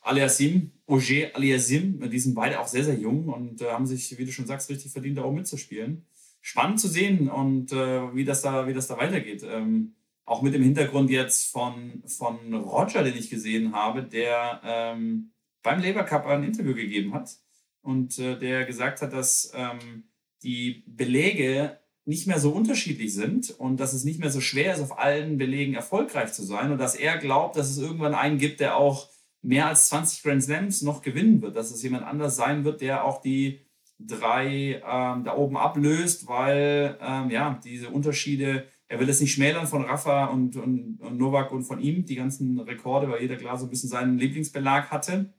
Aliasim, 0.00 0.70
Auger 0.86 1.34
Aliasim, 1.34 2.10
die 2.10 2.18
sind 2.18 2.34
beide 2.34 2.60
auch 2.60 2.68
sehr, 2.68 2.84
sehr 2.84 2.94
jung 2.94 3.28
und 3.28 3.60
äh, 3.60 3.70
haben 3.70 3.86
sich, 3.86 4.16
wie 4.18 4.24
du 4.24 4.32
schon 4.32 4.46
sagst, 4.46 4.70
richtig 4.70 4.92
verdient, 4.92 5.18
da 5.18 5.22
auch 5.22 5.32
mitzuspielen. 5.32 6.06
Spannend 6.40 6.78
zu 6.78 6.88
sehen 6.88 7.28
und 7.28 7.72
äh, 7.72 8.14
wie, 8.14 8.24
das 8.24 8.42
da, 8.42 8.66
wie 8.66 8.74
das 8.74 8.86
da 8.86 8.98
weitergeht. 8.98 9.42
Ähm, 9.46 9.94
auch 10.24 10.42
mit 10.42 10.54
dem 10.54 10.62
Hintergrund 10.62 11.10
jetzt 11.10 11.50
von, 11.52 12.02
von 12.06 12.54
Roger, 12.54 13.02
den 13.02 13.16
ich 13.16 13.30
gesehen 13.30 13.74
habe, 13.74 14.02
der 14.02 14.60
ähm, 14.64 15.32
beim 15.62 15.82
Labour 15.82 16.04
Cup 16.04 16.26
ein 16.26 16.44
Interview 16.44 16.74
gegeben 16.74 17.14
hat 17.14 17.36
und 17.82 18.18
äh, 18.18 18.38
der 18.38 18.64
gesagt 18.64 19.02
hat, 19.02 19.12
dass 19.12 19.52
ähm, 19.54 20.04
die 20.42 20.84
Belege 20.86 21.78
nicht 22.06 22.26
mehr 22.26 22.38
so 22.38 22.50
unterschiedlich 22.52 23.14
sind 23.14 23.50
und 23.50 23.80
dass 23.80 23.94
es 23.94 24.04
nicht 24.04 24.20
mehr 24.20 24.30
so 24.30 24.40
schwer 24.40 24.74
ist, 24.74 24.80
auf 24.80 24.98
allen 24.98 25.38
Belegen 25.38 25.74
erfolgreich 25.74 26.32
zu 26.32 26.42
sein 26.42 26.70
und 26.70 26.78
dass 26.78 26.94
er 26.94 27.16
glaubt, 27.18 27.56
dass 27.56 27.70
es 27.70 27.78
irgendwann 27.78 28.14
einen 28.14 28.38
gibt, 28.38 28.60
der 28.60 28.76
auch 28.76 29.08
mehr 29.40 29.68
als 29.68 29.88
20 29.88 30.22
Grand 30.22 30.42
Slams 30.42 30.82
noch 30.82 31.02
gewinnen 31.02 31.42
wird, 31.42 31.56
dass 31.56 31.70
es 31.70 31.82
jemand 31.82 32.04
anders 32.04 32.36
sein 32.36 32.64
wird, 32.64 32.80
der 32.80 33.04
auch 33.04 33.20
die 33.20 33.60
drei 33.98 34.82
ähm, 34.84 35.24
da 35.24 35.36
oben 35.36 35.56
ablöst, 35.56 36.26
weil 36.26 36.98
ähm, 37.00 37.30
ja, 37.30 37.60
diese 37.64 37.90
Unterschiede, 37.90 38.66
er 38.88 39.00
will 39.00 39.08
es 39.08 39.20
nicht 39.20 39.32
schmälern 39.32 39.66
von 39.66 39.84
Rafa 39.84 40.26
und, 40.26 40.56
und, 40.56 41.00
und 41.00 41.16
Novak 41.16 41.52
und 41.52 41.64
von 41.64 41.80
ihm, 41.80 42.04
die 42.04 42.16
ganzen 42.16 42.58
Rekorde, 42.60 43.08
weil 43.10 43.22
jeder 43.22 43.36
klar 43.36 43.58
so 43.58 43.66
ein 43.66 43.70
bisschen 43.70 43.88
seinen 43.88 44.18
Lieblingsbelag 44.18 44.90
hatte. 44.90 45.32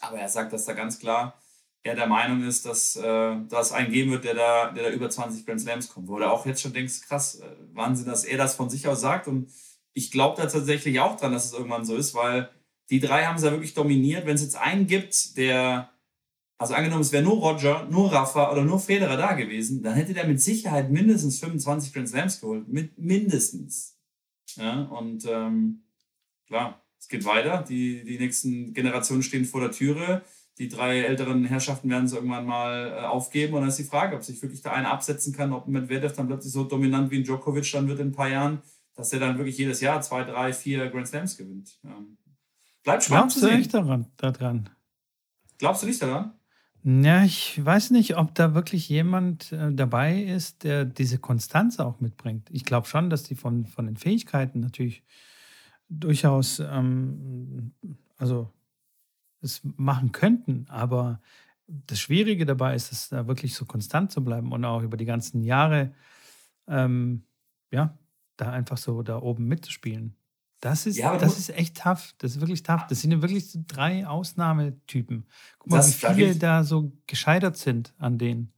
Aber 0.00 0.18
er 0.18 0.28
sagt, 0.28 0.52
dass 0.52 0.64
da 0.64 0.72
ganz 0.72 0.98
klar 0.98 1.40
er 1.82 1.94
der 1.94 2.06
Meinung 2.06 2.42
ist, 2.42 2.66
dass 2.66 2.96
äh, 2.96 3.36
das 3.48 3.72
einen 3.72 3.90
geben 3.90 4.10
wird, 4.10 4.24
der 4.24 4.34
da, 4.34 4.70
der 4.70 4.84
da 4.84 4.90
über 4.90 5.08
20 5.08 5.46
Grand 5.46 5.60
Slams 5.60 5.88
kommt. 5.88 6.08
Wo 6.08 6.18
du 6.18 6.30
auch 6.30 6.44
jetzt 6.46 6.60
schon 6.60 6.72
denkst, 6.72 7.00
krass, 7.02 7.40
äh, 7.40 7.46
Wahnsinn, 7.72 8.06
dass 8.06 8.24
er 8.24 8.36
das 8.36 8.54
von 8.54 8.68
sich 8.68 8.86
aus 8.86 9.00
sagt. 9.00 9.28
Und 9.28 9.50
ich 9.94 10.10
glaube 10.10 10.40
da 10.40 10.46
tatsächlich 10.46 11.00
auch 11.00 11.16
dran, 11.16 11.32
dass 11.32 11.46
es 11.46 11.52
irgendwann 11.52 11.86
so 11.86 11.96
ist, 11.96 12.14
weil 12.14 12.50
die 12.90 13.00
drei 13.00 13.24
haben 13.24 13.36
es 13.36 13.44
ja 13.44 13.50
wirklich 13.50 13.74
dominiert. 13.74 14.26
Wenn 14.26 14.34
es 14.34 14.42
jetzt 14.42 14.56
einen 14.56 14.86
gibt, 14.86 15.36
der, 15.38 15.90
also 16.60 16.74
angenommen, 16.74 17.00
es 17.00 17.10
wäre 17.10 17.22
nur 17.22 17.38
Roger, 17.38 17.88
nur 17.90 18.12
Rafa 18.12 18.52
oder 18.52 18.62
nur 18.62 18.78
Federer 18.78 19.16
da 19.16 19.32
gewesen, 19.32 19.82
dann 19.82 19.94
hätte 19.94 20.12
der 20.12 20.26
mit 20.26 20.42
Sicherheit 20.42 20.90
mindestens 20.90 21.40
25 21.40 21.94
Grand 21.94 22.10
Slams 22.10 22.38
geholt. 22.38 22.68
Mit 22.68 22.98
mindestens. 22.98 23.96
Ja, 24.56 24.82
und 24.82 25.24
ähm, 25.26 25.84
klar. 26.46 26.82
Es 26.98 27.08
geht 27.08 27.24
weiter. 27.24 27.64
Die, 27.66 28.04
die 28.04 28.18
nächsten 28.18 28.74
Generationen 28.74 29.22
stehen 29.22 29.46
vor 29.46 29.62
der 29.62 29.70
Türe. 29.70 30.20
Die 30.58 30.68
drei 30.68 31.00
älteren 31.00 31.46
Herrschaften 31.46 31.88
werden 31.88 32.04
es 32.04 32.12
irgendwann 32.12 32.44
mal 32.44 32.88
äh, 32.88 33.06
aufgeben. 33.06 33.54
Und 33.54 33.60
dann 33.60 33.70
ist 33.70 33.78
die 33.78 33.84
Frage, 33.84 34.14
ob 34.14 34.22
sich 34.22 34.42
wirklich 34.42 34.60
der 34.60 34.74
eine 34.74 34.90
absetzen 34.90 35.32
kann, 35.32 35.54
ob 35.54 35.66
Medvedev 35.66 36.14
dann 36.14 36.26
plötzlich 36.26 36.52
so 36.52 36.64
dominant 36.64 37.10
wie 37.10 37.20
ein 37.20 37.24
Djokovic 37.24 37.72
dann 37.72 37.88
wird 37.88 38.00
in 38.00 38.08
ein 38.08 38.12
paar 38.12 38.28
Jahren, 38.28 38.60
dass 38.94 39.14
er 39.14 39.20
dann 39.20 39.38
wirklich 39.38 39.56
jedes 39.56 39.80
Jahr 39.80 40.02
zwei, 40.02 40.24
drei, 40.24 40.52
vier 40.52 40.90
Grand 40.90 41.08
Slams 41.08 41.38
gewinnt. 41.38 41.78
Ähm, 41.84 42.18
bleibt 42.82 43.04
spannend. 43.04 43.32
Glaubst 43.32 43.42
du 43.42 43.56
nicht 43.56 43.72
daran, 43.72 44.08
daran? 44.18 44.68
Glaubst 45.56 45.82
du 45.82 45.86
nicht 45.86 46.02
daran? 46.02 46.34
Ja, 46.82 47.24
ich 47.24 47.62
weiß 47.62 47.90
nicht, 47.90 48.16
ob 48.16 48.34
da 48.34 48.54
wirklich 48.54 48.88
jemand 48.88 49.52
äh, 49.52 49.70
dabei 49.72 50.22
ist, 50.22 50.64
der 50.64 50.86
diese 50.86 51.18
Konstanz 51.18 51.78
auch 51.78 52.00
mitbringt. 52.00 52.48
Ich 52.50 52.64
glaube 52.64 52.86
schon, 52.86 53.10
dass 53.10 53.22
die 53.22 53.34
von, 53.34 53.66
von 53.66 53.84
den 53.86 53.96
Fähigkeiten 53.98 54.60
natürlich 54.60 55.04
durchaus, 55.90 56.60
ähm, 56.60 57.74
also 58.16 58.50
es 59.42 59.62
machen 59.64 60.12
könnten, 60.12 60.66
aber 60.68 61.20
das 61.66 62.00
Schwierige 62.00 62.46
dabei 62.46 62.74
ist, 62.74 62.92
es 62.92 63.10
da 63.10 63.26
wirklich 63.28 63.54
so 63.54 63.66
konstant 63.66 64.12
zu 64.12 64.24
bleiben 64.24 64.52
und 64.52 64.64
auch 64.64 64.82
über 64.82 64.96
die 64.96 65.06
ganzen 65.06 65.42
Jahre, 65.44 65.94
ähm, 66.68 67.24
ja, 67.72 67.98
da 68.36 68.52
einfach 68.52 68.78
so 68.78 69.02
da 69.02 69.18
oben 69.22 69.46
mitzuspielen. 69.46 70.16
Das 70.60 70.84
ist, 70.84 70.98
ja, 70.98 71.16
das 71.16 71.38
ist 71.38 71.50
echt 71.50 71.78
tough. 71.78 72.14
Das 72.18 72.32
ist 72.32 72.40
wirklich 72.40 72.62
tough. 72.62 72.86
Das 72.88 73.00
sind 73.00 73.10
ja 73.12 73.22
wirklich 73.22 73.50
so 73.50 73.64
drei 73.66 74.06
Ausnahmetypen. 74.06 75.26
Guck 75.58 75.70
mal, 75.70 75.78
das, 75.78 76.02
wie 76.02 76.14
viele 76.14 76.34
da, 76.34 76.58
da, 76.58 76.64
so 76.64 76.92
gescheitert 77.06 77.56
sind 77.56 77.94
an 77.98 78.18
denen. 78.18 78.52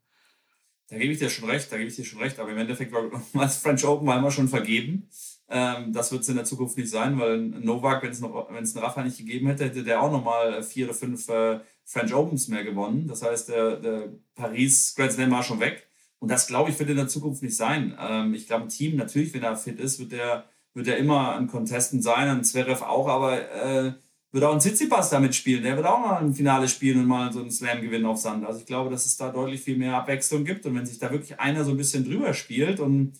Da 0.88 0.98
gebe 0.98 1.12
ich 1.12 1.20
dir 1.20 1.30
schon 1.30 1.48
recht, 1.48 1.70
da 1.70 1.78
gebe 1.78 1.88
ich 1.88 1.96
dir 1.96 2.04
schon 2.04 2.20
recht. 2.20 2.38
Aber 2.40 2.50
im 2.50 2.58
Endeffekt 2.58 2.92
war 2.92 3.04
das 3.34 3.58
French 3.58 3.84
Open 3.84 4.06
war 4.06 4.18
immer 4.18 4.32
schon 4.32 4.48
vergeben. 4.48 5.08
Ähm, 5.48 5.92
das 5.92 6.10
wird 6.10 6.22
es 6.22 6.28
in 6.28 6.36
der 6.36 6.44
Zukunft 6.44 6.76
nicht 6.76 6.90
sein, 6.90 7.18
weil 7.18 7.38
Novak, 7.38 8.02
wenn 8.02 8.10
es 8.10 8.20
noch, 8.20 8.50
wenn 8.50 8.64
es 8.64 8.74
einen 8.74 8.84
Rafa 8.84 9.04
nicht 9.04 9.18
gegeben 9.18 9.46
hätte, 9.46 9.64
hätte 9.64 9.84
der 9.84 10.02
auch 10.02 10.10
nochmal 10.10 10.62
vier 10.62 10.86
oder 10.86 10.94
fünf 10.94 11.28
äh, 11.28 11.60
French 11.84 12.12
Opens 12.14 12.48
mehr 12.48 12.64
gewonnen. 12.64 13.06
Das 13.06 13.22
heißt, 13.22 13.48
der, 13.48 13.76
der 13.76 14.12
Paris 14.34 14.94
Grand 14.96 15.12
Slam 15.12 15.30
war 15.30 15.42
schon 15.42 15.60
weg. 15.60 15.86
Und 16.18 16.30
das, 16.30 16.46
glaube 16.46 16.70
ich, 16.70 16.78
wird 16.78 16.90
in 16.90 16.96
der 16.96 17.08
Zukunft 17.08 17.42
nicht 17.42 17.56
sein. 17.56 17.96
Ähm, 17.98 18.34
ich 18.34 18.46
glaube, 18.46 18.64
ein 18.64 18.68
Team, 18.68 18.96
natürlich, 18.96 19.32
wenn 19.34 19.42
er 19.42 19.56
fit 19.56 19.78
ist, 19.78 19.98
wird 19.98 20.12
der 20.12 20.46
wird 20.74 20.88
er 20.88 20.96
immer 20.96 21.36
ein 21.36 21.48
Contestant 21.48 22.02
sein, 22.02 22.28
ein 22.28 22.44
Zverev 22.44 22.82
auch, 22.82 23.08
aber 23.08 23.50
äh, 23.50 23.92
wird 24.32 24.44
auch 24.44 24.54
ein 24.54 24.60
Tsitsipas 24.60 25.10
damit 25.10 25.34
spielen. 25.34 25.62
Der 25.62 25.76
wird 25.76 25.86
auch 25.86 26.00
mal 26.00 26.18
ein 26.18 26.34
Finale 26.34 26.66
spielen 26.66 27.00
und 27.00 27.06
mal 27.06 27.32
so 27.32 27.40
einen 27.40 27.50
Slam 27.50 27.82
gewinnen 27.82 28.06
auf 28.06 28.16
Sand. 28.16 28.46
Also 28.46 28.60
ich 28.60 28.66
glaube, 28.66 28.90
dass 28.90 29.04
es 29.04 29.16
da 29.16 29.30
deutlich 29.30 29.60
viel 29.60 29.76
mehr 29.76 29.96
Abwechslung 29.96 30.44
gibt 30.44 30.64
und 30.64 30.74
wenn 30.74 30.86
sich 30.86 30.98
da 30.98 31.10
wirklich 31.10 31.38
einer 31.38 31.64
so 31.64 31.72
ein 31.72 31.76
bisschen 31.76 32.04
drüber 32.04 32.32
spielt 32.32 32.80
und 32.80 33.12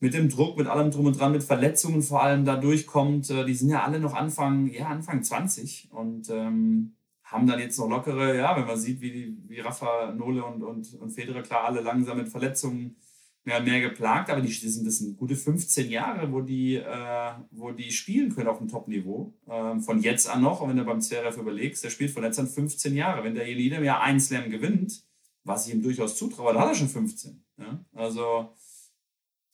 mit 0.00 0.12
dem 0.12 0.28
Druck, 0.28 0.58
mit 0.58 0.66
allem 0.66 0.90
drum 0.90 1.06
und 1.06 1.18
dran, 1.18 1.32
mit 1.32 1.44
Verletzungen 1.44 2.02
vor 2.02 2.22
allem 2.22 2.44
da 2.44 2.56
durchkommt, 2.56 3.30
äh, 3.30 3.44
die 3.44 3.54
sind 3.54 3.70
ja 3.70 3.84
alle 3.84 4.00
noch 4.00 4.14
Anfang, 4.14 4.66
ja, 4.66 4.88
Anfang 4.88 5.22
20 5.22 5.90
und 5.92 6.28
ähm, 6.30 6.96
haben 7.22 7.46
dann 7.46 7.60
jetzt 7.60 7.78
noch 7.78 7.88
lockere, 7.88 8.36
ja, 8.36 8.56
wenn 8.56 8.66
man 8.66 8.76
sieht, 8.76 9.00
wie, 9.00 9.38
wie 9.46 9.60
Rafa, 9.60 10.12
Nole 10.12 10.44
und, 10.44 10.62
und, 10.62 10.94
und 10.94 11.10
Federer 11.10 11.42
klar 11.42 11.64
alle 11.64 11.80
langsam 11.80 12.18
mit 12.18 12.28
Verletzungen 12.28 12.96
mehr 13.44 13.60
mehr 13.60 13.80
geplagt, 13.80 14.30
aber 14.30 14.40
die, 14.40 14.52
sind, 14.52 14.86
das 14.86 14.98
sind 14.98 15.16
gute 15.18 15.36
15 15.36 15.90
Jahre, 15.90 16.32
wo 16.32 16.40
die, 16.40 16.76
äh, 16.76 17.32
wo 17.50 17.72
die 17.72 17.92
spielen 17.92 18.34
können 18.34 18.48
auf 18.48 18.58
dem 18.58 18.68
Top-Niveau. 18.68 19.34
Ähm, 19.48 19.80
von 19.80 20.00
jetzt 20.00 20.28
an 20.28 20.42
noch, 20.42 20.60
und 20.60 20.70
wenn 20.70 20.76
du 20.76 20.84
beim 20.84 21.00
CRF 21.00 21.36
überlegst, 21.36 21.84
der 21.84 21.90
spielt 21.90 22.10
von 22.10 22.24
jetzt 22.24 22.38
an 22.38 22.48
15 22.48 22.94
Jahre. 22.94 23.22
Wenn 23.22 23.34
der 23.34 23.46
in 23.46 23.58
jedem 23.58 23.84
Jahr 23.84 24.00
ein 24.00 24.18
Slam 24.18 24.50
gewinnt, 24.50 25.04
was 25.44 25.66
ich 25.66 25.74
ihm 25.74 25.82
durchaus 25.82 26.16
zutraue, 26.16 26.54
dann 26.54 26.62
hat 26.62 26.70
er 26.70 26.74
schon 26.74 26.88
15. 26.88 27.44
Ja? 27.58 27.84
Also 27.92 28.54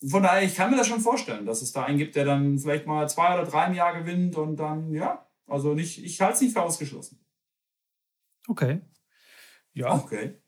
von 0.07 0.23
daher, 0.23 0.43
ich 0.43 0.55
kann 0.55 0.71
mir 0.71 0.77
das 0.77 0.87
schon 0.87 1.01
vorstellen, 1.01 1.45
dass 1.45 1.61
es 1.61 1.73
da 1.73 1.83
einen 1.83 1.97
gibt, 1.97 2.15
der 2.15 2.25
dann 2.25 2.57
vielleicht 2.57 2.87
mal 2.87 3.07
zwei 3.07 3.33
oder 3.35 3.45
drei 3.45 3.67
im 3.67 3.75
Jahr 3.75 3.99
gewinnt 3.99 4.35
und 4.35 4.55
dann, 4.57 4.91
ja, 4.93 5.27
also 5.45 5.73
nicht, 5.73 6.03
ich 6.03 6.19
halte 6.21 6.35
es 6.35 6.41
nicht 6.41 6.53
für 6.53 6.63
ausgeschlossen. 6.63 7.23
Okay. 8.47 8.81
Ja. 9.73 9.93
Okay. 9.93 10.41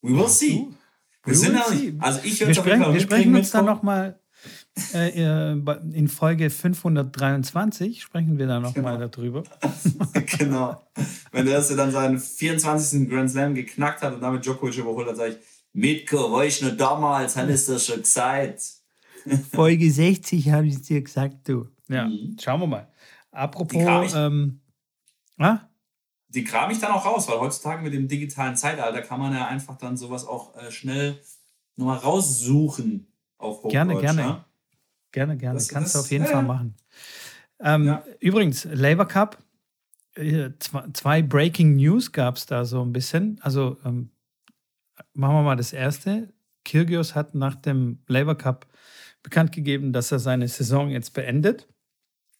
We 0.00 0.16
will 0.16 0.28
see. 0.28 0.68
Wir, 1.28 1.36
sind 1.36 1.54
nicht, 1.54 1.94
also 2.00 2.20
ich 2.24 2.40
wir 2.40 2.54
sprechen, 2.54 2.92
wir 2.92 3.00
sprechen 3.00 3.34
uns 3.34 3.50
dann 3.50 3.64
nochmal 3.64 4.18
äh, 4.94 5.52
in 5.92 6.08
Folge 6.08 6.50
523 6.50 8.02
sprechen 8.02 8.38
wir 8.38 8.46
dann 8.46 8.62
nochmal 8.62 8.96
genau. 8.96 9.08
darüber. 9.08 9.42
genau. 10.38 10.80
Wenn 11.32 11.46
der 11.46 11.56
erste 11.56 11.76
dann 11.76 11.90
seinen 11.90 12.18
24. 12.18 13.08
Grand 13.08 13.30
Slam 13.30 13.54
geknackt 13.54 14.02
hat 14.02 14.14
und 14.14 14.20
damit 14.20 14.44
Djokovic 14.44 14.78
überholt 14.78 15.08
hat, 15.08 15.16
sage 15.16 15.32
ich, 15.32 15.38
Mitko, 15.72 16.40
ich 16.42 16.62
nur 16.62 16.72
damals, 16.72 17.34
dann 17.34 17.48
ist 17.48 17.68
das 17.68 17.86
schon 17.86 18.02
gesagt. 18.02 18.62
Folge 19.52 19.90
60 19.90 20.50
habe 20.50 20.66
ich 20.66 20.82
dir 20.82 21.02
gesagt, 21.02 21.48
du. 21.48 21.68
Ja, 21.88 22.06
mhm. 22.06 22.36
schauen 22.40 22.60
wir 22.60 22.66
mal. 22.66 22.88
Apropos, 23.30 24.14
ähm, 24.14 24.60
ah? 25.38 25.67
Die 26.28 26.44
kram 26.44 26.70
ich 26.70 26.78
dann 26.78 26.92
auch 26.92 27.06
raus, 27.06 27.28
weil 27.28 27.40
heutzutage 27.40 27.82
mit 27.82 27.94
dem 27.94 28.08
digitalen 28.08 28.56
Zeitalter 28.56 29.02
kann 29.02 29.18
man 29.18 29.32
ja 29.32 29.46
einfach 29.46 29.76
dann 29.78 29.96
sowas 29.96 30.26
auch 30.26 30.54
äh, 30.56 30.70
schnell 30.70 31.20
nochmal 31.76 31.98
raussuchen 31.98 33.06
auf 33.38 33.58
Hochdeutsch. 33.58 33.72
Gerne, 33.72 34.00
gerne. 34.00 34.20
Ja? 34.20 34.44
Gerne, 35.12 35.36
gerne. 35.36 35.54
Das, 35.54 35.68
Kannst 35.68 35.94
das, 35.94 36.02
du 36.02 36.06
auf 36.06 36.10
jeden 36.10 36.24
äh, 36.24 36.28
Fall 36.28 36.42
machen. 36.42 36.74
Ähm, 37.60 37.86
ja. 37.86 38.04
Übrigens, 38.20 38.64
Labour 38.70 39.06
Cup, 39.06 39.38
äh, 40.14 40.50
zwei 40.92 41.22
Breaking 41.22 41.76
News 41.76 42.12
gab 42.12 42.36
es 42.36 42.46
da 42.46 42.64
so 42.64 42.82
ein 42.82 42.92
bisschen. 42.92 43.40
Also 43.42 43.78
ähm, 43.84 44.10
machen 45.14 45.34
wir 45.34 45.42
mal 45.42 45.56
das 45.56 45.72
erste. 45.72 46.32
Kyrgios 46.64 47.14
hat 47.14 47.34
nach 47.34 47.54
dem 47.54 48.02
Labour 48.06 48.36
Cup 48.36 48.66
bekannt 49.22 49.52
gegeben, 49.52 49.92
dass 49.92 50.12
er 50.12 50.18
seine 50.18 50.46
Saison 50.48 50.90
jetzt 50.90 51.14
beendet. 51.14 51.66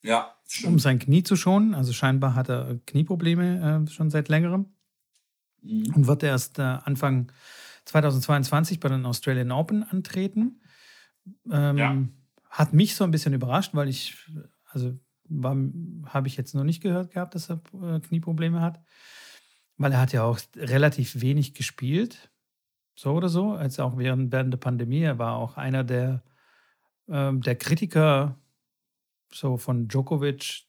Ja. 0.03 0.38
Stimmt. 0.51 0.73
um 0.73 0.79
sein 0.79 0.99
Knie 0.99 1.23
zu 1.23 1.37
schonen. 1.37 1.75
Also 1.75 1.93
scheinbar 1.93 2.35
hat 2.35 2.49
er 2.49 2.79
Knieprobleme 2.87 3.85
äh, 3.87 3.91
schon 3.91 4.09
seit 4.09 4.29
längerem 4.29 4.67
mhm. 5.63 5.93
und 5.95 6.07
wird 6.07 6.23
erst 6.23 6.59
äh, 6.59 6.63
Anfang 6.63 7.31
2022 7.85 8.81
bei 8.81 8.89
den 8.89 9.05
Australian 9.05 9.53
Open 9.53 9.83
antreten. 9.83 10.63
Ähm, 11.51 11.77
ja. 11.77 11.97
Hat 12.49 12.73
mich 12.73 12.97
so 12.97 13.05
ein 13.05 13.11
bisschen 13.11 13.35
überrascht, 13.35 13.75
weil 13.75 13.89
ich, 13.89 14.17
also 14.65 14.99
habe 16.07 16.27
ich 16.27 16.39
jetzt 16.39 16.55
noch 16.55 16.65
nicht 16.65 16.83
gehört 16.83 17.13
gehabt, 17.13 17.35
dass 17.35 17.51
er 17.51 17.61
äh, 17.83 18.01
Knieprobleme 18.01 18.63
hat. 18.63 18.81
Weil 19.77 19.93
er 19.93 20.01
hat 20.01 20.13
ja 20.13 20.25
auch 20.25 20.41
relativ 20.57 21.21
wenig 21.21 21.53
gespielt, 21.53 22.31
so 22.95 23.13
oder 23.13 23.29
so, 23.29 23.53
als 23.53 23.79
auch 23.79 23.99
während, 23.99 24.33
während 24.33 24.53
der 24.53 24.59
Pandemie. 24.59 25.03
Er 25.03 25.19
war 25.19 25.37
auch 25.37 25.59
einer 25.59 25.85
der, 25.85 26.23
ähm, 27.07 27.43
der 27.43 27.55
Kritiker 27.55 28.37
so 29.33 29.57
von 29.57 29.89
Djokovic 29.89 30.65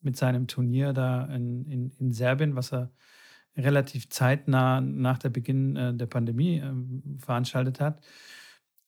mit 0.00 0.16
seinem 0.16 0.46
Turnier 0.46 0.92
da 0.92 1.24
in, 1.26 1.64
in, 1.66 1.90
in 1.98 2.12
Serbien, 2.12 2.56
was 2.56 2.72
er 2.72 2.90
relativ 3.56 4.08
zeitnah 4.08 4.80
nach 4.80 5.18
der 5.18 5.30
Beginn 5.30 5.76
äh, 5.76 5.94
der 5.94 6.06
Pandemie 6.06 6.58
äh, 6.58 6.72
veranstaltet 7.18 7.80
hat. 7.80 8.04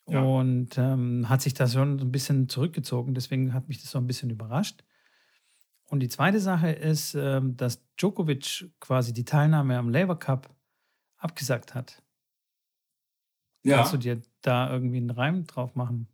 Ja. 0.06 0.22
Und 0.22 0.76
ähm, 0.76 1.28
hat 1.28 1.42
sich 1.42 1.54
da 1.54 1.66
schon 1.66 1.98
ein 1.98 2.12
bisschen 2.12 2.48
zurückgezogen. 2.48 3.14
Deswegen 3.14 3.54
hat 3.54 3.68
mich 3.68 3.80
das 3.80 3.90
so 3.90 3.98
ein 3.98 4.06
bisschen 4.06 4.30
überrascht. 4.30 4.84
Und 5.86 6.00
die 6.00 6.08
zweite 6.08 6.40
Sache 6.40 6.70
ist, 6.70 7.14
ähm, 7.14 7.56
dass 7.56 7.82
Djokovic 7.96 8.70
quasi 8.80 9.12
die 9.12 9.24
Teilnahme 9.24 9.78
am 9.78 9.90
Labour 9.90 10.18
Cup 10.18 10.54
abgesagt 11.18 11.74
hat. 11.74 12.02
Ja. 13.62 13.78
Kannst 13.78 13.94
du 13.94 13.98
dir 13.98 14.20
da 14.42 14.70
irgendwie 14.70 14.98
einen 14.98 15.10
Reim 15.10 15.46
drauf 15.46 15.74
machen? 15.74 16.08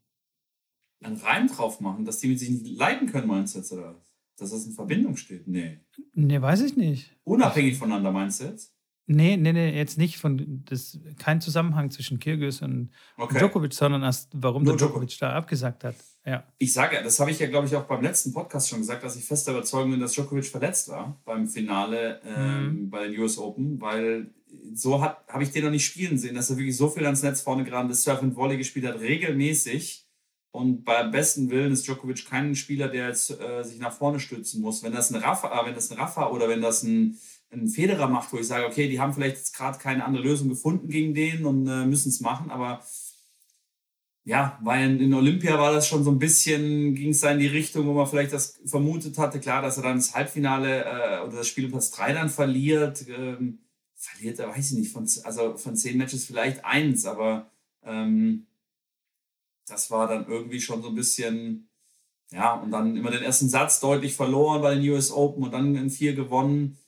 Einen 1.02 1.16
Reim 1.16 1.46
drauf 1.48 1.80
machen, 1.80 2.04
dass 2.04 2.18
die 2.18 2.36
sich 2.36 2.50
nicht 2.50 2.66
leiden 2.78 3.10
können, 3.10 3.26
meinst 3.26 3.54
du 3.54 3.58
jetzt, 3.58 3.72
oder? 3.72 4.04
Dass 4.36 4.50
das 4.50 4.66
in 4.66 4.72
Verbindung 4.72 5.16
steht? 5.16 5.46
Nee. 5.46 5.80
Nee, 6.14 6.40
weiß 6.40 6.62
ich 6.62 6.76
nicht. 6.76 7.16
Unabhängig 7.24 7.76
voneinander, 7.76 8.12
meinst 8.12 8.40
du 8.40 8.44
jetzt? 8.44 8.74
Nee, 9.12 9.36
nee, 9.36 9.52
nee, 9.52 9.76
jetzt 9.76 9.98
nicht 9.98 10.18
von, 10.18 10.62
das, 10.66 11.00
kein 11.18 11.40
Zusammenhang 11.40 11.90
zwischen 11.90 12.20
Kirgis 12.20 12.62
und 12.62 12.90
okay. 13.16 13.38
Djokovic, 13.38 13.72
sondern 13.72 14.04
erst, 14.04 14.30
warum 14.34 14.62
Nur 14.62 14.76
der 14.76 14.86
Djokovic, 14.86 15.18
da 15.18 15.32
abgesagt 15.32 15.82
hat. 15.82 15.96
Ja. 16.24 16.44
Ich 16.58 16.72
sage, 16.72 16.94
ja, 16.94 17.02
das 17.02 17.18
habe 17.18 17.32
ich 17.32 17.40
ja, 17.40 17.48
glaube 17.48 17.66
ich, 17.66 17.74
auch 17.74 17.84
beim 17.84 18.02
letzten 18.02 18.32
Podcast 18.32 18.68
schon 18.68 18.78
gesagt, 18.78 19.02
dass 19.02 19.16
ich 19.16 19.24
fester 19.24 19.50
Überzeugung 19.50 19.90
bin, 19.90 20.00
dass 20.00 20.12
Djokovic 20.12 20.44
verletzt 20.44 20.88
war 20.90 21.20
beim 21.24 21.48
Finale 21.48 22.20
ähm, 22.24 22.64
mhm. 22.64 22.90
bei 22.90 23.08
den 23.08 23.18
US 23.18 23.36
Open, 23.38 23.80
weil 23.80 24.32
so 24.74 25.02
habe 25.02 25.42
ich 25.42 25.50
den 25.50 25.64
noch 25.64 25.70
nicht 25.72 25.86
spielen 25.86 26.16
sehen, 26.16 26.36
dass 26.36 26.50
er 26.50 26.56
wirklich 26.56 26.76
so 26.76 26.88
viel 26.88 27.04
ans 27.04 27.22
Netz 27.22 27.40
vorne 27.40 27.64
gerade 27.64 27.88
das 27.88 28.02
Surf 28.02 28.22
and 28.22 28.36
Volley 28.36 28.58
gespielt 28.58 28.86
hat, 28.86 29.00
regelmäßig 29.00 30.06
und 30.52 30.84
beim 30.84 31.10
besten 31.10 31.50
Willen 31.50 31.72
ist 31.72 31.86
Djokovic 31.86 32.26
kein 32.26 32.56
Spieler, 32.56 32.88
der 32.88 33.08
jetzt 33.08 33.30
äh, 33.40 33.62
sich 33.62 33.78
nach 33.78 33.92
vorne 33.92 34.18
stützen 34.18 34.60
muss. 34.60 34.82
Wenn 34.82 34.92
das 34.92 35.10
ein 35.10 35.22
Rafa, 35.22 35.48
äh, 35.48 35.66
wenn 35.66 35.74
das 35.74 35.90
ein 35.90 35.98
Rafa 35.98 36.30
oder 36.30 36.48
wenn 36.48 36.60
das 36.60 36.82
ein, 36.82 37.18
ein 37.52 37.68
Federer 37.68 38.08
macht, 38.08 38.32
wo 38.32 38.38
ich 38.38 38.46
sage, 38.46 38.66
okay, 38.66 38.88
die 38.88 39.00
haben 39.00 39.14
vielleicht 39.14 39.36
jetzt 39.36 39.56
gerade 39.56 39.78
keine 39.78 40.04
andere 40.04 40.24
Lösung 40.24 40.48
gefunden 40.48 40.88
gegen 40.88 41.14
den 41.14 41.46
und 41.46 41.66
äh, 41.68 41.86
müssen 41.86 42.08
es 42.08 42.20
machen, 42.20 42.50
aber 42.50 42.82
ja, 44.24 44.58
weil 44.62 45.00
in 45.00 45.14
Olympia 45.14 45.58
war 45.58 45.72
das 45.72 45.88
schon 45.88 46.04
so 46.04 46.10
ein 46.10 46.18
bisschen, 46.18 46.94
ging 46.94 47.10
es 47.10 47.20
da 47.20 47.30
in 47.30 47.38
die 47.38 47.46
Richtung, 47.46 47.86
wo 47.86 47.94
man 47.94 48.06
vielleicht 48.06 48.32
das 48.32 48.60
vermutet 48.66 49.18
hatte, 49.18 49.40
klar, 49.40 49.62
dass 49.62 49.78
er 49.78 49.82
dann 49.82 49.96
das 49.96 50.14
Halbfinale 50.14 50.84
äh, 50.84 51.26
oder 51.26 51.38
das 51.38 51.48
Spiel 51.48 51.68
Platz 51.68 51.90
3 51.92 52.12
dann 52.12 52.28
verliert. 52.28 53.06
Ähm, 53.08 53.60
verliert 53.94 54.38
er, 54.38 54.48
weiß 54.48 54.72
ich 54.72 54.78
nicht, 54.78 54.92
von, 54.92 55.08
also 55.24 55.56
von 55.56 55.76
zehn 55.76 55.96
Matches 55.98 56.24
vielleicht 56.24 56.64
eins, 56.64 57.06
aber 57.06 57.50
ähm, 57.84 58.46
das 59.70 59.90
war 59.90 60.09
dann 60.09 60.26
irgendwie 60.26 60.61
schon 60.61 60.83
so 60.83 60.88
ein 60.88 60.94
bisschen, 60.94 61.68
ja, 62.30 62.54
und 62.54 62.70
dann 62.70 62.96
immer 62.96 63.11
den 63.11 63.22
ersten 63.22 63.48
Satz 63.48 63.80
deutlich 63.80 64.14
verloren 64.14 64.62
bei 64.62 64.74
den 64.74 64.88
US 64.90 65.11
Open 65.12 65.44
und 65.44 65.52
dann 65.52 65.74
in 65.74 65.90
vier 65.90 66.14
gewonnen. 66.14 66.78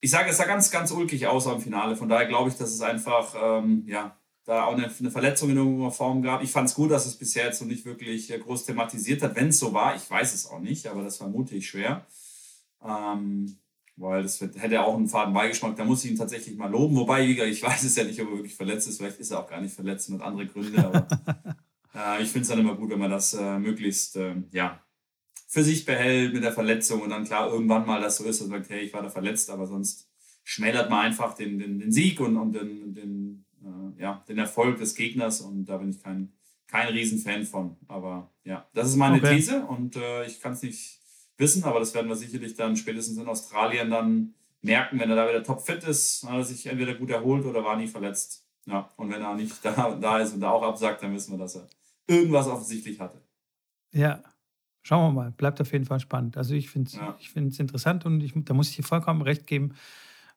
Ich 0.00 0.10
sage, 0.10 0.30
es 0.30 0.36
sah 0.36 0.44
ganz, 0.44 0.70
ganz 0.70 0.90
ulkig 0.90 1.26
aus 1.26 1.46
am 1.46 1.60
Finale. 1.60 1.96
Von 1.96 2.08
daher 2.08 2.26
glaube 2.26 2.50
ich, 2.50 2.56
dass 2.56 2.70
es 2.70 2.80
einfach, 2.80 3.34
ähm, 3.40 3.84
ja, 3.86 4.16
da 4.44 4.64
auch 4.64 4.72
eine, 4.72 4.90
eine, 4.98 5.10
Verletzung 5.10 5.50
in 5.50 5.56
irgendeiner 5.56 5.92
Form 5.92 6.22
gab. 6.22 6.42
Ich 6.42 6.50
fand 6.50 6.68
es 6.68 6.74
gut, 6.74 6.90
dass 6.90 7.06
es 7.06 7.16
bisher 7.16 7.46
jetzt 7.46 7.60
so 7.60 7.64
nicht 7.64 7.84
wirklich 7.84 8.30
äh, 8.30 8.38
groß 8.38 8.66
thematisiert 8.66 9.22
hat. 9.22 9.36
Wenn 9.36 9.48
es 9.48 9.60
so 9.60 9.72
war, 9.72 9.94
ich 9.94 10.10
weiß 10.10 10.34
es 10.34 10.46
auch 10.46 10.58
nicht, 10.58 10.88
aber 10.88 11.04
das 11.04 11.18
vermute 11.18 11.54
ich 11.54 11.68
schwer. 11.68 12.06
Ähm, 12.84 13.58
weil 13.96 14.22
das 14.22 14.40
wird, 14.40 14.60
hätte 14.60 14.82
auch 14.82 14.96
einen 14.96 15.08
faden 15.08 15.34
Beigeschmack. 15.34 15.76
Da 15.76 15.84
muss 15.84 16.04
ich 16.04 16.10
ihn 16.10 16.16
tatsächlich 16.16 16.56
mal 16.56 16.70
loben. 16.70 16.96
Wobei, 16.96 17.24
ich 17.24 17.62
weiß 17.62 17.84
es 17.84 17.96
ja 17.96 18.04
nicht, 18.04 18.20
ob 18.20 18.30
er 18.30 18.36
wirklich 18.36 18.56
verletzt 18.56 18.88
ist. 18.88 18.98
Vielleicht 18.98 19.20
ist 19.20 19.30
er 19.30 19.40
auch 19.40 19.48
gar 19.48 19.60
nicht 19.60 19.74
verletzt 19.74 20.08
und 20.08 20.20
hat 20.20 20.26
andere 20.26 20.46
Gründe. 20.46 20.84
Aber 20.84 21.06
äh, 21.94 22.22
ich 22.22 22.30
finde 22.30 22.42
es 22.42 22.48
dann 22.48 22.60
immer 22.60 22.74
gut, 22.74 22.90
wenn 22.90 22.98
man 22.98 23.10
das 23.10 23.34
äh, 23.34 23.58
möglichst 23.58 24.16
äh, 24.16 24.36
ja, 24.52 24.82
für 25.48 25.62
sich 25.62 25.84
behält 25.84 26.32
mit 26.32 26.42
der 26.42 26.52
Verletzung 26.52 27.02
und 27.02 27.10
dann 27.10 27.24
klar 27.24 27.52
irgendwann 27.52 27.86
mal 27.86 28.00
das 28.00 28.16
so 28.16 28.24
ist, 28.24 28.40
dass 28.40 28.48
man 28.48 28.60
sagt, 28.60 28.70
hey, 28.70 28.80
ich 28.84 28.94
war 28.94 29.02
da 29.02 29.10
verletzt, 29.10 29.50
aber 29.50 29.66
sonst 29.66 30.08
schmälert 30.44 30.90
man 30.90 31.06
einfach 31.06 31.34
den, 31.34 31.58
den, 31.58 31.78
den 31.78 31.92
Sieg 31.92 32.20
und, 32.20 32.36
und 32.36 32.52
den, 32.52 32.94
den, 32.94 33.44
äh, 33.62 34.02
ja, 34.02 34.24
den 34.28 34.38
Erfolg 34.38 34.78
des 34.78 34.94
Gegners 34.94 35.40
und 35.40 35.66
da 35.66 35.76
bin 35.76 35.90
ich 35.90 36.02
kein, 36.02 36.32
kein 36.66 36.88
Riesenfan 36.88 37.44
von. 37.44 37.76
Aber 37.86 38.32
ja, 38.44 38.66
das 38.72 38.88
ist 38.88 38.96
meine 38.96 39.18
okay. 39.18 39.36
These 39.36 39.64
und 39.64 39.96
äh, 39.96 40.26
ich 40.26 40.40
kann 40.40 40.54
es 40.54 40.62
nicht 40.62 41.00
wissen, 41.36 41.64
aber 41.64 41.80
das 41.80 41.94
werden 41.94 42.08
wir 42.08 42.16
sicherlich 42.16 42.54
dann 42.54 42.76
spätestens 42.76 43.18
in 43.18 43.28
Australien 43.28 43.90
dann 43.90 44.34
merken, 44.62 44.98
wenn 44.98 45.10
er 45.10 45.16
da 45.16 45.28
wieder 45.28 45.42
topfit 45.42 45.84
ist, 45.84 46.22
hat 46.24 46.38
er 46.38 46.44
sich 46.44 46.66
entweder 46.66 46.94
gut 46.94 47.10
erholt 47.10 47.44
oder 47.44 47.64
war 47.64 47.76
nie 47.76 47.88
verletzt. 47.88 48.46
Ja, 48.64 48.88
und 48.96 49.10
wenn 49.10 49.20
er 49.20 49.34
nicht 49.34 49.56
da, 49.62 49.94
da 50.00 50.18
ist 50.18 50.32
und 50.32 50.40
da 50.40 50.50
auch 50.50 50.62
absagt, 50.62 51.02
dann 51.02 51.14
wissen 51.14 51.32
wir, 51.32 51.38
dass 51.38 51.56
er 51.56 51.66
irgendwas 52.12 52.46
offensichtlich 52.46 53.00
hatte. 53.00 53.20
Ja, 53.92 54.22
schauen 54.82 55.14
wir 55.14 55.22
mal. 55.22 55.30
Bleibt 55.32 55.60
auf 55.60 55.72
jeden 55.72 55.84
Fall 55.84 56.00
spannend. 56.00 56.36
Also 56.36 56.54
ich 56.54 56.70
finde 56.70 56.88
es 56.88 56.96
ja. 56.96 57.60
interessant 57.60 58.06
und 58.06 58.20
ich, 58.22 58.32
da 58.34 58.54
muss 58.54 58.70
ich 58.70 58.76
dir 58.76 58.82
vollkommen 58.82 59.22
recht 59.22 59.46
geben. 59.46 59.74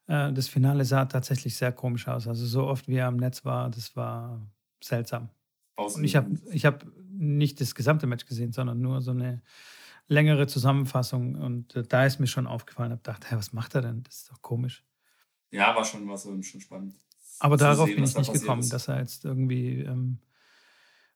Äh, 0.08 0.34
das 0.34 0.48
Finale 0.48 0.86
sah 0.86 1.06
tatsächlich 1.06 1.56
sehr 1.56 1.72
komisch 1.72 2.08
aus. 2.08 2.28
Also 2.28 2.46
so 2.46 2.66
oft 2.66 2.88
wie 2.88 2.96
er 2.96 3.08
am 3.08 3.18
Netz 3.18 3.46
war, 3.46 3.70
das 3.70 3.96
war 3.96 4.42
seltsam. 4.84 5.30
Und 5.76 6.04
ich 6.04 6.16
habe 6.16 6.38
ich 6.52 6.66
hab 6.66 6.86
nicht 7.10 7.60
das 7.60 7.76
gesamte 7.76 8.08
Match 8.08 8.26
gesehen, 8.26 8.54
sondern 8.54 8.82
nur 8.82 9.02
so 9.02 9.12
eine 9.12 9.42
längere 10.08 10.48
Zusammenfassung. 10.48 11.36
Und 11.36 11.76
äh, 11.76 11.84
da 11.84 12.06
ist 12.06 12.20
mir 12.20 12.28
schon 12.28 12.48
aufgefallen, 12.48 12.92
ich 12.92 13.04
gedacht, 13.04 13.30
hey, 13.30 13.38
was 13.38 13.54
macht 13.54 13.76
er 13.76 13.82
denn? 13.82 14.04
Das 14.04 14.18
ist 14.18 14.32
doch 14.32 14.42
komisch. 14.42 14.84
Ja, 15.52 15.76
war 15.76 15.86
schon, 15.86 16.08
war 16.08 16.18
schon 16.18 16.44
spannend. 16.44 16.96
Aber 17.40 17.58
darauf 17.58 17.88
sehen, 17.88 17.96
bin 17.96 18.04
ich 18.06 18.18
nicht 18.18 18.34
gekommen, 18.34 18.62
ist. 18.62 18.72
dass 18.72 18.88
er 18.88 19.00
jetzt 19.00 19.26
irgendwie 19.26 19.82
ähm, 19.82 20.20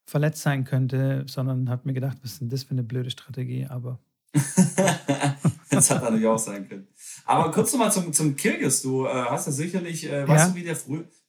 verletzt 0.10 0.42
sein 0.42 0.64
könnte, 0.64 1.24
sondern 1.28 1.70
habe 1.70 1.84
mir 1.86 1.94
gedacht, 1.94 2.18
was 2.22 2.34
ist 2.34 2.42
denn 2.42 2.50
das 2.50 2.64
für 2.64 2.72
eine 2.72 2.84
blöde 2.84 3.10
Strategie? 3.10 3.66
Aber. 3.70 4.00
das 5.70 5.90
hat 5.90 6.04
natürlich 6.04 6.28
auch 6.28 6.38
sein 6.38 6.68
können. 6.68 6.88
Aber 7.26 7.52
kurz 7.52 7.72
nochmal 7.74 7.92
zum, 7.92 8.12
zum 8.14 8.36
Kirgis. 8.36 8.82
Du 8.82 9.06
äh, 9.06 9.10
hast 9.10 9.48
ja 9.48 9.52
sicherlich, 9.52 10.10
äh, 10.10 10.28
weißt 10.28 10.48
ja. 10.48 10.50
du, 10.50 10.56
wie 10.56 10.64
der, 10.64 10.78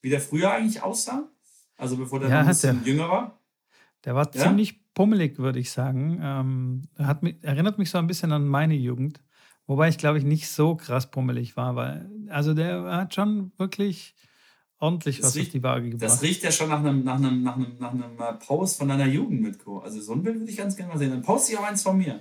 wie 0.03 0.11
der 0.11 0.21
früher 0.21 0.51
eigentlich 0.51 0.83
aussah? 0.83 1.29
Also 1.77 1.97
bevor 1.97 2.21
der 2.21 2.29
ja, 2.29 2.40
ein 2.40 2.47
bisschen 2.47 2.85
jünger 2.85 3.09
war? 3.09 3.40
Der 4.05 4.14
war 4.14 4.31
ja? 4.35 4.43
ziemlich 4.43 4.93
pummelig, 4.95 5.38
würde 5.38 5.59
ich 5.59 5.71
sagen. 5.71 6.21
Ähm, 6.23 6.83
hat, 6.99 7.23
erinnert 7.43 7.79
mich 7.79 7.90
so 7.90 7.99
ein 7.99 8.07
bisschen 8.07 8.33
an 8.33 8.47
meine 8.47 8.75
Jugend. 8.75 9.21
Wobei 9.66 9.88
ich, 9.88 9.99
glaube 9.99 10.19
ich, 10.19 10.25
nicht 10.25 10.49
so 10.49 10.75
krass 10.75 11.11
pummelig 11.11 11.57
war, 11.57 11.77
weil, 11.77 12.11
also 12.29 12.55
der 12.55 12.83
hat 12.85 13.14
schon 13.14 13.53
wirklich 13.57 14.16
ordentlich 14.81 15.19
das 15.19 15.27
was 15.27 15.37
riecht, 15.37 15.49
auf 15.49 15.53
die 15.53 15.62
Waage 15.62 15.90
gebracht. 15.90 16.11
Das 16.11 16.23
riecht 16.23 16.43
ja 16.43 16.51
schon 16.51 16.71
nach 16.71 16.81
einem, 16.81 17.05
nach 17.05 17.16
einem, 17.16 17.43
nach 17.43 17.57
einem, 17.57 17.77
nach 17.79 17.93
einem 17.93 18.19
äh, 18.19 18.33
Post 18.45 18.79
von 18.79 18.88
deiner 18.88 19.07
Jugend 19.07 19.43
mit 19.43 19.59
Co. 19.59 19.79
Also 19.79 20.01
so 20.01 20.12
ein 20.12 20.23
Bild 20.23 20.40
würde 20.40 20.51
ich 20.51 20.57
ganz 20.57 20.77
gerne 20.77 20.93
mal 20.93 20.99
sehen. 20.99 21.11
Dann 21.11 21.23
poste 21.23 21.53
ich 21.53 21.59
auch 21.59 21.64
eins 21.64 21.83
von 21.83 21.97
mir. 21.97 22.21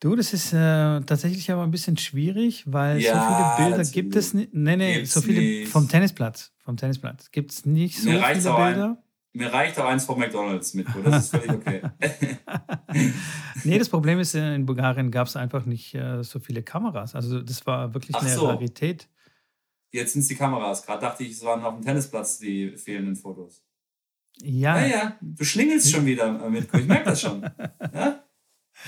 Du, 0.00 0.16
das 0.16 0.32
ist 0.32 0.52
äh, 0.52 1.00
tatsächlich 1.02 1.50
aber 1.50 1.62
ein 1.62 1.70
bisschen 1.70 1.96
schwierig, 1.96 2.64
weil 2.66 3.00
ja, 3.00 3.54
so 3.56 3.62
viele 3.62 3.68
Bilder 3.70 3.90
gibt 3.90 4.16
es 4.16 4.34
nicht. 4.34 4.52
Nee, 4.52 4.76
nee, 4.76 5.04
so 5.04 5.20
viele 5.20 5.40
nicht. 5.40 5.72
vom 5.72 5.88
Tennisplatz. 5.88 6.52
Vom 6.58 6.76
Tennisplatz 6.76 7.30
gibt 7.30 7.52
es 7.52 7.64
nicht 7.64 7.98
so 7.98 8.10
viele 8.10 8.20
Bilder. 8.20 8.86
Ein, 8.86 8.98
mir 9.36 9.52
reicht 9.52 9.78
auch 9.78 9.86
eins 9.86 10.04
von 10.04 10.18
McDonalds 10.18 10.74
mit, 10.74 10.86
das 11.04 11.24
ist 11.24 11.30
völlig 11.30 11.50
okay. 11.50 11.82
nee, 13.64 13.78
das 13.78 13.88
Problem 13.88 14.20
ist, 14.20 14.34
in 14.34 14.64
Bulgarien 14.64 15.10
gab 15.10 15.26
es 15.26 15.34
einfach 15.34 15.66
nicht 15.66 15.92
äh, 15.94 16.22
so 16.22 16.38
viele 16.38 16.62
Kameras. 16.62 17.16
Also 17.16 17.40
das 17.40 17.66
war 17.66 17.94
wirklich 17.94 18.14
Ach 18.14 18.22
eine 18.22 18.30
so. 18.30 18.46
Rarität. 18.46 19.08
Jetzt 19.94 20.14
sind 20.14 20.22
es 20.22 20.28
die 20.28 20.34
Kameras. 20.34 20.84
Gerade 20.84 21.02
dachte 21.02 21.22
ich, 21.22 21.30
es 21.30 21.44
waren 21.44 21.62
auf 21.62 21.74
dem 21.74 21.84
Tennisplatz 21.84 22.38
die 22.40 22.76
fehlenden 22.76 23.14
Fotos. 23.14 23.62
Ja. 24.42 24.74
Naja, 24.74 25.16
du 25.20 25.44
schlingelst 25.44 25.88
schon 25.88 26.04
wieder 26.04 26.26
äh, 26.44 26.50
mit. 26.50 26.68
Ich 26.74 26.86
merke 26.86 27.10
das 27.10 27.20
schon. 27.20 27.48
Ja? 27.94 28.24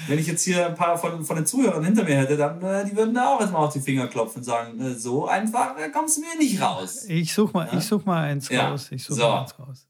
Wenn 0.08 0.18
ich 0.18 0.26
jetzt 0.26 0.42
hier 0.42 0.66
ein 0.66 0.74
paar 0.74 0.98
von, 0.98 1.24
von 1.24 1.36
den 1.36 1.46
Zuhörern 1.46 1.84
hinter 1.84 2.02
mir 2.02 2.16
hätte, 2.16 2.36
dann 2.36 2.60
äh, 2.60 2.84
die 2.84 2.96
würden 2.96 3.14
da 3.14 3.36
auch 3.36 3.40
jetzt 3.40 3.52
mal 3.52 3.60
auf 3.60 3.72
die 3.72 3.80
Finger 3.80 4.08
klopfen 4.08 4.38
und 4.38 4.44
sagen, 4.44 4.80
äh, 4.80 4.94
so 4.94 5.28
einfach 5.28 5.78
äh, 5.78 5.90
kommst 5.90 6.16
du 6.16 6.22
mir 6.22 6.36
nicht 6.38 6.60
raus. 6.60 7.04
Ich 7.04 7.32
such 7.32 7.52
mal, 7.52 7.68
ja? 7.68 7.78
ich 7.78 7.84
such 7.84 8.04
mal 8.04 8.24
eins 8.24 8.50
raus. 8.50 8.90
Ich 8.90 9.04
such 9.04 9.14
so. 9.14 9.22
mal 9.22 9.42
eins 9.42 9.56
raus. 9.60 9.88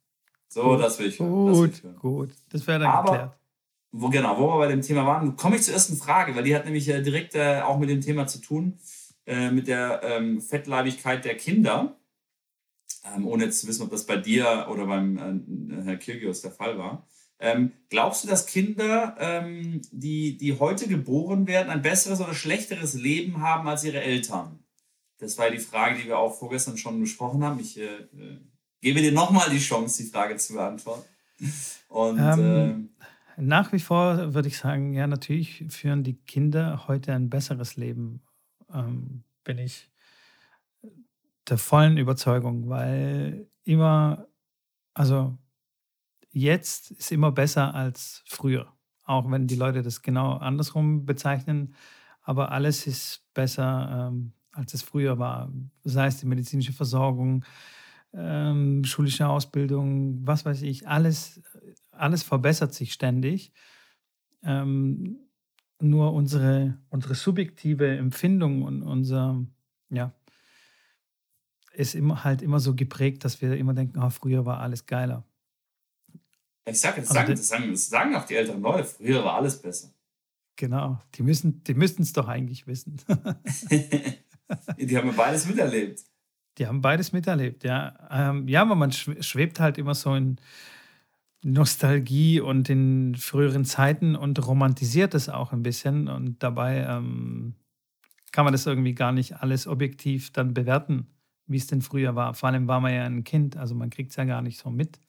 So, 0.48 0.62
gut. 0.64 0.80
das 0.80 0.98
will 0.98 1.06
ich 1.06 1.18
hören. 1.18 1.30
Gut, 1.30 1.82
will 1.82 1.92
gut. 1.94 2.30
Das 2.50 2.66
wäre 2.66 2.80
dann 2.80 2.90
Aber, 2.90 3.10
geklärt. 3.10 3.38
Wo, 3.92 4.10
genau, 4.10 4.38
wo 4.38 4.48
wir 4.48 4.58
bei 4.58 4.68
dem 4.68 4.82
Thema 4.82 5.06
waren, 5.06 5.34
komme 5.34 5.56
ich 5.56 5.62
zur 5.62 5.72
ersten 5.72 5.96
Frage, 5.96 6.36
weil 6.36 6.44
die 6.44 6.54
hat 6.54 6.66
nämlich 6.66 6.86
äh, 6.88 7.00
direkt 7.00 7.34
äh, 7.34 7.62
auch 7.62 7.78
mit 7.78 7.88
dem 7.88 8.02
Thema 8.02 8.26
zu 8.26 8.42
tun, 8.42 8.78
äh, 9.26 9.50
mit 9.50 9.68
der 9.68 10.00
ähm, 10.02 10.40
Fettleibigkeit 10.40 11.24
der 11.24 11.36
Kinder. 11.36 11.98
Ähm, 13.04 13.26
ohne 13.26 13.44
jetzt 13.44 13.60
zu 13.60 13.68
wissen, 13.68 13.82
ob 13.82 13.90
das 13.90 14.06
bei 14.06 14.16
dir 14.16 14.66
oder 14.70 14.86
beim 14.86 15.18
äh, 15.18 15.84
Herr 15.84 15.96
Kirgios 15.96 16.42
der 16.42 16.52
Fall 16.52 16.78
war. 16.78 17.06
Ähm, 17.38 17.72
glaubst 17.90 18.24
du, 18.24 18.28
dass 18.28 18.46
Kinder, 18.46 19.16
ähm, 19.18 19.82
die, 19.92 20.38
die 20.38 20.58
heute 20.58 20.88
geboren 20.88 21.46
werden, 21.46 21.68
ein 21.68 21.82
besseres 21.82 22.20
oder 22.20 22.34
schlechteres 22.34 22.94
Leben 22.94 23.42
haben 23.42 23.68
als 23.68 23.84
ihre 23.84 24.00
Eltern? 24.00 24.60
Das 25.18 25.36
war 25.38 25.50
die 25.50 25.58
Frage, 25.58 26.00
die 26.00 26.06
wir 26.06 26.18
auch 26.18 26.38
vorgestern 26.38 26.78
schon 26.78 27.00
besprochen 27.00 27.44
haben. 27.44 27.60
Ich 27.60 27.78
äh, 27.78 27.84
äh 27.84 28.38
gebe 28.80 29.00
dir 29.00 29.12
nochmal 29.12 29.50
die 29.50 29.58
Chance, 29.58 30.02
die 30.02 30.08
Frage 30.08 30.36
zu 30.36 30.54
beantworten. 30.54 31.04
Und, 31.88 32.18
ähm, 32.18 32.90
äh, 33.36 33.42
nach 33.42 33.72
wie 33.72 33.80
vor 33.80 34.34
würde 34.34 34.48
ich 34.48 34.58
sagen, 34.58 34.92
ja, 34.92 35.06
natürlich 35.06 35.64
führen 35.68 36.04
die 36.04 36.14
Kinder 36.14 36.86
heute 36.86 37.12
ein 37.12 37.28
besseres 37.28 37.76
Leben. 37.76 38.20
Ähm, 38.72 39.24
bin 39.44 39.58
ich 39.58 39.90
der 41.48 41.58
vollen 41.58 41.96
Überzeugung, 41.96 42.68
weil 42.68 43.48
immer, 43.64 44.26
also 44.94 45.38
jetzt 46.32 46.92
ist 46.92 47.12
immer 47.12 47.32
besser 47.32 47.74
als 47.74 48.22
früher. 48.26 48.72
Auch 49.04 49.30
wenn 49.30 49.46
die 49.46 49.56
Leute 49.56 49.82
das 49.82 50.02
genau 50.02 50.34
andersrum 50.38 51.06
bezeichnen. 51.06 51.74
Aber 52.22 52.52
alles 52.52 52.86
ist 52.86 53.24
besser, 53.34 54.10
ähm, 54.12 54.32
als 54.52 54.74
es 54.74 54.82
früher 54.82 55.18
war. 55.18 55.52
Sei 55.84 56.06
es 56.08 56.18
die 56.18 56.26
medizinische 56.26 56.72
Versorgung, 56.72 57.44
ähm, 58.14 58.84
schulische 58.84 59.28
Ausbildung, 59.28 60.26
was 60.26 60.44
weiß 60.44 60.62
ich, 60.62 60.88
alles, 60.88 61.42
alles 61.92 62.22
verbessert 62.22 62.74
sich 62.74 62.92
ständig. 62.92 63.52
Ähm, 64.42 65.25
nur 65.80 66.12
unsere, 66.12 66.78
unsere 66.90 67.14
subjektive 67.14 67.96
Empfindung 67.96 68.62
und 68.62 68.82
unser, 68.82 69.44
ja, 69.90 70.12
ist 71.72 71.94
immer 71.94 72.24
halt 72.24 72.42
immer 72.42 72.60
so 72.60 72.74
geprägt, 72.74 73.24
dass 73.24 73.42
wir 73.42 73.56
immer 73.56 73.74
denken, 73.74 74.00
oh, 74.02 74.10
früher 74.10 74.46
war 74.46 74.60
alles 74.60 74.86
geiler. 74.86 75.24
Ich 76.64 76.80
sag 76.80 76.96
jetzt, 76.96 77.12
sagen, 77.12 77.30
das, 77.30 77.48
sagen, 77.48 77.70
das 77.70 77.88
sagen 77.88 78.16
auch 78.16 78.24
die 78.24 78.34
älteren 78.34 78.60
Leute, 78.60 78.84
früher 78.84 79.24
war 79.24 79.34
alles 79.34 79.60
besser. 79.60 79.90
Genau, 80.56 80.98
die 81.14 81.22
müssen 81.22 81.62
die 81.64 81.72
es 81.72 82.12
doch 82.12 82.28
eigentlich 82.28 82.66
wissen. 82.66 82.96
die 83.70 84.96
haben 84.96 85.14
beides 85.14 85.46
miterlebt. 85.46 86.02
Die 86.56 86.66
haben 86.66 86.80
beides 86.80 87.12
miterlebt, 87.12 87.62
ja. 87.64 88.08
Ähm, 88.10 88.48
ja, 88.48 88.62
aber 88.62 88.74
man 88.74 88.90
schwebt 88.90 89.60
halt 89.60 89.76
immer 89.76 89.94
so 89.94 90.14
in 90.14 90.38
Nostalgie 91.42 92.40
und 92.40 92.68
in 92.68 93.14
früheren 93.14 93.64
Zeiten 93.64 94.16
und 94.16 94.44
romantisiert 94.46 95.14
es 95.14 95.28
auch 95.28 95.52
ein 95.52 95.62
bisschen. 95.62 96.08
Und 96.08 96.42
dabei 96.42 96.86
ähm, 96.88 97.54
kann 98.32 98.44
man 98.44 98.52
das 98.52 98.66
irgendwie 98.66 98.94
gar 98.94 99.12
nicht 99.12 99.40
alles 99.40 99.66
objektiv 99.66 100.32
dann 100.32 100.54
bewerten, 100.54 101.06
wie 101.46 101.56
es 101.56 101.66
denn 101.66 101.82
früher 101.82 102.14
war. 102.14 102.34
Vor 102.34 102.48
allem 102.48 102.68
war 102.68 102.80
man 102.80 102.92
ja 102.92 103.04
ein 103.04 103.24
Kind, 103.24 103.56
also 103.56 103.74
man 103.74 103.90
kriegt 103.90 104.10
es 104.10 104.16
ja 104.16 104.24
gar 104.24 104.42
nicht 104.42 104.58
so 104.58 104.70
mit, 104.70 105.00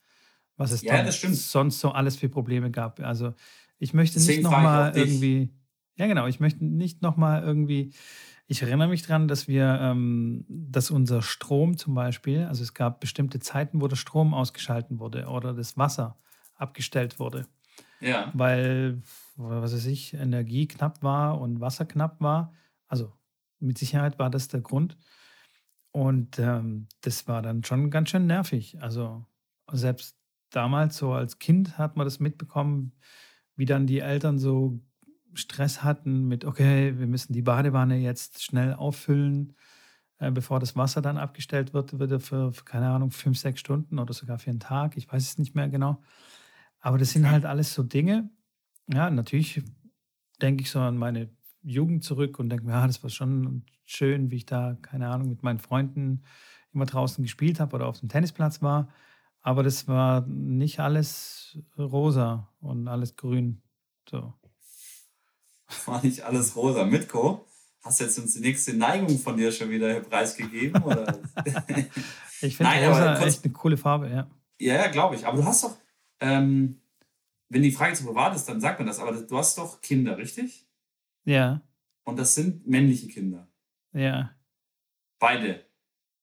was 0.55 0.71
es 0.71 0.81
ja, 0.81 1.11
sonst 1.11 1.79
so 1.79 1.91
alles 1.91 2.17
für 2.17 2.29
Probleme 2.29 2.71
gab. 2.71 2.99
Also 2.99 3.33
ich 3.79 3.93
möchte 3.93 4.15
Deswegen 4.15 4.43
nicht 4.43 4.51
nochmal 4.51 4.95
irgendwie, 4.95 5.49
ja 5.95 6.07
genau, 6.07 6.27
ich 6.27 6.39
möchte 6.39 6.65
nicht 6.65 7.01
nochmal 7.01 7.43
irgendwie 7.43 7.93
ich 8.47 8.61
erinnere 8.61 8.87
mich 8.87 9.03
daran, 9.03 9.27
dass 9.27 9.47
wir, 9.47 9.77
ähm, 9.81 10.45
dass 10.47 10.89
unser 10.89 11.21
Strom 11.21 11.77
zum 11.77 11.93
Beispiel, 11.93 12.45
also 12.45 12.63
es 12.63 12.73
gab 12.73 13.01
bestimmte 13.01 13.39
Zeiten, 13.39 13.81
wo 13.81 13.87
der 13.87 13.97
Strom 13.97 14.33
ausgeschalten 14.33 14.99
wurde 14.99 15.25
oder 15.27 15.53
das 15.53 15.77
Wasser 15.77 16.17
abgestellt 16.55 17.19
wurde. 17.19 17.45
Ja. 17.99 18.31
Weil, 18.33 19.01
was 19.35 19.73
weiß 19.73 19.85
ich, 19.87 20.13
Energie 20.13 20.67
knapp 20.67 21.03
war 21.03 21.41
und 21.41 21.59
Wasser 21.59 21.85
knapp 21.85 22.21
war. 22.21 22.53
Also 22.87 23.11
mit 23.59 23.77
Sicherheit 23.77 24.17
war 24.17 24.29
das 24.29 24.47
der 24.47 24.61
Grund. 24.61 24.97
Und 25.91 26.39
ähm, 26.39 26.87
das 27.01 27.27
war 27.27 27.41
dann 27.41 27.63
schon 27.63 27.91
ganz 27.91 28.09
schön 28.09 28.27
nervig. 28.27 28.81
Also 28.81 29.25
selbst 29.71 30.17
damals 30.51 30.95
so 30.95 31.11
als 31.11 31.39
Kind 31.39 31.77
hat 31.77 31.97
man 31.97 32.05
das 32.05 32.19
mitbekommen, 32.19 32.93
wie 33.55 33.65
dann 33.65 33.87
die 33.87 33.99
Eltern 33.99 34.37
so 34.37 34.79
Stress 35.37 35.83
hatten 35.83 36.27
mit, 36.27 36.45
okay, 36.45 36.97
wir 36.97 37.07
müssen 37.07 37.33
die 37.33 37.41
Badewanne 37.41 37.97
jetzt 37.97 38.43
schnell 38.43 38.73
auffüllen, 38.73 39.55
äh, 40.19 40.31
bevor 40.31 40.59
das 40.59 40.75
Wasser 40.75 41.01
dann 41.01 41.17
abgestellt 41.17 41.73
wird, 41.73 41.99
wird 41.99 42.21
für, 42.21 42.51
für, 42.51 42.63
keine 42.63 42.89
Ahnung, 42.89 43.11
fünf, 43.11 43.37
sechs 43.37 43.59
Stunden 43.59 43.99
oder 43.99 44.13
sogar 44.13 44.39
für 44.39 44.49
einen 44.49 44.59
Tag. 44.59 44.97
Ich 44.97 45.11
weiß 45.11 45.23
es 45.23 45.37
nicht 45.37 45.55
mehr 45.55 45.69
genau. 45.69 46.01
Aber 46.79 46.97
das 46.97 47.11
sind 47.11 47.29
halt 47.29 47.45
alles 47.45 47.73
so 47.73 47.83
Dinge. 47.83 48.29
Ja, 48.87 49.09
natürlich 49.09 49.61
denke 50.41 50.63
ich 50.63 50.69
so 50.71 50.79
an 50.79 50.97
meine 50.97 51.29
Jugend 51.63 52.03
zurück 52.03 52.39
und 52.39 52.49
denke 52.49 52.65
mir, 52.65 52.73
ja, 52.73 52.87
das 52.87 53.03
war 53.03 53.09
schon 53.09 53.65
schön, 53.85 54.31
wie 54.31 54.37
ich 54.37 54.45
da, 54.45 54.77
keine 54.81 55.09
Ahnung, 55.09 55.29
mit 55.29 55.43
meinen 55.43 55.59
Freunden 55.59 56.23
immer 56.73 56.85
draußen 56.85 57.23
gespielt 57.23 57.59
habe 57.59 57.75
oder 57.75 57.87
auf 57.87 57.99
dem 57.99 58.09
Tennisplatz 58.09 58.61
war. 58.61 58.89
Aber 59.41 59.63
das 59.63 59.87
war 59.87 60.25
nicht 60.27 60.79
alles 60.79 61.59
rosa 61.77 62.49
und 62.59 62.87
alles 62.87 63.15
grün. 63.15 63.61
So. 64.09 64.33
War 65.85 66.03
nicht 66.03 66.21
alles 66.21 66.55
rosa. 66.55 66.85
Mitko, 66.85 67.45
hast 67.81 67.99
du 67.99 68.03
jetzt 68.05 68.19
uns 68.19 68.33
die 68.33 68.39
nächste 68.39 68.73
Neigung 68.73 69.19
von 69.19 69.37
dir 69.37 69.51
schon 69.51 69.69
wieder 69.69 69.99
preisgegeben? 70.01 70.81
Oder? 70.81 71.19
ich 72.41 72.57
finde 72.57 72.87
rosa 72.87 73.15
kurz, 73.15 73.35
echt 73.35 73.43
eine 73.43 73.53
coole 73.53 73.77
Farbe, 73.77 74.09
ja. 74.09 74.27
Ja, 74.59 74.75
ja, 74.75 74.87
glaube 74.87 75.15
ich. 75.15 75.25
Aber 75.25 75.37
du 75.37 75.45
hast 75.45 75.63
doch, 75.63 75.77
ähm, 76.19 76.81
wenn 77.49 77.63
die 77.63 77.71
Frage 77.71 77.95
zu 77.95 78.05
privat 78.05 78.35
ist, 78.35 78.45
dann 78.45 78.61
sagt 78.61 78.79
man 78.79 78.87
das. 78.87 78.99
Aber 78.99 79.11
du 79.13 79.37
hast 79.37 79.57
doch 79.57 79.81
Kinder, 79.81 80.17
richtig? 80.17 80.67
Ja. 81.25 81.61
Und 82.03 82.17
das 82.17 82.35
sind 82.35 82.65
männliche 82.65 83.07
Kinder. 83.07 83.47
Ja. 83.93 84.31
Beide. 85.19 85.65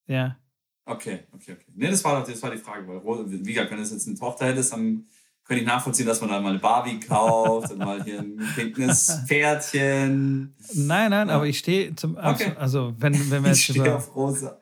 Ja. 0.06 0.38
Okay, 0.86 1.20
okay, 1.32 1.52
okay. 1.52 1.72
Nee, 1.74 1.90
das 1.90 2.04
war, 2.04 2.24
das 2.24 2.42
war 2.42 2.50
die 2.50 2.58
Frage, 2.58 2.86
weil 2.86 3.30
wie 3.30 3.52
gesagt, 3.52 3.70
wenn 3.70 3.78
es 3.78 3.90
jetzt 3.90 4.06
eine 4.06 4.18
Tochter 4.18 4.46
hättest, 4.46 4.72
dann 4.72 5.06
könnte 5.44 5.62
ich 5.62 5.66
nachvollziehen, 5.66 6.06
dass 6.06 6.20
man 6.20 6.30
dann 6.30 6.42
mal 6.42 6.50
eine 6.50 6.58
Barbie 6.58 6.98
kauft 7.00 7.72
und 7.72 7.78
mal 7.78 8.02
hier 8.02 8.20
ein 8.20 8.36
pinkes 8.54 9.22
Pferdchen. 9.26 10.54
Nein, 10.74 11.10
nein, 11.10 11.28
ja. 11.28 11.34
aber 11.34 11.46
ich 11.46 11.58
stehe 11.58 11.94
zum 11.94 12.16
okay. 12.16 12.52
also 12.58 12.94
wenn, 12.98 13.30
wenn 13.30 13.42
wir 13.42 13.50
jetzt 13.50 13.68
ich 13.68 13.76
über 13.76 13.96
auf 13.96 14.14
rosa. 14.16 14.60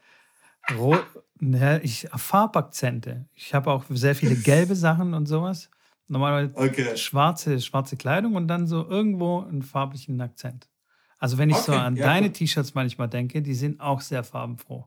Ro 0.76 0.96
ja, 1.40 1.78
ich 1.78 2.08
Farbakzente. 2.14 3.26
Ich 3.34 3.52
habe 3.52 3.70
auch 3.70 3.84
sehr 3.88 4.14
viele 4.14 4.36
gelbe 4.36 4.76
Sachen 4.76 5.12
und 5.14 5.26
sowas. 5.26 5.70
Normalerweise 6.06 6.52
okay. 6.54 6.96
schwarze, 6.96 7.60
schwarze 7.60 7.96
Kleidung 7.96 8.36
und 8.36 8.46
dann 8.46 8.66
so 8.66 8.86
irgendwo 8.86 9.40
einen 9.40 9.62
farblichen 9.62 10.20
Akzent. 10.20 10.68
Also 11.18 11.38
wenn 11.38 11.50
ich 11.50 11.56
okay, 11.56 11.64
so 11.66 11.72
an 11.72 11.96
ja, 11.96 12.06
deine 12.06 12.32
T-Shirts 12.32 12.74
manchmal 12.74 13.08
denke, 13.08 13.42
die 13.42 13.54
sind 13.54 13.80
auch 13.80 14.00
sehr 14.00 14.22
farbenfroh. 14.22 14.86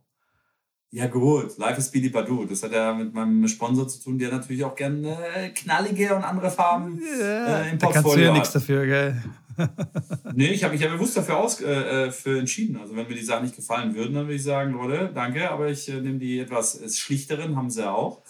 Ja 0.91 1.07
gut, 1.07 1.57
Life 1.57 1.79
is 1.79 1.91
Billy 1.91 2.09
Badu. 2.09 2.45
Das 2.45 2.63
hat 2.63 2.71
ja 2.71 2.93
mit 2.93 3.13
meinem 3.13 3.47
Sponsor 3.47 3.87
zu 3.87 4.01
tun, 4.01 4.17
der 4.17 4.31
natürlich 4.31 4.63
auch 4.63 4.75
gerne 4.75 5.17
äh, 5.35 5.49
knallige 5.49 6.15
und 6.15 6.23
andere 6.23 6.49
Farben 6.49 7.01
ja, 7.19 7.63
äh, 7.63 7.71
im 7.71 7.77
Portfolio 7.77 7.79
da 7.79 7.91
kannst 7.91 8.15
du 8.15 8.21
ja 8.21 8.31
nichts 8.31 8.51
dafür, 8.51 8.85
gell? 8.85 9.23
nee, 10.33 10.47
ich 10.47 10.63
habe 10.63 10.73
mich 10.73 10.81
ja 10.81 10.89
bewusst 10.89 11.15
dafür 11.17 11.37
aus, 11.37 11.61
äh, 11.61 12.05
äh, 12.05 12.11
für 12.11 12.39
entschieden. 12.39 12.77
Also 12.77 12.95
wenn 12.95 13.07
mir 13.07 13.15
die 13.15 13.23
Sachen 13.23 13.43
nicht 13.43 13.55
gefallen 13.55 13.95
würden, 13.95 14.13
dann 14.13 14.25
würde 14.25 14.35
ich 14.35 14.43
sagen, 14.43 14.73
Leute, 14.73 15.11
danke, 15.13 15.49
aber 15.49 15.69
ich 15.69 15.89
äh, 15.89 15.99
nehme 16.01 16.19
die 16.19 16.39
etwas 16.39 16.79
schlichteren, 16.97 17.55
haben 17.55 17.69
sie 17.69 17.89
auch. 17.89 18.21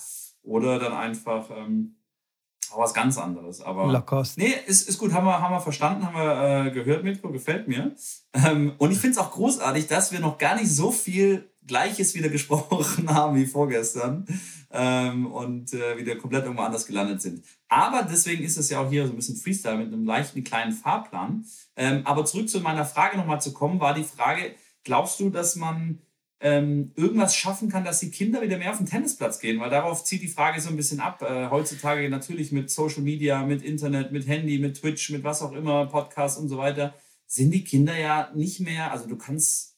Oder 0.44 0.78
dann 0.78 0.94
einfach 0.94 1.50
ähm, 1.50 1.96
auch 2.72 2.80
was 2.80 2.94
ganz 2.94 3.18
anderes. 3.18 3.62
Aber 3.62 3.92
Lacoste. 3.92 4.40
Nee, 4.40 4.54
ist, 4.68 4.88
ist 4.88 4.98
gut, 4.98 5.14
haben 5.14 5.26
wir, 5.26 5.42
haben 5.42 5.54
wir 5.54 5.62
verstanden, 5.62 6.06
haben 6.06 6.16
wir 6.16 6.68
äh, 6.68 6.72
gehört, 6.72 7.04
Mitko, 7.04 7.32
gefällt 7.32 7.68
mir. 7.68 7.96
Ähm, 8.34 8.74
und 8.78 8.92
ich 8.92 9.00
finde 9.00 9.14
es 9.14 9.18
auch 9.18 9.32
großartig, 9.32 9.88
dass 9.88 10.12
wir 10.12 10.20
noch 10.20 10.38
gar 10.38 10.56
nicht 10.56 10.70
so 10.70 10.92
viel 10.92 11.50
Gleiches 11.68 12.16
wieder 12.16 12.30
gesprochen 12.38 13.10
haben 13.10 13.36
wie 13.36 13.46
vorgestern 13.46 14.26
ähm, 14.72 15.28
und 15.28 15.74
äh, 15.74 15.98
wieder 15.98 16.16
komplett 16.16 16.44
irgendwo 16.44 16.64
anders 16.64 16.86
gelandet 16.86 17.22
sind. 17.22 17.44
Aber 17.68 18.04
deswegen 18.04 18.44
ist 18.44 18.58
es 18.58 18.70
ja 18.70 18.80
auch 18.80 18.90
hier 18.90 19.08
so 19.08 19.14
ein 19.14 19.16
bisschen 19.16 19.38
Freestyle 19.38 19.78
mit 19.78 19.88
einem 19.88 20.06
leichten 20.06 20.44
kleinen 20.44 20.74
Fahrplan. 20.74 21.46
Ähm, 21.76 22.02
aber 22.06 22.26
zurück 22.26 22.50
zu 22.50 22.60
meiner 22.62 22.86
Frage 22.86 23.18
nochmal 23.18 23.42
zu 23.42 23.54
kommen, 23.54 23.80
war 23.80 23.94
die 23.94 24.04
Frage, 24.04 24.56
glaubst 24.84 25.20
du, 25.20 25.30
dass 25.30 25.56
man 25.56 26.00
ähm, 26.42 26.92
irgendwas 26.96 27.36
schaffen 27.36 27.70
kann, 27.70 27.86
dass 27.86 28.00
die 28.00 28.12
Kinder 28.12 28.42
wieder 28.42 28.58
mehr 28.58 28.72
auf 28.72 28.78
den 28.78 28.86
Tennisplatz 28.86 29.40
gehen? 29.40 29.60
Weil 29.60 29.70
darauf 29.70 30.04
zieht 30.04 30.22
die 30.22 30.28
Frage 30.28 30.62
so 30.62 30.70
ein 30.70 30.78
bisschen 30.78 31.00
ab. 31.00 31.22
Äh, 31.22 31.50
heutzutage 31.50 32.10
natürlich 32.10 32.52
mit 32.52 32.70
Social 32.70 33.02
Media, 33.02 33.44
mit 33.44 33.64
Internet, 33.64 34.12
mit 34.12 34.28
Handy, 34.28 34.60
mit 34.60 34.80
Twitch, 34.80 35.10
mit 35.10 35.24
was 35.24 35.42
auch 35.42 35.54
immer, 35.54 35.86
Podcast 35.88 36.40
und 36.40 36.50
so 36.50 36.58
weiter, 36.58 36.94
sind 37.28 37.52
die 37.52 37.64
Kinder 37.64 37.98
ja 37.98 38.32
nicht 38.36 38.60
mehr, 38.60 38.92
also 38.92 39.08
du 39.08 39.18
kannst, 39.18 39.76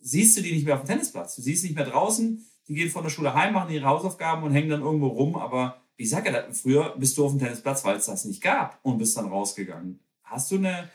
siehst 0.00 0.36
du 0.36 0.42
die 0.42 0.52
nicht 0.52 0.64
mehr 0.64 0.74
auf 0.74 0.82
dem 0.82 0.88
Tennisplatz. 0.88 1.36
Du 1.36 1.42
siehst 1.42 1.64
nicht 1.64 1.76
mehr 1.76 1.84
draußen, 1.84 2.44
die 2.68 2.74
gehen 2.74 2.90
von 2.90 3.02
der 3.02 3.10
Schule 3.10 3.34
heim, 3.34 3.54
machen 3.54 3.72
ihre 3.72 3.86
Hausaufgaben 3.86 4.42
und 4.42 4.52
hängen 4.52 4.70
dann 4.70 4.82
irgendwo 4.82 5.08
rum. 5.08 5.36
Aber 5.36 5.82
ich 5.96 6.10
sage 6.10 6.30
ja, 6.30 6.52
früher 6.52 6.96
bist 6.98 7.18
du 7.18 7.24
auf 7.24 7.32
dem 7.32 7.40
Tennisplatz, 7.40 7.84
weil 7.84 7.96
es 7.96 8.06
das 8.06 8.24
nicht 8.24 8.42
gab 8.42 8.78
und 8.82 8.98
bist 8.98 9.16
dann 9.16 9.26
rausgegangen. 9.26 10.00
Hast 10.22 10.50
du 10.50 10.56
eine 10.56 10.88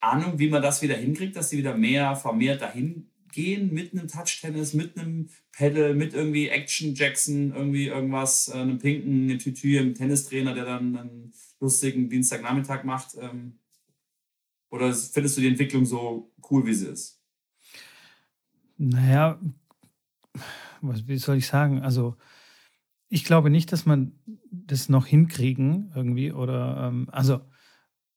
Ahnung, 0.00 0.38
wie 0.38 0.48
man 0.48 0.62
das 0.62 0.82
wieder 0.82 0.96
hinkriegt, 0.96 1.36
dass 1.36 1.50
die 1.50 1.58
wieder 1.58 1.76
mehr 1.76 2.16
vermehrt 2.16 2.60
dahin 2.60 3.08
gehen 3.32 3.72
mit 3.72 3.92
einem 3.92 4.08
Touch-Tennis, 4.08 4.74
mit 4.74 4.98
einem 4.98 5.30
Pedal, 5.52 5.94
mit 5.94 6.12
irgendwie 6.12 6.48
Action 6.48 6.94
Jackson, 6.94 7.52
irgendwie 7.54 7.86
irgendwas, 7.86 8.48
äh, 8.48 8.58
einem 8.58 8.78
pinken 8.78 9.38
Tütü, 9.38 9.78
einem 9.78 9.94
Tennistrainer, 9.94 10.54
der 10.54 10.66
dann 10.66 10.96
einen 10.96 11.32
lustigen 11.58 12.10
Dienstagnachmittag 12.10 12.84
macht? 12.84 13.16
Ähm, 13.18 13.58
oder 14.70 14.92
findest 14.92 15.36
du 15.36 15.40
die 15.40 15.48
Entwicklung 15.48 15.86
so 15.86 16.32
cool, 16.50 16.66
wie 16.66 16.74
sie 16.74 16.88
ist? 16.88 17.21
Naja, 18.84 19.38
was, 20.80 21.06
wie 21.06 21.16
soll 21.16 21.36
ich 21.36 21.46
sagen? 21.46 21.82
Also, 21.82 22.16
ich 23.08 23.22
glaube 23.22 23.48
nicht, 23.48 23.70
dass 23.70 23.86
man 23.86 24.12
das 24.50 24.88
noch 24.88 25.06
hinkriegen 25.06 25.92
irgendwie 25.94 26.32
oder, 26.32 26.88
ähm, 26.88 27.08
also, 27.12 27.42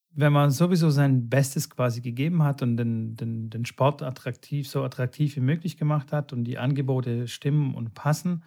wenn 0.10 0.34
man 0.34 0.49
sowieso 0.49 0.89
sein 0.89 1.30
Bestes 1.30 1.69
quasi 1.69 2.01
gegeben 2.01 2.41
hat 2.41 2.63
und 2.63 2.78
den, 2.78 3.15
den, 3.15 3.51
den 3.51 3.65
Sport 3.65 4.01
attraktiv, 4.01 4.67
so 4.67 4.84
attraktiv 4.84 5.36
wie 5.36 5.41
möglich 5.41 5.78
gemacht 5.78 6.12
hat 6.12 6.34
und 6.34 6.45
die 6.45 6.58
Angebote 6.58 7.28
stimmen 7.28 7.75
und 7.75 7.93
passen, 7.93 8.43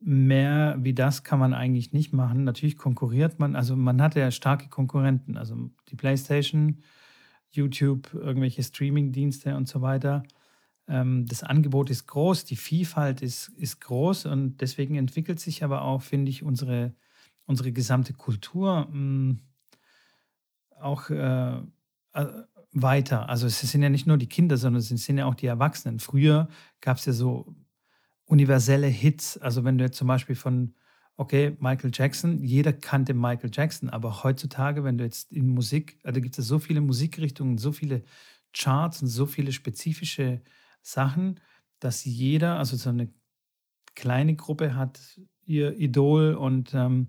mehr 0.00 0.76
wie 0.78 0.94
das 0.94 1.24
kann 1.24 1.40
man 1.40 1.52
eigentlich 1.52 1.92
nicht 1.92 2.12
machen. 2.12 2.44
Natürlich 2.44 2.76
konkurriert 2.76 3.40
man, 3.40 3.56
also 3.56 3.74
man 3.74 4.00
hat 4.00 4.14
ja 4.14 4.30
starke 4.30 4.68
Konkurrenten, 4.68 5.36
also 5.36 5.70
die 5.88 5.96
PlayStation, 5.96 6.82
YouTube, 7.50 8.14
irgendwelche 8.14 8.62
Streaming-Dienste 8.62 9.56
und 9.56 9.66
so 9.66 9.80
weiter. 9.82 10.22
Ähm, 10.88 11.26
das 11.26 11.42
Angebot 11.42 11.90
ist 11.90 12.06
groß, 12.06 12.44
die 12.44 12.56
Vielfalt 12.56 13.22
ist, 13.22 13.48
ist 13.56 13.80
groß 13.80 14.26
und 14.26 14.58
deswegen 14.60 14.96
entwickelt 14.96 15.40
sich 15.40 15.64
aber 15.64 15.82
auch, 15.82 16.02
finde 16.02 16.30
ich, 16.30 16.42
unsere, 16.42 16.94
unsere 17.46 17.72
gesamte 17.72 18.12
Kultur 18.12 18.86
mh, 18.86 18.92
hm, 18.92 19.40
auch 20.80 21.10
äh, 21.10 21.56
äh, 22.12 22.26
weiter. 22.72 23.28
Also 23.28 23.46
es 23.46 23.60
sind 23.60 23.82
ja 23.82 23.88
nicht 23.88 24.06
nur 24.06 24.18
die 24.18 24.28
Kinder, 24.28 24.56
sondern 24.56 24.80
es 24.80 24.88
sind 24.88 25.18
ja 25.18 25.26
auch 25.26 25.34
die 25.34 25.46
Erwachsenen. 25.46 26.00
Früher 26.00 26.48
gab 26.80 26.98
es 26.98 27.06
ja 27.06 27.12
so 27.12 27.54
universelle 28.26 28.86
Hits. 28.88 29.38
Also 29.38 29.64
wenn 29.64 29.78
du 29.78 29.84
jetzt 29.84 29.96
zum 29.96 30.08
Beispiel 30.08 30.36
von, 30.36 30.74
okay, 31.16 31.56
Michael 31.60 31.90
Jackson, 31.94 32.42
jeder 32.42 32.72
kannte 32.72 33.14
Michael 33.14 33.50
Jackson, 33.52 33.88
aber 33.88 34.24
heutzutage, 34.24 34.84
wenn 34.84 34.98
du 34.98 35.04
jetzt 35.04 35.32
in 35.32 35.48
Musik, 35.48 35.98
also 36.02 36.20
gibt 36.20 36.38
es 36.38 36.46
so 36.46 36.58
viele 36.58 36.80
Musikrichtungen, 36.80 37.58
so 37.58 37.72
viele 37.72 38.02
Charts 38.52 39.02
und 39.02 39.08
so 39.08 39.26
viele 39.26 39.52
spezifische 39.52 40.40
Sachen, 40.84 41.40
dass 41.80 42.04
jeder, 42.04 42.58
also 42.58 42.76
so 42.76 42.90
eine 42.90 43.08
kleine 43.94 44.36
Gruppe 44.36 44.76
hat 44.76 45.18
ihr 45.46 45.78
Idol 45.78 46.34
und 46.34 46.74
ähm, 46.74 47.08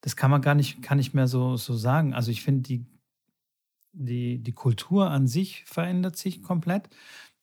das 0.00 0.16
kann 0.16 0.30
man 0.30 0.40
gar 0.40 0.54
nicht, 0.54 0.80
kann 0.80 0.96
nicht 0.96 1.12
mehr 1.12 1.26
so, 1.26 1.56
so 1.56 1.74
sagen. 1.74 2.14
Also 2.14 2.30
ich 2.30 2.42
finde, 2.42 2.62
die, 2.62 2.86
die, 3.92 4.38
die 4.38 4.52
Kultur 4.52 5.10
an 5.10 5.26
sich 5.26 5.64
verändert 5.66 6.16
sich 6.16 6.42
komplett. 6.42 6.88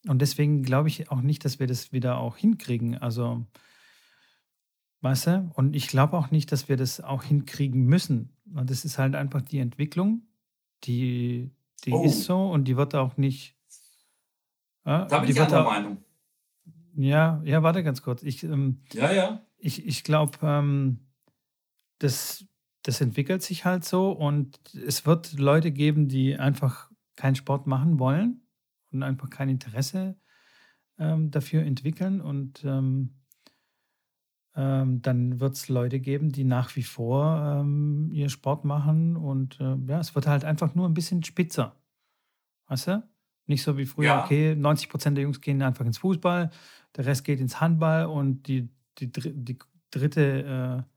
Und 0.07 0.21
deswegen 0.21 0.63
glaube 0.63 0.87
ich 0.87 1.11
auch 1.11 1.21
nicht, 1.21 1.43
dass 1.45 1.59
wir 1.59 1.67
das 1.67 1.91
wieder 1.91 2.17
auch 2.17 2.37
hinkriegen. 2.37 2.97
Also, 2.97 3.45
weißt 5.01 5.27
du? 5.27 5.51
Und 5.53 5.75
ich 5.75 5.87
glaube 5.87 6.17
auch 6.17 6.31
nicht, 6.31 6.51
dass 6.51 6.69
wir 6.69 6.77
das 6.77 7.01
auch 7.01 7.23
hinkriegen 7.23 7.85
müssen. 7.85 8.35
Und 8.53 8.69
das 8.69 8.85
ist 8.85 8.97
halt 8.97 9.15
einfach 9.15 9.41
die 9.41 9.59
Entwicklung, 9.59 10.23
die, 10.85 11.51
die 11.85 11.91
oh. 11.91 12.05
ist 12.05 12.23
so 12.23 12.49
und 12.49 12.65
die 12.65 12.77
wird 12.77 12.95
auch 12.95 13.17
nicht 13.17 13.56
ja, 14.87 15.05
da 15.05 15.19
bin 15.19 15.29
ich 15.29 15.41
anderer 15.41 15.63
Meinung. 15.65 15.97
Ja, 16.95 17.41
ja, 17.43 17.61
warte 17.61 17.83
ganz 17.83 18.01
kurz. 18.01 18.23
Ich, 18.23 18.43
ähm, 18.43 18.81
ja, 18.93 19.11
ja. 19.11 19.41
Ich, 19.57 19.85
ich 19.85 20.03
glaube, 20.03 20.37
ähm, 20.41 20.99
das, 21.99 22.45
das 22.83 23.01
entwickelt 23.01 23.43
sich 23.43 23.65
halt 23.65 23.83
so 23.83 24.11
und 24.11 24.59
es 24.73 25.05
wird 25.05 25.33
Leute 25.33 25.71
geben, 25.71 26.07
die 26.07 26.37
einfach 26.37 26.89
keinen 27.15 27.35
Sport 27.35 27.67
machen 27.67 27.99
wollen 27.99 28.41
und 28.91 29.03
einfach 29.03 29.29
kein 29.29 29.49
Interesse 29.49 30.17
ähm, 30.97 31.31
dafür 31.31 31.63
entwickeln 31.63 32.21
und 32.21 32.63
ähm, 32.63 33.17
ähm, 34.55 35.01
dann 35.01 35.39
wird 35.39 35.53
es 35.53 35.67
Leute 35.67 35.99
geben, 35.99 36.31
die 36.31 36.45
nach 36.45 36.75
wie 36.75 36.83
vor 36.83 37.59
ähm, 37.59 38.09
ihr 38.11 38.29
Sport 38.29 38.65
machen 38.65 39.17
und 39.17 39.59
äh, 39.59 39.75
ja, 39.87 39.99
es 39.99 40.15
wird 40.15 40.27
halt 40.27 40.45
einfach 40.45 40.73
nur 40.75 40.87
ein 40.87 40.93
bisschen 40.93 41.23
spitzer. 41.23 41.75
Weißt 42.67 42.87
du? 42.87 43.16
Nicht 43.47 43.63
so 43.63 43.77
wie 43.77 43.85
früher, 43.85 44.07
ja. 44.07 44.23
okay, 44.23 44.55
90 44.55 44.89
Prozent 44.89 45.17
der 45.17 45.23
Jungs 45.23 45.41
gehen 45.41 45.61
einfach 45.61 45.85
ins 45.85 45.97
Fußball, 45.99 46.51
der 46.95 47.05
Rest 47.05 47.23
geht 47.23 47.39
ins 47.39 47.61
Handball 47.61 48.05
und 48.05 48.47
die, 48.47 48.69
die, 48.99 49.09
die 49.11 49.57
dritte, 49.89 50.85
äh, 50.85 50.91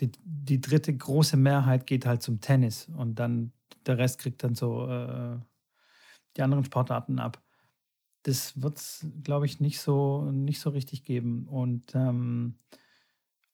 die, 0.00 0.10
die 0.24 0.60
dritte 0.60 0.96
große 0.96 1.36
Mehrheit 1.36 1.86
geht 1.86 2.06
halt 2.06 2.22
zum 2.22 2.40
Tennis. 2.40 2.88
Und 2.96 3.16
dann 3.16 3.52
der 3.86 3.98
Rest 3.98 4.18
kriegt 4.18 4.42
dann 4.42 4.54
so 4.54 4.88
äh, 4.88 5.36
die 6.36 6.42
anderen 6.42 6.64
Sportarten 6.64 7.18
ab. 7.18 7.42
Das 8.22 8.60
wird 8.60 8.78
es, 8.78 9.06
glaube 9.22 9.46
ich, 9.46 9.60
nicht 9.60 9.80
so, 9.80 10.30
nicht 10.30 10.60
so 10.60 10.70
richtig 10.70 11.04
geben. 11.04 11.46
Und 11.48 11.94
ähm, 11.94 12.54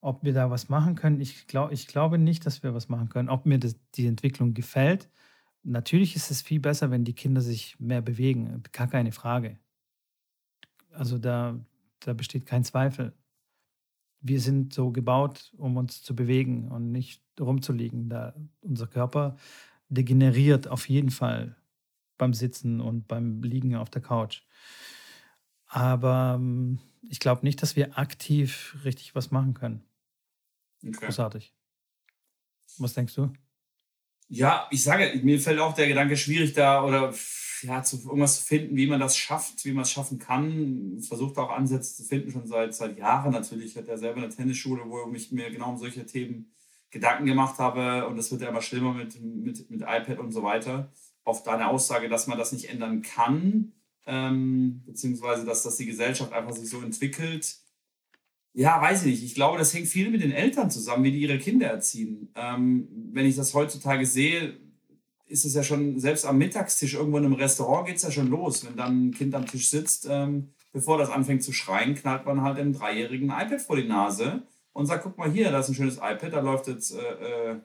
ob 0.01 0.23
wir 0.23 0.35
da 0.35 0.51
was 0.51 0.69
machen 0.69 0.95
können, 0.95 1.21
ich, 1.21 1.47
glaub, 1.47 1.73
ich 1.73 1.87
glaube 1.87 2.19
nicht, 2.19 2.45
dass 2.47 2.63
wir 2.63 2.75
was 2.75 2.89
machen 2.89 3.09
können. 3.09 3.29
Ob 3.29 3.47
mir 3.47 3.59
das, 3.59 3.77
die 3.95 4.07
Entwicklung 4.07 4.55
gefällt, 4.55 5.09
natürlich 5.65 6.15
ist 6.15 6.31
es 6.31 6.43
viel 6.43 6.61
besser, 6.61 6.91
wenn 6.91 7.05
die 7.05 7.15
Kinder 7.15 7.41
sich 7.41 7.79
mehr 7.81 8.03
bewegen. 8.03 8.63
Gar 8.73 8.89
keine 8.89 9.13
Frage. 9.13 9.59
Also 10.93 11.19
da, 11.19 11.59
da 12.01 12.13
besteht 12.13 12.47
kein 12.47 12.65
Zweifel. 12.65 13.13
Wir 14.21 14.41
sind 14.41 14.73
so 14.73 14.91
gebaut, 14.91 15.53
um 15.57 15.77
uns 15.77 16.03
zu 16.03 16.15
bewegen 16.15 16.71
und 16.71 16.93
nicht 16.93 17.23
rumzuliegen. 17.41 18.09
Da 18.09 18.35
unser 18.61 18.87
Körper 18.87 19.37
degeneriert 19.89 20.69
auf 20.69 20.89
jeden 20.89 21.11
Fall 21.11 21.57
beim 22.17 22.33
Sitzen 22.33 22.81
und 22.81 23.09
beim 23.09 23.43
Liegen 23.43 23.75
auf 23.75 23.91
der 23.91 24.03
Couch. 24.03 24.43
Aber 25.67 26.37
ähm, 26.39 26.79
ich 27.03 27.21
glaube 27.21 27.45
nicht, 27.45 27.61
dass 27.61 27.77
wir 27.77 27.99
aktiv 27.99 28.79
richtig 28.85 29.15
was 29.15 29.31
machen 29.31 29.55
können. 29.55 29.83
Okay. 30.83 31.07
Großartig. 31.07 31.53
Was 32.79 32.95
denkst 32.95 33.15
du? 33.15 33.33
Ja, 34.29 34.67
ich 34.71 34.83
sage, 34.83 35.21
mir 35.23 35.41
fällt 35.41 35.61
auch 35.61 35.75
der 35.75 35.89
Gedanke 35.89 36.17
schwierig 36.17 36.55
da 36.55 36.85
oder 36.85 37.13
ja, 37.63 37.83
zu, 37.83 37.97
irgendwas 38.05 38.41
zu 38.41 38.47
finden, 38.47 38.77
wie 38.77 38.87
man 38.87 39.01
das 39.01 39.17
schafft, 39.17 39.65
wie 39.65 39.73
man 39.73 39.83
es 39.83 39.91
schaffen 39.91 40.19
kann. 40.19 40.99
Versucht 41.01 41.39
auch 41.39 41.51
Ansätze 41.51 41.95
zu 41.97 42.05
finden, 42.05 42.31
schon 42.31 42.47
seit, 42.47 42.75
seit 42.75 42.99
Jahren 42.99 43.33
natürlich. 43.33 43.73
Ich 43.73 43.77
hatte 43.77 43.89
ja 43.89 43.97
selber 43.97 44.19
eine 44.19 44.29
Tennisschule, 44.29 44.83
wo 44.87 45.11
ich 45.15 45.33
mir 45.33 45.51
genau 45.51 45.71
um 45.71 45.79
solche 45.79 46.07
Themen 46.07 46.53
Gedanken 46.91 47.27
gemacht 47.27 47.59
habe 47.59 48.07
und 48.07 48.17
es 48.19 48.31
wird 48.31 48.43
ja 48.43 48.49
immer 48.49 48.63
schlimmer 48.63 48.95
mit, 48.95 49.21
mit, 49.21 49.69
mit 49.71 49.81
iPad 49.81 50.19
und 50.19 50.31
so 50.31 50.43
weiter. 50.43 50.93
Auf 51.25 51.43
deine 51.43 51.69
Aussage, 51.69 52.09
dass 52.09 52.27
man 52.27 52.39
das 52.39 52.53
nicht 52.53 52.69
ändern 52.71 53.03
kann, 53.03 53.73
ähm, 54.07 54.83
beziehungsweise 54.87 55.45
dass 55.45 55.63
das 55.63 55.77
die 55.77 55.87
Gesellschaft 55.87 56.33
einfach 56.33 56.53
sich 56.53 56.69
so 56.69 56.81
entwickelt. 56.83 57.57
Ja, 58.57 58.81
weiß 58.81 59.05
ich 59.05 59.13
nicht. 59.13 59.25
Ich 59.25 59.35
glaube, 59.35 59.59
das 59.59 59.75
hängt 59.75 59.89
viel 59.89 60.11
mit 60.11 60.23
den 60.23 60.31
Eltern 60.31 60.71
zusammen, 60.71 61.03
wie 61.03 61.11
die 61.11 61.19
ihre 61.19 61.39
Kinder 61.39 61.67
erziehen. 61.67 62.33
Ähm, 62.37 62.89
wenn 63.13 63.27
ich 63.27 63.35
das 63.35 63.53
heutzutage 63.53 64.07
sehe, 64.07 64.57
ist 65.27 65.45
es 65.45 65.55
ja 65.55 65.65
schon, 65.65 65.99
selbst 65.99 66.25
am 66.25 66.39
Mittagstisch 66.39 66.95
irgendwo 66.95 67.19
in 67.19 67.25
einem 67.25 67.35
Restaurant 67.35 67.87
geht 67.87 67.97
es 67.97 68.05
ja 68.05 68.13
schon 68.13 68.29
los. 68.29 68.65
Wenn 68.65 68.77
dann 68.77 69.07
ein 69.09 69.11
Kind 69.11 69.35
am 69.35 69.47
Tisch 69.47 69.71
sitzt, 69.71 70.07
ähm, 70.09 70.55
bevor 70.73 70.99
das 70.99 71.11
anfängt 71.11 71.43
zu 71.43 71.53
schreien, 71.53 71.97
knallt 71.97 72.27
man 72.27 72.43
halt 72.43 72.59
dem 72.59 72.73
Dreijährigen 72.73 73.31
ein 73.31 73.47
iPad 73.47 73.61
vor 73.61 73.77
die 73.77 73.89
Nase 73.89 74.43
und 74.73 74.87
sagt, 74.87 75.03
guck 75.03 75.19
mal 75.19 75.31
hier, 75.31 75.51
da 75.51 75.59
ist 75.59 75.69
ein 75.69 75.75
schönes 75.75 75.97
iPad, 75.97 76.33
da 76.33 76.41
läuft 76.41 76.69
jetzt 76.69 76.95
äh, 76.95 77.53
äh 77.53 77.61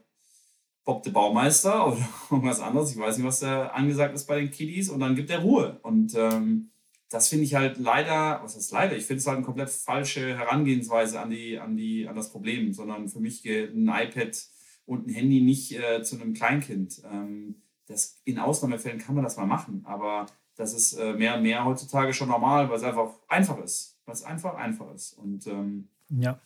Bob 0.85 1.03
der 1.03 1.11
Baumeister 1.11 1.85
oder 1.91 2.07
irgendwas 2.31 2.59
anderes. 2.61 2.91
Ich 2.91 2.97
weiß 2.97 3.17
nicht, 3.17 3.27
was 3.27 3.41
da 3.41 3.67
angesagt 3.67 4.15
ist 4.15 4.25
bei 4.25 4.39
den 4.39 4.49
Kiddies. 4.49 4.89
Und 4.89 5.01
dann 5.01 5.15
gibt 5.15 5.29
er 5.29 5.39
Ruhe. 5.39 5.79
Und 5.83 6.15
ähm, 6.15 6.71
das 7.09 7.27
finde 7.27 7.45
ich 7.45 7.55
halt 7.55 7.79
leider, 7.79 8.39
was 8.43 8.55
heißt 8.55 8.71
leider? 8.71 8.95
Ich 8.95 9.05
finde 9.05 9.19
es 9.19 9.27
halt 9.27 9.37
eine 9.37 9.45
komplett 9.45 9.69
falsche 9.69 10.37
Herangehensweise 10.37 11.19
an, 11.19 11.31
die, 11.31 11.57
an, 11.57 11.75
die, 11.75 12.07
an 12.07 12.15
das 12.15 12.31
Problem, 12.31 12.71
sondern 12.71 13.09
für 13.09 13.19
mich 13.19 13.41
geht 13.41 13.73
ein 13.73 13.87
iPad 13.87 14.37
und 14.85 15.07
ein 15.07 15.13
Handy 15.13 15.41
nicht 15.41 15.71
äh, 15.71 16.03
zu 16.03 16.15
einem 16.15 16.33
Kleinkind. 16.33 17.01
Ähm, 17.11 17.55
das, 17.87 18.19
in 18.25 18.37
Ausnahmefällen 18.37 18.99
kann 18.99 19.15
man 19.15 19.23
das 19.23 19.37
mal 19.37 19.47
machen, 19.47 19.83
aber 19.85 20.27
das 20.55 20.73
ist 20.73 20.93
äh, 20.93 21.13
mehr 21.13 21.35
und 21.35 21.43
mehr 21.43 21.65
heutzutage 21.65 22.13
schon 22.13 22.29
normal, 22.29 22.69
weil 22.69 22.77
es 22.77 22.83
einfach 22.83 23.13
einfach 23.27 23.57
ist. 23.63 23.97
Weil 24.05 24.13
es 24.13 24.23
einfach 24.23 24.53
einfach 24.55 24.93
ist. 24.93 25.13
Und 25.13 25.47
ähm, 25.47 25.87
ja. 26.09 26.39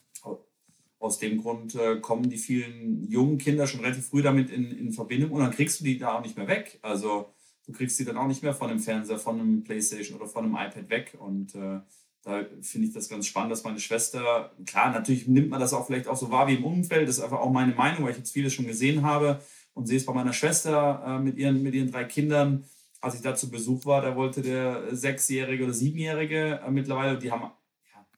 aus 1.00 1.20
dem 1.20 1.42
Grund 1.42 1.76
äh, 1.76 2.00
kommen 2.00 2.30
die 2.30 2.38
vielen 2.38 3.10
jungen 3.10 3.38
Kinder 3.38 3.68
schon 3.68 3.82
relativ 3.82 4.08
früh 4.08 4.22
damit 4.22 4.50
in, 4.50 4.72
in 4.72 4.94
Verbindung 4.94 5.32
und 5.32 5.42
dann 5.42 5.52
kriegst 5.52 5.82
du 5.82 5.84
die 5.84 5.98
da 5.98 6.14
auch 6.14 6.22
nicht 6.22 6.38
mehr 6.38 6.48
weg. 6.48 6.80
Also 6.84 7.34
du 7.66 7.72
kriegst 7.72 7.98
sie 7.98 8.06
dann 8.06 8.18
auch 8.18 8.28
nicht 8.28 8.44
mehr 8.44 8.54
von 8.54 8.70
einem 8.70 8.80
Fernseher, 8.80 9.20
von 9.20 9.40
einem 9.40 9.64
Playstation 9.64 10.20
oder 10.20 10.28
von 10.28 10.46
einem 10.46 10.56
iPad 10.56 10.90
weg. 10.90 11.18
Und 11.20 11.56
äh, 11.56 11.80
da 12.24 12.46
finde 12.62 12.88
ich 12.88 12.94
das 12.94 13.10
ganz 13.10 13.28
spannend, 13.28 13.52
dass 13.52 13.64
meine 13.64 13.80
Schwester, 13.80 14.54
klar, 14.66 14.92
natürlich 14.92 15.28
nimmt 15.28 15.50
man 15.50 15.60
das 15.60 15.74
auch 15.74 15.86
vielleicht 15.86 16.08
auch 16.08 16.16
so 16.16 16.32
wahr 16.32 16.48
wie 16.48 16.56
im 16.56 16.64
Umfeld, 16.66 17.08
das 17.08 17.18
ist 17.18 17.24
einfach 17.24 17.40
auch 17.40 17.52
meine 17.52 17.74
Meinung, 17.74 18.04
weil 18.04 18.12
ich 18.12 18.18
jetzt 18.18 18.32
vieles 18.32 18.54
schon 18.54 18.68
gesehen 18.68 19.04
habe 19.04 19.42
und 19.74 19.88
sehe 19.88 19.98
es 19.98 20.06
bei 20.06 20.14
meiner 20.14 20.34
Schwester 20.34 21.04
äh, 21.06 21.20
mit, 21.20 21.38
ihren, 21.38 21.62
mit 21.64 21.74
ihren 21.74 21.92
drei 21.92 22.06
Kindern. 22.06 22.66
Als 23.02 23.16
ich 23.16 23.22
da 23.22 23.36
zu 23.36 23.52
Besuch 23.52 23.86
war, 23.86 24.02
da 24.02 24.16
wollte 24.16 24.42
der 24.42 24.96
Sechsjährige 24.96 25.66
oder 25.66 25.74
Siebenjährige 25.74 26.62
äh, 26.66 26.72
mittlerweile, 26.72 27.18
die 27.18 27.32
haben, 27.32 27.52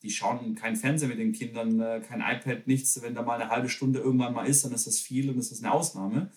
die 0.03 0.11
schauen 0.11 0.53
kein 0.53 0.75
Fernsehen 0.75 1.09
mit 1.09 1.17
den 1.17 1.31
Kindern, 1.31 1.79
äh, 1.79 2.01
kein 2.07 2.21
iPad, 2.21 2.67
nichts. 2.67 3.01
Wenn 3.01 3.15
da 3.15 3.23
mal 3.23 3.41
eine 3.41 3.49
halbe 3.49 3.69
Stunde 3.69 3.99
irgendwann 3.99 4.33
mal 4.33 4.45
ist, 4.45 4.63
dann 4.63 4.73
ist 4.73 4.85
das 4.85 4.99
viel 4.99 5.29
und 5.31 5.39
ist 5.39 5.51
das 5.51 5.63
eine 5.63 5.71
Ausnahme. 5.73 6.31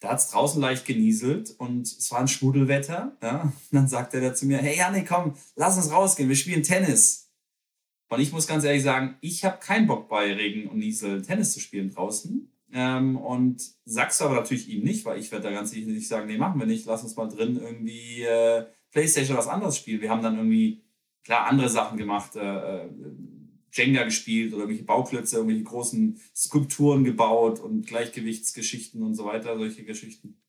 Da 0.00 0.10
hat 0.10 0.18
es 0.18 0.30
draußen 0.30 0.60
leicht 0.60 0.86
genieselt 0.86 1.50
und 1.58 1.82
es 1.82 2.10
war 2.12 2.20
ein 2.20 2.28
Schmuddelwetter. 2.28 3.16
Ja? 3.22 3.42
Und 3.42 3.52
dann 3.72 3.88
sagte 3.88 4.20
er 4.20 4.34
zu 4.34 4.46
mir, 4.46 4.58
hey 4.58 4.76
Janik, 4.76 5.08
komm, 5.08 5.34
lass 5.56 5.76
uns 5.76 5.90
rausgehen, 5.90 6.28
wir 6.28 6.36
spielen 6.36 6.62
Tennis. 6.62 7.32
Und 8.08 8.20
ich 8.20 8.32
muss 8.32 8.46
ganz 8.46 8.64
ehrlich 8.64 8.82
sagen, 8.82 9.16
ich 9.20 9.44
habe 9.44 9.58
keinen 9.58 9.86
Bock 9.86 10.08
bei 10.08 10.32
Regen 10.32 10.68
und 10.68 10.78
Niesel 10.78 11.22
Tennis 11.22 11.52
zu 11.52 11.60
spielen 11.60 11.90
draußen. 11.90 12.50
Ähm, 12.72 13.16
und 13.16 13.62
sagst 13.84 14.20
du 14.20 14.26
aber 14.26 14.34
natürlich 14.34 14.68
ihm 14.68 14.84
nicht, 14.84 15.04
weil 15.04 15.18
ich 15.18 15.32
werde 15.32 15.48
da 15.48 15.50
ganz 15.50 15.70
sicher 15.70 15.88
nicht 15.88 16.06
sagen, 16.06 16.26
nee, 16.26 16.36
machen 16.36 16.60
wir 16.60 16.66
nicht, 16.66 16.84
lass 16.84 17.02
uns 17.02 17.16
mal 17.16 17.28
drin 17.28 17.56
irgendwie 17.56 18.22
äh, 18.22 18.66
Playstation 18.90 19.38
was 19.38 19.48
anderes 19.48 19.78
spielen. 19.78 20.02
Wir 20.02 20.10
haben 20.10 20.22
dann 20.22 20.36
irgendwie, 20.36 20.82
klar, 21.24 21.46
andere 21.46 21.68
Sachen 21.68 21.96
gemacht, 21.96 22.36
äh, 22.36 22.84
äh 22.84 22.90
Jenga 23.72 24.04
gespielt 24.04 24.52
oder 24.52 24.62
irgendwelche 24.62 24.84
Bauklötze, 24.84 25.36
irgendwelche 25.36 25.64
großen 25.64 26.20
Skulpturen 26.34 27.04
gebaut 27.04 27.60
und 27.60 27.86
Gleichgewichtsgeschichten 27.86 29.02
und 29.02 29.14
so 29.14 29.24
weiter, 29.24 29.56
solche 29.56 29.84
Geschichten. 29.84 30.40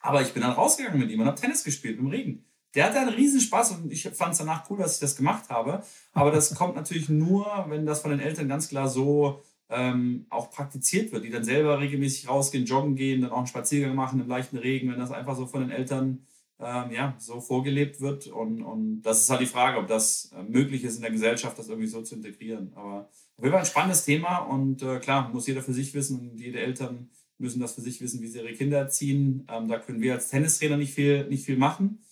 Aber 0.00 0.20
ich 0.22 0.32
bin 0.32 0.42
dann 0.42 0.52
rausgegangen 0.52 1.00
mit 1.00 1.10
ihm 1.10 1.20
und 1.20 1.26
habe 1.26 1.40
Tennis 1.40 1.64
gespielt 1.64 1.98
im 1.98 2.08
Regen. 2.08 2.44
Der 2.74 2.86
hatte 2.86 2.98
einen 2.98 3.14
riesen 3.14 3.40
Spaß 3.40 3.72
und 3.72 3.92
ich 3.92 4.02
fand 4.02 4.32
es 4.32 4.38
danach 4.38 4.68
cool, 4.68 4.78
dass 4.78 4.94
ich 4.94 5.00
das 5.00 5.16
gemacht 5.16 5.48
habe. 5.48 5.82
Aber 6.12 6.30
das 6.30 6.54
kommt 6.54 6.74
natürlich 6.76 7.08
nur, 7.08 7.66
wenn 7.68 7.86
das 7.86 8.02
von 8.02 8.10
den 8.10 8.20
Eltern 8.20 8.48
ganz 8.48 8.68
klar 8.68 8.88
so 8.88 9.42
ähm, 9.70 10.26
auch 10.28 10.50
praktiziert 10.50 11.12
wird, 11.12 11.24
die 11.24 11.30
dann 11.30 11.44
selber 11.44 11.80
regelmäßig 11.80 12.28
rausgehen, 12.28 12.66
joggen 12.66 12.96
gehen, 12.96 13.22
dann 13.22 13.30
auch 13.30 13.38
einen 13.38 13.46
Spaziergang 13.46 13.94
machen 13.94 14.20
im 14.20 14.28
leichten 14.28 14.58
Regen, 14.58 14.90
wenn 14.90 14.98
das 14.98 15.10
einfach 15.10 15.36
so 15.36 15.46
von 15.46 15.60
den 15.60 15.70
Eltern 15.70 16.26
ähm, 16.60 16.90
ja, 16.92 17.14
so 17.18 17.40
vorgelebt 17.40 18.00
wird. 18.00 18.28
Und, 18.28 18.62
und 18.62 19.02
das 19.02 19.22
ist 19.22 19.30
halt 19.30 19.40
die 19.40 19.46
Frage, 19.46 19.78
ob 19.78 19.88
das 19.88 20.32
äh, 20.34 20.42
möglich 20.42 20.84
ist 20.84 20.96
in 20.96 21.02
der 21.02 21.10
Gesellschaft, 21.10 21.58
das 21.58 21.68
irgendwie 21.68 21.88
so 21.88 22.02
zu 22.02 22.14
integrieren. 22.14 22.72
Aber 22.74 23.08
auf 23.36 23.42
jeden 23.42 23.50
Fall 23.50 23.60
ein 23.60 23.66
spannendes 23.66 24.04
Thema 24.04 24.38
und 24.38 24.82
äh, 24.82 25.00
klar, 25.00 25.28
muss 25.30 25.46
jeder 25.46 25.62
für 25.62 25.72
sich 25.72 25.92
wissen 25.94 26.20
und 26.20 26.38
jede 26.38 26.60
Eltern 26.60 27.10
müssen 27.38 27.60
das 27.60 27.74
für 27.74 27.80
sich 27.80 28.00
wissen, 28.00 28.22
wie 28.22 28.28
sie 28.28 28.38
ihre 28.38 28.52
Kinder 28.52 28.78
erziehen. 28.78 29.46
Ähm, 29.50 29.68
da 29.68 29.78
können 29.78 30.00
wir 30.00 30.14
als 30.14 30.28
Tennistrainer 30.28 30.76
nicht 30.76 30.94
viel, 30.94 31.26
nicht 31.28 31.44
viel 31.44 31.56
machen. 31.56 32.04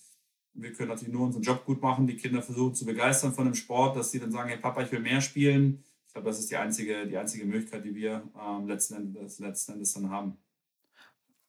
Wir 0.53 0.73
können 0.73 0.89
natürlich 0.89 1.13
nur 1.13 1.25
unseren 1.25 1.41
Job 1.41 1.65
gut 1.65 1.81
machen, 1.81 2.05
die 2.05 2.17
Kinder 2.17 2.41
versuchen 2.43 2.75
zu 2.75 2.85
begeistern 2.85 3.33
von 3.33 3.45
dem 3.45 3.55
Sport, 3.55 3.95
dass 3.95 4.11
sie 4.11 4.19
dann 4.19 4.31
sagen, 4.31 4.49
hey 4.49 4.57
Papa, 4.57 4.83
ich 4.83 4.91
will 4.91 4.99
mehr 4.99 5.21
spielen. 5.21 5.83
Ich 6.07 6.13
glaube, 6.13 6.27
das 6.27 6.39
ist 6.39 6.51
die 6.51 6.57
einzige, 6.57 7.07
die 7.07 7.17
einzige 7.17 7.45
Möglichkeit, 7.45 7.85
die 7.85 7.95
wir 7.95 8.29
ähm, 8.39 8.67
letzten, 8.67 8.95
Endes, 8.95 9.39
letzten 9.39 9.73
Endes 9.73 9.93
dann 9.93 10.11
haben. 10.11 10.37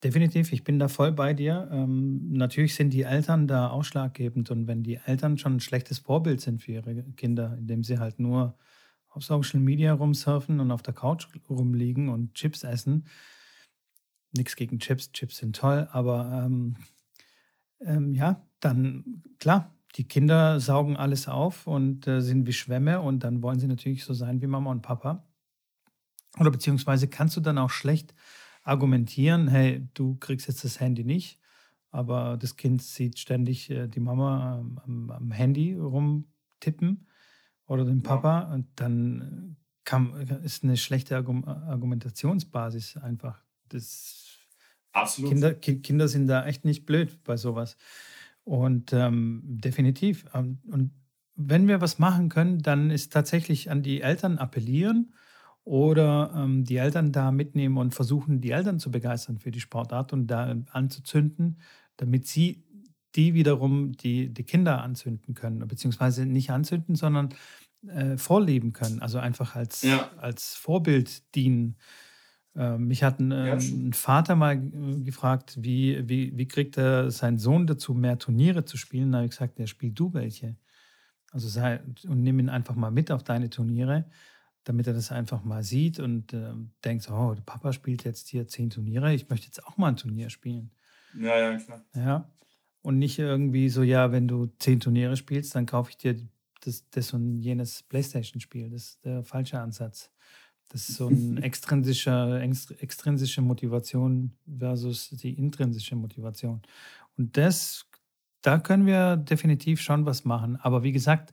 Definitiv, 0.04 0.52
ich 0.52 0.64
bin 0.64 0.78
da 0.78 0.88
voll 0.88 1.12
bei 1.12 1.32
dir. 1.32 1.66
Ähm, 1.72 2.30
natürlich 2.30 2.74
sind 2.74 2.90
die 2.90 3.04
Eltern 3.04 3.48
da 3.48 3.68
ausschlaggebend 3.68 4.50
und 4.50 4.66
wenn 4.66 4.82
die 4.82 4.96
Eltern 4.96 5.38
schon 5.38 5.56
ein 5.56 5.60
schlechtes 5.60 5.98
Vorbild 5.98 6.42
sind 6.42 6.62
für 6.62 6.72
ihre 6.72 7.02
Kinder, 7.16 7.56
indem 7.56 7.82
sie 7.82 7.98
halt 7.98 8.20
nur 8.20 8.58
auf 9.08 9.24
Social 9.24 9.60
Media 9.60 9.94
rumsurfen 9.94 10.60
und 10.60 10.70
auf 10.70 10.82
der 10.82 10.92
Couch 10.92 11.26
rumliegen 11.48 12.10
und 12.10 12.34
Chips 12.34 12.64
essen. 12.64 13.06
Nichts 14.36 14.56
gegen 14.56 14.78
Chips, 14.78 15.10
Chips 15.12 15.38
sind 15.38 15.56
toll, 15.56 15.88
aber 15.90 16.44
ähm, 16.44 16.76
ähm, 17.80 18.12
ja, 18.12 18.46
dann 18.60 19.22
klar, 19.38 19.74
die 19.96 20.06
Kinder 20.06 20.60
saugen 20.60 20.98
alles 20.98 21.28
auf 21.28 21.66
und 21.66 22.06
äh, 22.06 22.20
sind 22.20 22.46
wie 22.46 22.52
Schwämme 22.52 23.00
und 23.00 23.24
dann 23.24 23.42
wollen 23.42 23.58
sie 23.58 23.68
natürlich 23.68 24.04
so 24.04 24.12
sein 24.12 24.42
wie 24.42 24.48
Mama 24.48 24.70
und 24.70 24.82
Papa. 24.82 25.24
Oder 26.38 26.50
beziehungsweise 26.50 27.08
kannst 27.08 27.38
du 27.38 27.40
dann 27.40 27.56
auch 27.56 27.70
schlecht 27.70 28.12
argumentieren, 28.64 29.48
hey, 29.48 29.86
du 29.94 30.16
kriegst 30.16 30.48
jetzt 30.48 30.64
das 30.64 30.80
Handy 30.80 31.04
nicht, 31.04 31.38
aber 31.90 32.36
das 32.36 32.56
Kind 32.56 32.82
sieht 32.82 33.18
ständig 33.18 33.70
äh, 33.70 33.86
die 33.86 34.00
Mama 34.00 34.58
ähm, 34.58 34.80
am, 34.84 35.10
am, 35.10 35.30
Handy 35.30 35.74
rumtippen 35.74 37.06
oder 37.66 37.84
den 37.84 38.02
Papa 38.02 38.40
ja. 38.40 38.54
und 38.54 38.66
dann 38.76 39.56
kann, 39.84 40.14
ist 40.42 40.64
eine 40.64 40.76
schlechte 40.76 41.16
Argumentationsbasis 41.16 42.96
einfach. 42.96 43.42
Das 43.68 44.24
Absolut. 44.92 45.30
Kinder, 45.30 45.54
Kinder 45.54 46.08
sind 46.08 46.26
da 46.26 46.46
echt 46.46 46.64
nicht 46.64 46.86
blöd 46.86 47.22
bei 47.24 47.36
sowas. 47.36 47.76
Und 48.44 48.92
ähm, 48.92 49.42
definitiv. 49.44 50.24
Ähm, 50.34 50.58
und 50.70 50.92
wenn 51.34 51.66
wir 51.66 51.80
was 51.80 51.98
machen 51.98 52.28
können, 52.28 52.60
dann 52.60 52.90
ist 52.90 53.12
tatsächlich 53.12 53.70
an 53.70 53.82
die 53.82 54.00
Eltern 54.00 54.38
appellieren 54.38 55.12
oder 55.64 56.32
ähm, 56.36 56.64
die 56.64 56.76
Eltern 56.76 57.10
da 57.10 57.30
mitnehmen 57.30 57.78
und 57.78 57.94
versuchen, 57.94 58.40
die 58.40 58.50
Eltern 58.50 58.78
zu 58.78 58.90
begeistern 58.90 59.38
für 59.38 59.50
die 59.50 59.60
Sportart 59.60 60.12
und 60.12 60.26
da 60.26 60.54
anzuzünden, 60.70 61.58
damit 61.96 62.26
sie 62.26 62.64
die 63.14 63.34
wiederum 63.34 63.92
die, 63.92 64.32
die 64.32 64.44
Kinder 64.44 64.82
anzünden 64.82 65.34
können, 65.34 65.66
beziehungsweise 65.66 66.26
nicht 66.26 66.50
anzünden, 66.50 66.96
sondern 66.96 67.30
äh, 67.86 68.16
vorleben 68.16 68.72
können, 68.72 69.00
also 69.00 69.18
einfach 69.18 69.56
als, 69.56 69.82
ja. 69.82 70.10
als 70.16 70.54
Vorbild 70.54 71.34
dienen. 71.34 71.76
Äh, 72.56 72.78
mich 72.78 73.02
hat 73.02 73.20
ein, 73.20 73.30
ja, 73.30 73.54
ein, 73.54 73.92
Vater 73.92 74.36
mal 74.36 74.60
gefragt, 75.02 75.58
wie, 75.60 76.08
wie, 76.08 76.36
wie 76.36 76.48
kriegt 76.48 76.76
er 76.76 77.10
seinen 77.10 77.38
Sohn 77.38 77.66
dazu, 77.66 77.94
mehr 77.94 78.18
Turniere 78.18 78.64
zu 78.64 78.76
spielen? 78.76 79.12
Da 79.12 79.18
habe 79.18 79.26
ich 79.26 79.32
gesagt, 79.32 79.58
der 79.58 79.66
spielt 79.66 79.98
du 79.98 80.12
welche. 80.12 80.56
Also 81.30 81.48
sei, 81.48 81.80
und 82.06 82.22
nimm 82.22 82.38
ihn 82.38 82.48
einfach 82.48 82.74
mal 82.74 82.90
mit 82.90 83.10
auf 83.10 83.22
deine 83.22 83.50
Turniere, 83.50 84.04
damit 84.64 84.86
er 84.86 84.94
das 84.94 85.12
einfach 85.12 85.44
mal 85.44 85.62
sieht 85.62 86.00
und 86.00 86.32
äh, 86.32 86.52
denkt, 86.84 87.08
oh, 87.10 87.34
der 87.34 87.42
Papa 87.42 87.72
spielt 87.72 88.04
jetzt 88.04 88.28
hier 88.28 88.48
zehn 88.48 88.70
Turniere, 88.70 89.14
ich 89.14 89.28
möchte 89.28 89.46
jetzt 89.46 89.64
auch 89.66 89.76
mal 89.76 89.88
ein 89.88 89.96
Turnier 89.96 90.30
spielen. 90.30 90.70
Ja, 91.18 91.38
ja, 91.38 91.56
klar. 91.58 91.84
Ja. 91.94 92.30
Und 92.82 92.98
nicht 92.98 93.18
irgendwie 93.18 93.68
so, 93.68 93.82
ja, 93.82 94.12
wenn 94.12 94.28
du 94.28 94.46
zehn 94.58 94.80
Turniere 94.80 95.16
spielst, 95.16 95.54
dann 95.54 95.66
kaufe 95.66 95.90
ich 95.90 95.96
dir 95.96 96.16
das, 96.62 96.88
das 96.90 97.12
und 97.12 97.40
jenes 97.40 97.82
Playstation-Spiel. 97.82 98.70
Das 98.70 98.82
ist 98.82 99.04
der 99.04 99.22
falsche 99.22 99.58
Ansatz. 99.60 100.10
Das 100.70 100.88
ist 100.88 100.96
so 100.96 101.08
eine 101.08 101.42
extrinsische, 101.42 102.40
extrinsische 102.78 103.42
Motivation 103.42 104.32
versus 104.58 105.10
die 105.10 105.34
intrinsische 105.34 105.96
Motivation. 105.96 106.62
Und 107.16 107.36
das 107.36 107.86
da 108.44 108.58
können 108.58 108.84
wir 108.84 109.16
definitiv 109.16 109.80
schon 109.80 110.04
was 110.04 110.26
machen. 110.26 110.56
Aber 110.56 110.82
wie 110.82 110.92
gesagt, 110.92 111.32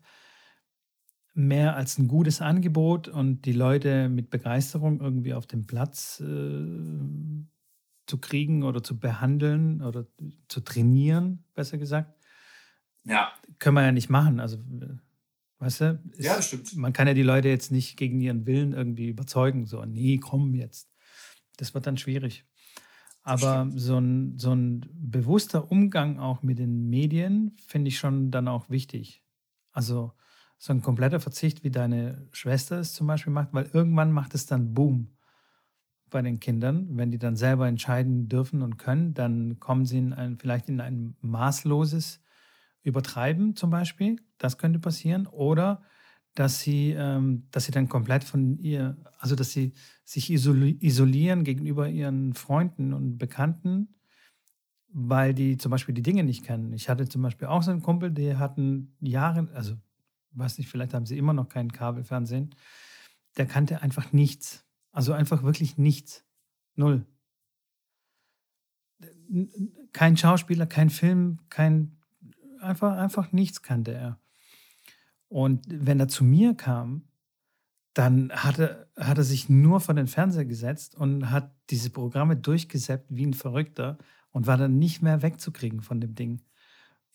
mehr 1.34 1.76
als 1.76 1.98
ein 1.98 2.08
gutes 2.08 2.42
Angebot 2.42 3.08
und 3.08 3.46
die 3.46 3.54
Leute 3.54 4.10
mit 4.10 4.30
Begeisterung 4.30 5.00
irgendwie 5.00 5.34
auf 5.34 5.48
dem 5.48 5.66
Platz 5.66 6.20
äh, 6.20 7.46
zu 8.06 8.18
kriegen 8.18 8.64
oder 8.64 8.84
zu 8.84 9.00
behandeln 9.00 9.82
oder 9.82 10.06
zu 10.48 10.60
trainieren, 10.62 11.46
besser 11.54 11.78
gesagt. 11.78 12.14
Ja. 13.06 13.32
Können 13.60 13.76
wir 13.76 13.84
ja 13.84 13.92
nicht 13.92 14.10
machen. 14.10 14.40
Also, 14.40 14.58
weißt 15.60 15.82
du? 15.82 16.02
Ist, 16.12 16.26
ja, 16.26 16.42
stimmt. 16.42 16.76
Man 16.76 16.94
kann 16.94 17.08
ja 17.08 17.14
die 17.14 17.24
Leute 17.24 17.48
jetzt 17.48 17.72
nicht 17.72 17.96
gegen 17.98 18.20
ihren 18.20 18.46
Willen 18.46 18.74
irgendwie 18.74 19.08
überzeugen. 19.08 19.66
So, 19.66 19.84
nee, 19.86 20.18
komm 20.18 20.54
jetzt. 20.54 20.92
Das 21.58 21.74
wird 21.74 21.88
dann 21.88 21.98
schwierig. 21.98 22.46
Aber 23.24 23.70
so 23.76 23.98
ein, 23.98 24.38
so 24.40 24.52
ein 24.52 24.86
bewusster 24.94 25.72
Umgang 25.72 26.20
auch 26.20 26.42
mit 26.42 26.58
den 26.58 26.90
Medien 26.90 27.56
finde 27.68 27.90
ich 27.90 28.00
schon 28.00 28.32
dann 28.32 28.48
auch 28.48 28.70
wichtig. 28.70 29.24
Also 29.72 30.14
so 30.62 30.74
ein 30.74 30.84
kompletter 30.84 31.20
Verzicht, 31.20 31.64
wie 31.64 31.72
deine 31.72 32.28
Schwester 32.34 32.78
es 32.78 32.94
zum 32.94 33.08
Beispiel 33.08 33.34
macht, 33.34 33.52
weil 33.52 33.72
irgendwann 33.74 34.12
macht 34.12 34.36
es 34.36 34.46
dann 34.46 34.76
Boom 34.76 35.18
bei 36.12 36.22
den 36.22 36.40
Kindern. 36.40 36.88
Wenn 36.92 37.10
die 37.10 37.18
dann 37.18 37.36
selber 37.36 37.68
entscheiden 37.68 38.30
dürfen 38.30 38.62
und 38.62 38.78
können, 38.78 39.16
dann 39.16 39.60
kommen 39.60 39.88
sie 39.88 39.98
in 39.98 40.14
ein, 40.14 40.38
vielleicht 40.38 40.70
in 40.70 40.80
ein 40.80 41.16
maßloses 41.22 42.22
Übertreiben 42.84 43.56
zum 43.56 43.72
Beispiel. 43.72 44.18
Das 44.38 44.60
könnte 44.60 44.78
passieren. 44.78 45.26
Oder 45.26 45.82
dass 46.36 46.60
sie, 46.60 46.92
ähm, 46.92 47.48
dass 47.50 47.66
sie 47.66 47.72
dann 47.72 47.90
komplett 47.90 48.24
von 48.24 48.60
ihr, 48.60 48.98
also 49.18 49.34
dass 49.34 49.50
sie 49.50 49.74
sich 50.04 50.30
isolieren 50.30 51.44
gegenüber 51.44 51.90
ihren 51.90 52.36
Freunden 52.36 52.94
und 52.94 53.18
Bekannten, 53.18 53.96
weil 54.94 55.34
die 55.34 55.58
zum 55.58 55.72
Beispiel 55.72 55.96
die 55.96 56.04
Dinge 56.04 56.24
nicht 56.24 56.46
kennen. 56.46 56.72
Ich 56.74 56.88
hatte 56.88 57.10
zum 57.10 57.24
Beispiel 57.24 57.48
auch 57.48 57.64
so 57.64 57.72
einen 57.72 57.82
Kumpel, 57.82 58.12
die 58.12 58.36
hatten 58.36 58.96
Jahre, 59.00 59.50
also 59.56 59.74
weiß 60.34 60.58
nicht, 60.58 60.70
vielleicht 60.70 60.94
haben 60.94 61.06
sie 61.06 61.18
immer 61.18 61.34
noch 61.34 61.50
kein 61.50 61.72
Kabelfernsehen, 61.72 62.56
der 63.38 63.46
kannte 63.46 63.82
einfach 63.82 64.12
nichts. 64.12 64.66
Also 64.92 65.14
einfach 65.14 65.44
wirklich 65.44 65.78
nichts. 65.78 66.26
Null. 66.76 67.06
Kein 69.94 70.18
Schauspieler, 70.18 70.66
kein 70.66 70.90
Film, 70.90 71.40
kein, 71.50 71.98
einfach, 72.60 72.98
einfach 72.98 73.32
nichts 73.32 73.62
kannte 73.62 73.94
er. 73.94 74.20
Und 75.28 75.66
wenn 75.68 76.00
er 76.00 76.10
zu 76.10 76.26
mir 76.26 76.56
kam, 76.56 77.08
dann 77.94 78.32
hat 78.32 78.60
er, 78.60 78.88
hat 78.98 79.18
er 79.18 79.24
sich 79.24 79.50
nur 79.50 79.80
vor 79.80 79.96
den 79.96 80.08
Fernseher 80.08 80.46
gesetzt 80.46 80.96
und 80.96 81.30
hat 81.30 81.56
diese 81.70 81.90
Programme 81.90 82.38
durchgesäppt 82.38 83.08
wie 83.10 83.26
ein 83.26 83.34
Verrückter 83.34 83.98
und 84.32 84.48
war 84.48 84.58
dann 84.58 84.80
nicht 84.80 85.02
mehr 85.02 85.22
wegzukriegen 85.22 85.82
von 85.82 86.00
dem 86.00 86.16
Ding. 86.16 86.42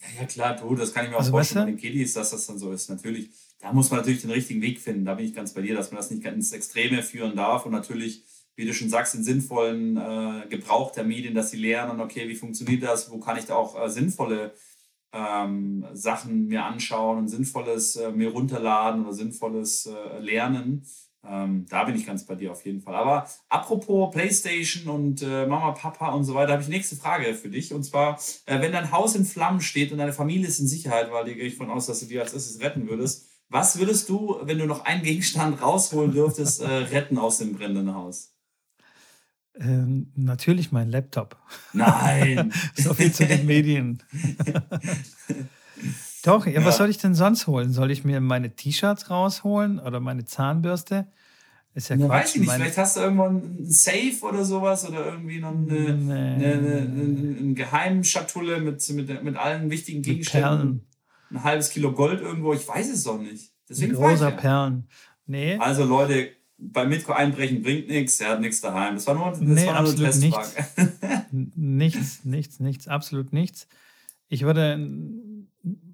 Ja, 0.01 0.21
ja 0.21 0.27
klar, 0.27 0.57
du, 0.57 0.75
das 0.75 0.93
kann 0.93 1.05
ich 1.05 1.11
mir 1.11 1.17
auch 1.17 1.21
also, 1.21 1.33
vorstellen 1.33 1.67
bei 1.67 1.71
den 1.73 1.81
Kiddies, 1.81 2.15
dass 2.15 2.31
das 2.31 2.47
dann 2.47 2.59
so 2.59 2.73
ist. 2.73 2.91
Natürlich, 2.91 3.31
da 3.59 3.73
muss 3.73 3.91
man 3.91 4.01
natürlich 4.01 4.23
den 4.23 4.31
richtigen 4.31 4.63
Weg 4.63 4.81
finden. 4.81 5.05
Da 5.05 5.15
bin 5.15 5.27
ich 5.27 5.35
ganz 5.35 5.55
bei 5.55 5.63
dir, 5.63 5.75
dass 5.75 5.91
man 5.91 5.99
das 5.99 6.11
nicht 6.11 6.23
ganz 6.23 6.53
Extreme 6.53 7.03
führen 7.03 7.37
darf 7.37 7.67
und 7.67 7.73
natürlich, 7.73 8.25
wie 8.57 8.67
du 8.67 8.75
schon 8.75 8.89
sagst, 8.89 9.15
den 9.15 9.25
sinnvollen 9.25 9.97
äh, 9.97 10.47
Gebrauch 10.49 10.93
der 10.93 11.05
Medien, 11.05 11.35
dass 11.35 11.51
sie 11.51 11.59
lernen, 11.59 12.01
okay, 12.01 12.29
wie 12.29 12.35
funktioniert 12.35 12.83
das, 12.83 13.11
wo 13.11 13.19
kann 13.19 13.39
ich 13.39 13.45
da 13.45 13.55
auch 13.55 13.83
äh, 13.83 13.89
sinnvolle 13.91 14.55
ähm, 15.13 15.87
Sachen 15.93 16.47
mir 16.47 16.65
anschauen 16.65 17.19
und 17.19 17.29
Sinnvolles 17.29 17.97
äh, 17.97 18.11
mir 18.11 18.31
runterladen 18.31 19.03
oder 19.05 19.15
Sinnvolles 19.15 19.87
äh, 19.87 20.19
lernen. 20.19 20.87
Ähm, 21.29 21.67
da 21.69 21.85
bin 21.85 21.97
ich 21.97 22.07
ganz 22.07 22.25
bei 22.25 22.35
dir 22.35 22.53
auf 22.53 22.65
jeden 22.65 22.81
Fall. 22.81 22.95
Aber 22.95 23.29
apropos 23.49 24.13
PlayStation 24.13 24.89
und 24.89 25.23
äh, 25.23 25.47
Mama, 25.47 25.73
Papa 25.73 26.13
und 26.13 26.25
so 26.25 26.35
weiter, 26.35 26.53
habe 26.53 26.63
ich 26.63 26.69
nächste 26.69 26.97
Frage 26.97 27.35
für 27.35 27.49
dich. 27.49 27.73
Und 27.73 27.85
zwar, 27.85 28.19
äh, 28.47 28.61
wenn 28.61 28.73
dein 28.73 28.93
Haus 28.93 29.15
in 29.15 29.25
Flammen 29.25 29.61
steht 29.61 29.93
und 29.93 29.99
deine 29.99 30.13
Familie 30.13 30.47
ist 30.47 30.61
in 30.61 30.69
Sicherheit, 30.69 31.11
weil 31.11 31.25
gehe 31.25 31.45
ich 31.45 31.57
von 31.57 31.71
aus, 31.71 31.87
dass 31.87 32.01
du 32.01 32.07
die 32.07 32.21
als 32.21 32.33
erstes 32.33 32.61
retten 32.61 32.89
würdest, 32.89 33.29
was 33.49 33.79
würdest 33.79 34.09
du, 34.09 34.39
wenn 34.43 34.59
du 34.59 34.67
noch 34.67 34.85
einen 34.85 35.03
Gegenstand 35.03 35.63
rausholen 35.63 36.13
dürftest, 36.13 36.61
äh, 36.61 36.67
retten 36.67 37.19
aus 37.19 37.39
dem 37.39 37.55
brennenden 37.55 37.95
Haus? 37.95 38.33
Ähm, 39.59 40.13
natürlich 40.15 40.73
mein 40.73 40.91
Laptop. 40.91 41.37
Nein. 41.73 42.53
so 42.75 42.93
viel 42.93 43.13
zu 43.13 43.27
den 43.27 43.47
Medien. 43.47 44.03
Doch, 46.27 46.45
ja, 46.47 46.53
ja, 46.53 46.65
was 46.65 46.77
soll 46.77 46.91
ich 46.91 46.99
denn 46.99 47.15
sonst 47.15 47.47
holen? 47.47 47.73
Soll 47.73 47.91
ich 47.93 48.05
mir 48.05 48.21
meine 48.21 48.51
T-Shirts 48.51 49.11
rausholen 49.11 49.79
oder 49.79 50.01
meine 50.01 50.25
Zahnbürste? 50.25 51.07
Ist 51.75 51.89
ja, 51.89 51.97
ja 51.97 52.09
Weiß 52.09 52.35
ich 52.35 52.41
nicht, 52.41 52.49
meine... 52.49 52.65
vielleicht 52.65 52.79
hast 52.79 52.97
du 52.97 53.01
irgendwann 53.01 53.37
ein 53.37 53.71
Safe 53.71 54.17
oder 54.23 54.45
sowas 54.45 54.89
oder 54.89 55.07
irgendwie 55.07 55.39
noch 55.39 55.55
eine, 55.55 55.95
nee. 55.95 56.15
eine, 56.15 56.53
eine, 56.53 56.77
eine, 56.79 57.37
eine 57.39 57.55
Geheimschatulle 57.55 58.61
mit, 58.61 58.89
mit, 58.91 59.23
mit 59.23 59.37
allen 59.37 59.71
wichtigen 59.71 60.03
Gegenständen. 60.03 60.87
Ein 61.31 61.45
halbes 61.45 61.71
Kilo 61.71 61.93
Gold 61.93 62.23
irgendwo, 62.23 62.55
ich 62.55 62.67
weiß 62.67 62.91
es 62.91 63.05
doch 63.05 63.21
nicht. 63.21 63.53
Deswegen 63.69 63.95
Rosa 63.95 64.31
ja. 64.31 64.37
Perlen. 64.37 64.89
Nee. 65.27 65.59
Also 65.59 65.85
Leute, 65.85 66.31
beim 66.59 66.89
Mitko 66.89 67.13
einbrechen 67.13 67.63
bringt 67.63 67.89
nichts, 67.89 68.19
er 68.21 68.31
hat 68.31 68.41
nichts 68.41 68.61
daheim. 68.61 68.95
Das 68.95 69.07
war 69.07 69.15
nur, 69.15 69.31
das 69.31 69.41
nee, 69.41 69.67
war 69.67 69.83
nur 69.83 69.93
eine 69.93 70.01
Testfrage. 70.01 70.49
Nichts. 71.31 71.57
nichts, 71.57 72.25
nichts, 72.25 72.61
nichts, 72.61 72.89
absolut 72.89 73.33
nichts. 73.33 73.69
Ich 74.29 74.43
würde 74.43 74.79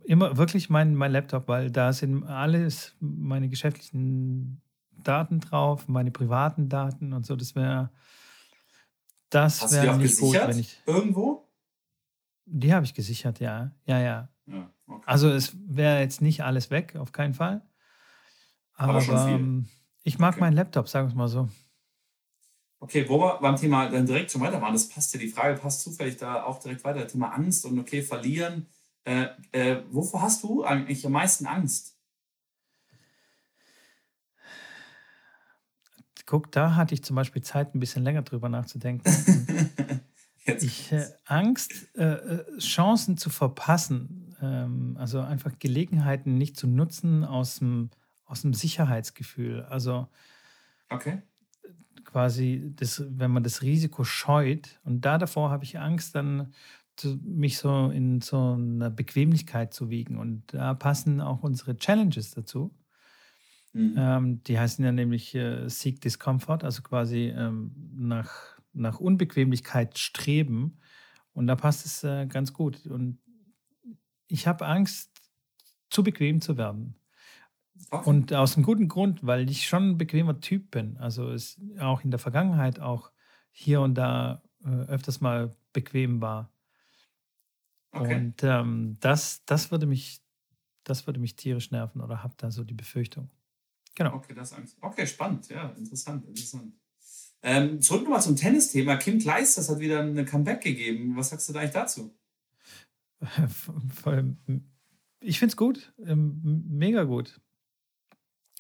immer 0.05 0.37
wirklich 0.37 0.71
mein, 0.71 0.95
mein 0.95 1.13
Laptop, 1.13 1.49
weil 1.49 1.71
da 1.71 1.93
sind 1.93 2.25
alles 2.25 2.97
meine 3.01 3.49
geschäftlichen 3.49 4.61
Daten 4.91 5.41
drauf, 5.41 5.89
meine 5.89 6.11
privaten 6.11 6.69
Daten 6.69 7.13
und 7.13 7.27
so. 7.27 7.37
Das 7.37 7.55
wäre 7.55 7.91
das 9.33 9.73
wäre 9.73 9.97
nicht 9.97 10.19
gut, 10.19 10.35
wenn 10.35 10.59
ich 10.59 10.81
irgendwo. 10.87 11.49
Die 12.45 12.75
habe 12.75 12.85
ich 12.85 12.93
gesichert, 12.93 13.41
ja, 13.41 13.73
ja, 13.87 13.99
ja. 13.99 14.29
ja 14.47 14.71
okay. 14.87 15.03
Also 15.07 15.31
es 15.31 15.57
wäre 15.67 16.01
jetzt 16.01 16.21
nicht 16.21 16.45
alles 16.45 16.71
weg, 16.71 16.97
auf 16.97 17.13
keinen 17.13 17.33
Fall. 17.33 17.63
Aber, 18.75 18.93
Aber 18.93 19.01
schon 19.01 19.19
viel. 19.19 19.35
Ähm, 19.35 19.69
ich 20.03 20.19
mag 20.19 20.35
okay. 20.35 20.41
meinen 20.41 20.57
Laptop, 20.57 20.89
sagen 20.89 21.07
wir 21.07 21.11
es 21.11 21.17
mal 21.17 21.29
so. 21.29 21.49
Okay, 22.81 23.09
wo 23.09 23.21
wir 23.21 23.39
beim 23.41 23.57
Thema 23.57 23.89
dann 23.89 24.05
direkt 24.05 24.33
schon 24.33 24.41
weiter 24.41 24.61
waren, 24.61 24.73
das 24.73 24.89
passt 24.89 25.15
ja, 25.15 25.21
die 25.21 25.29
Frage 25.29 25.59
passt 25.59 25.83
zufällig 25.83 26.17
da 26.17 26.43
auch 26.43 26.59
direkt 26.59 26.85
weiter. 26.85 27.07
Thema 27.07 27.33
Angst 27.33 27.65
und 27.65 27.79
okay, 27.79 28.03
verlieren. 28.03 28.67
Äh, 29.05 29.29
äh, 29.53 29.83
wovor 29.91 30.23
hast 30.23 30.43
du 30.43 30.65
eigentlich 30.65 31.05
am 31.05 31.13
meisten 31.13 31.47
Angst? 31.47 31.99
Guck, 36.27 36.53
da 36.53 36.77
hatte 36.77 36.95
ich 36.95 37.03
zum 37.03 37.17
Beispiel 37.17 37.43
Zeit, 37.43 37.75
ein 37.75 37.81
bisschen 37.81 38.05
länger 38.05 38.23
drüber 38.23 38.49
nachzudenken. 38.49 39.05
ich 40.45 40.93
äh, 40.93 41.07
Angst, 41.25 41.73
äh, 41.97 42.05
äh, 42.05 42.59
Chancen 42.59 43.17
zu 43.17 43.29
verpassen, 43.29 44.37
ähm, 44.41 44.97
also 44.99 45.21
einfach 45.21 45.59
Gelegenheiten 45.59 46.39
nicht 46.39 46.57
zu 46.57 46.67
nutzen 46.67 47.25
aus 47.25 47.59
dem 47.59 47.91
aus 48.33 48.41
dem 48.41 48.55
Sicherheitsgefühl. 48.55 49.63
Also 49.65 50.09
okay. 50.89 51.21
quasi, 52.05 52.73
das, 52.75 53.05
wenn 53.07 53.31
man 53.31 53.43
das 53.43 53.61
Risiko 53.61 54.05
scheut, 54.05 54.81
und 54.85 55.03
da 55.03 55.19
davor 55.19 55.51
habe 55.51 55.65
ich 55.65 55.79
Angst, 55.79 56.15
dann 56.15 56.55
mich 57.23 57.59
so 57.59 57.91
in 57.91 58.21
so 58.21 58.53
einer 58.53 58.91
Bequemlichkeit 58.91 59.73
zu 59.75 59.91
wiegen. 59.91 60.17
Und 60.17 60.55
da 60.55 60.75
passen 60.75 61.21
auch 61.21 61.43
unsere 61.43 61.77
Challenges 61.77 62.31
dazu. 62.33 62.75
Mhm. 63.73 63.95
Ähm, 63.97 64.43
die 64.45 64.59
heißen 64.59 64.85
ja 64.85 64.93
nämlich 64.93 65.35
äh, 65.35 65.69
Seek 65.69 66.01
Discomfort, 66.01 66.65
also 66.65 66.83
quasi 66.83 67.33
ähm, 67.35 67.73
nach, 67.95 68.59
nach 68.73 69.01
Unbequemlichkeit 69.01 69.99
streben. 69.99 70.79
Und 71.33 71.47
da 71.47 71.57
passt 71.57 71.87
es 71.87 72.05
äh, 72.05 72.27
ganz 72.27 72.53
gut. 72.53 72.87
Und 72.87 73.19
ich 74.29 74.47
habe 74.47 74.67
Angst, 74.67 75.11
zu 75.91 76.03
bequem 76.03 76.41
zu 76.41 76.57
werden. 76.57 76.97
Okay. 77.91 78.09
Und 78.09 78.33
aus 78.33 78.57
einem 78.57 78.65
guten 78.65 78.89
Grund, 78.89 79.25
weil 79.27 79.49
ich 79.51 79.67
schon 79.67 79.91
ein 79.91 79.99
bequemer 79.99 80.41
Typ 80.41 80.71
bin. 80.71 80.97
Also 80.97 81.31
es 81.31 81.61
auch 81.79 82.03
in 82.03 82.11
der 82.11 82.19
Vergangenheit 82.19 82.81
auch 82.81 83.11
hier 83.51 83.81
und 83.81 83.95
da 83.95 84.43
äh, 84.65 84.69
öfters 84.69 85.21
mal 85.21 85.55
bequem 85.73 86.21
war. 86.21 86.52
Okay. 87.93 88.15
Und 88.17 88.43
ähm, 88.43 88.97
das, 89.01 89.45
das 89.45 89.71
würde 89.71 89.87
mich, 89.87 90.23
das 90.85 91.07
würde 91.07 91.21
mich 91.21 91.37
tierisch 91.37 91.71
nerven 91.71 92.01
oder 92.01 92.23
habe 92.23 92.35
da 92.37 92.51
so 92.51 92.65
die 92.65 92.75
Befürchtung. 92.75 93.31
Genau. 93.95 94.15
Okay, 94.15 94.35
das 94.35 94.53
Angst. 94.55 94.77
Okay, 94.81 95.07
spannend, 95.07 95.49
ja, 95.49 95.69
interessant, 95.71 96.27
interessant. 96.27 96.75
Ähm, 97.43 97.81
zurück 97.81 98.05
nochmal 98.05 98.23
zum 98.23 98.37
Tennisthema. 98.37 98.97
Kim 98.97 99.19
Kleisters 99.19 99.69
hat 99.69 99.81
wieder 99.81 100.01
eine 100.01 100.25
Comeback 100.25 100.63
gegeben. 100.63 101.17
Was 101.17 101.31
sagst 101.31 101.49
du 101.49 101.53
da 101.53 101.61
eigentlich 101.61 101.73
dazu? 101.73 102.15
Ich 105.25 105.39
finde 105.39 105.53
es 105.53 105.57
gut. 105.57 105.93
Ähm, 106.05 106.65
mega 106.69 107.05
gut. 107.05 107.41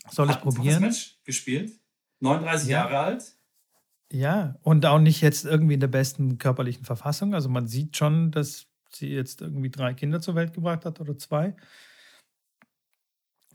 Soll 0.08 0.30
ich 0.30 0.38
probieren? 0.38 0.80
Das 0.80 0.80
Match 0.80 1.18
gespielt. 1.24 1.72
39 2.20 2.68
ja. 2.68 2.84
Jahre 2.84 2.98
alt. 3.00 3.36
Ja, 4.12 4.56
und 4.62 4.86
auch 4.86 5.00
nicht 5.00 5.22
jetzt 5.22 5.44
irgendwie 5.44 5.74
in 5.74 5.80
der 5.80 5.88
besten 5.88 6.38
körperlichen 6.38 6.84
Verfassung. 6.84 7.34
Also 7.34 7.48
man 7.48 7.66
sieht 7.66 7.96
schon, 7.96 8.30
dass 8.30 8.66
sie 8.96 9.08
jetzt 9.08 9.40
irgendwie 9.40 9.70
drei 9.70 9.94
Kinder 9.94 10.20
zur 10.20 10.34
Welt 10.34 10.54
gebracht 10.54 10.84
hat 10.84 11.00
oder 11.00 11.16
zwei. 11.18 11.54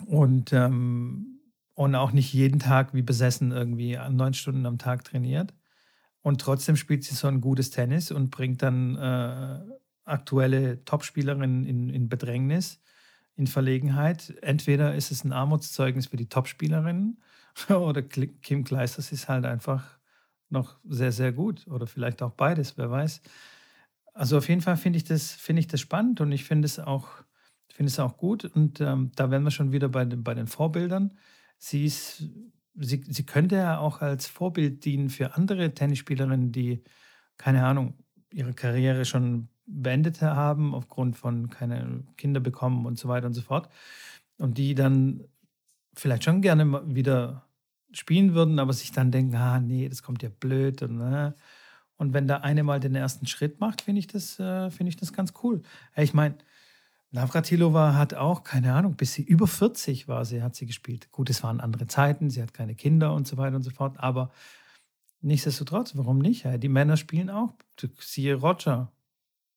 Und, 0.05 0.53
ähm, 0.53 1.39
und 1.73 1.95
auch 1.95 2.11
nicht 2.11 2.33
jeden 2.33 2.59
Tag 2.59 2.93
wie 2.93 3.01
besessen 3.01 3.51
irgendwie 3.51 3.97
neun 4.09 4.33
Stunden 4.33 4.65
am 4.65 4.77
Tag 4.77 5.03
trainiert. 5.03 5.53
Und 6.21 6.41
trotzdem 6.41 6.75
spielt 6.75 7.03
sie 7.03 7.15
so 7.15 7.27
ein 7.27 7.41
gutes 7.41 7.69
Tennis 7.69 8.11
und 8.11 8.31
bringt 8.31 8.61
dann 8.61 8.95
äh, 8.95 9.59
aktuelle 10.03 10.83
Topspielerinnen 10.83 11.65
in, 11.65 11.89
in 11.89 12.09
Bedrängnis, 12.09 12.81
in 13.35 13.47
Verlegenheit. 13.47 14.33
Entweder 14.41 14.95
ist 14.95 15.11
es 15.11 15.23
ein 15.23 15.33
Armutszeugnis 15.33 16.07
für 16.07 16.17
die 16.17 16.29
Topspielerinnen 16.29 17.21
oder 17.69 18.01
Kim 18.01 18.63
Kleisters 18.63 19.11
ist 19.11 19.29
halt 19.29 19.45
einfach 19.45 19.97
noch 20.49 20.77
sehr, 20.87 21.11
sehr 21.11 21.31
gut. 21.31 21.67
Oder 21.67 21.87
vielleicht 21.87 22.21
auch 22.21 22.31
beides, 22.31 22.77
wer 22.77 22.89
weiß. 22.89 23.21
Also 24.17 24.37
auf 24.37 24.49
jeden 24.49 24.61
Fall 24.61 24.77
finde 24.77 24.97
ich, 24.97 25.03
das, 25.03 25.31
find 25.31 25.59
ich 25.59 25.67
das 25.67 25.79
spannend 25.79 26.21
und 26.21 26.31
ich 26.31 26.43
finde 26.43 26.65
es 26.65 26.79
auch, 26.79 27.07
finde 27.71 28.03
auch 28.03 28.17
gut. 28.17 28.45
Und 28.45 28.81
ähm, 28.81 29.11
da 29.15 29.29
wären 29.29 29.43
wir 29.43 29.51
schon 29.51 29.71
wieder 29.71 29.89
bei 29.89 30.05
den, 30.05 30.23
bei 30.23 30.33
den 30.33 30.47
Vorbildern. 30.47 31.13
Sie, 31.59 31.85
ist, 31.85 32.23
sie, 32.73 33.03
sie 33.07 33.25
könnte 33.27 33.57
ja 33.57 33.77
auch 33.77 34.01
als 34.01 34.25
Vorbild 34.25 34.85
dienen 34.85 35.09
für 35.09 35.35
andere 35.35 35.71
Tennisspielerinnen, 35.71 36.51
die, 36.51 36.83
keine 37.37 37.63
Ahnung, 37.63 37.93
ihre 38.33 38.53
Karriere 38.53 39.05
schon 39.05 39.49
beendet 39.67 40.23
haben, 40.23 40.73
aufgrund 40.73 41.15
von 41.15 41.51
keine 41.51 42.03
Kinder 42.17 42.39
bekommen 42.39 42.87
und 42.87 42.97
so 42.97 43.09
weiter 43.09 43.27
und 43.27 43.33
so 43.33 43.43
fort. 43.43 43.69
Und 44.39 44.57
die 44.57 44.73
dann 44.73 45.25
vielleicht 45.93 46.23
schon 46.23 46.41
gerne 46.41 46.81
wieder 46.95 47.47
spielen 47.91 48.33
würden, 48.33 48.57
aber 48.57 48.73
sich 48.73 48.91
dann 48.91 49.11
denken, 49.11 49.35
ah 49.35 49.59
nee, 49.59 49.87
das 49.87 50.01
kommt 50.01 50.23
ja 50.23 50.29
blöd. 50.29 50.81
Und, 50.81 50.97
ne? 50.97 51.35
Und 51.97 52.13
wenn 52.13 52.27
da 52.27 52.37
eine 52.37 52.63
mal 52.63 52.79
den 52.79 52.95
ersten 52.95 53.25
Schritt 53.25 53.59
macht, 53.59 53.81
finde 53.81 53.99
ich, 53.99 54.07
das, 54.07 54.39
äh, 54.39 54.69
find 54.71 54.87
ich 54.89 54.95
das 54.95 55.13
ganz 55.13 55.33
cool. 55.43 55.61
Ich 55.95 56.13
meine, 56.13 56.37
Navratilova 57.11 57.95
hat 57.95 58.13
auch, 58.13 58.43
keine 58.43 58.73
Ahnung, 58.73 58.95
bis 58.95 59.13
sie 59.13 59.23
über 59.23 59.47
40 59.47 60.07
war, 60.07 60.25
sie 60.25 60.43
hat 60.43 60.55
sie 60.55 60.65
gespielt. 60.65 61.11
Gut, 61.11 61.29
es 61.29 61.41
waren 61.43 61.59
andere 61.59 61.87
Zeiten, 61.87 62.29
sie 62.29 62.41
hat 62.41 62.53
keine 62.53 62.75
Kinder 62.75 63.13
und 63.13 63.27
so 63.27 63.37
weiter 63.37 63.55
und 63.55 63.63
so 63.63 63.71
fort, 63.71 63.99
aber 63.99 64.31
nichtsdestotrotz, 65.21 65.95
warum 65.95 66.19
nicht? 66.19 66.45
Die 66.61 66.69
Männer 66.69 66.97
spielen 66.97 67.29
auch. 67.29 67.53
Siehe 67.99 68.35
Roger. 68.35 68.91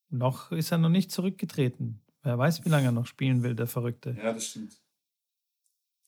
Noch 0.08 0.50
ist 0.52 0.72
er 0.72 0.78
noch 0.78 0.88
nicht 0.88 1.12
zurückgetreten. 1.12 2.00
Wer 2.22 2.38
weiß, 2.38 2.64
wie 2.64 2.68
lange 2.68 2.86
er 2.86 2.92
noch 2.92 3.06
spielen 3.06 3.42
will, 3.42 3.54
der 3.54 3.66
Verrückte. 3.66 4.16
Ja, 4.16 4.32
das 4.32 4.46
stimmt. 4.46 4.80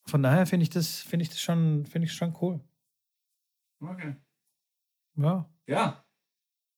Von 0.06 0.22
daher 0.22 0.46
finde 0.46 0.64
ich 0.64 0.70
das, 0.70 0.98
finde 1.00 1.22
ich 1.22 1.28
das 1.28 1.40
schon, 1.40 1.86
finde 1.86 2.06
ich 2.06 2.12
schon 2.12 2.36
cool. 2.40 2.60
Okay. 3.80 4.16
Ja. 5.16 5.48
Ja. 5.66 6.01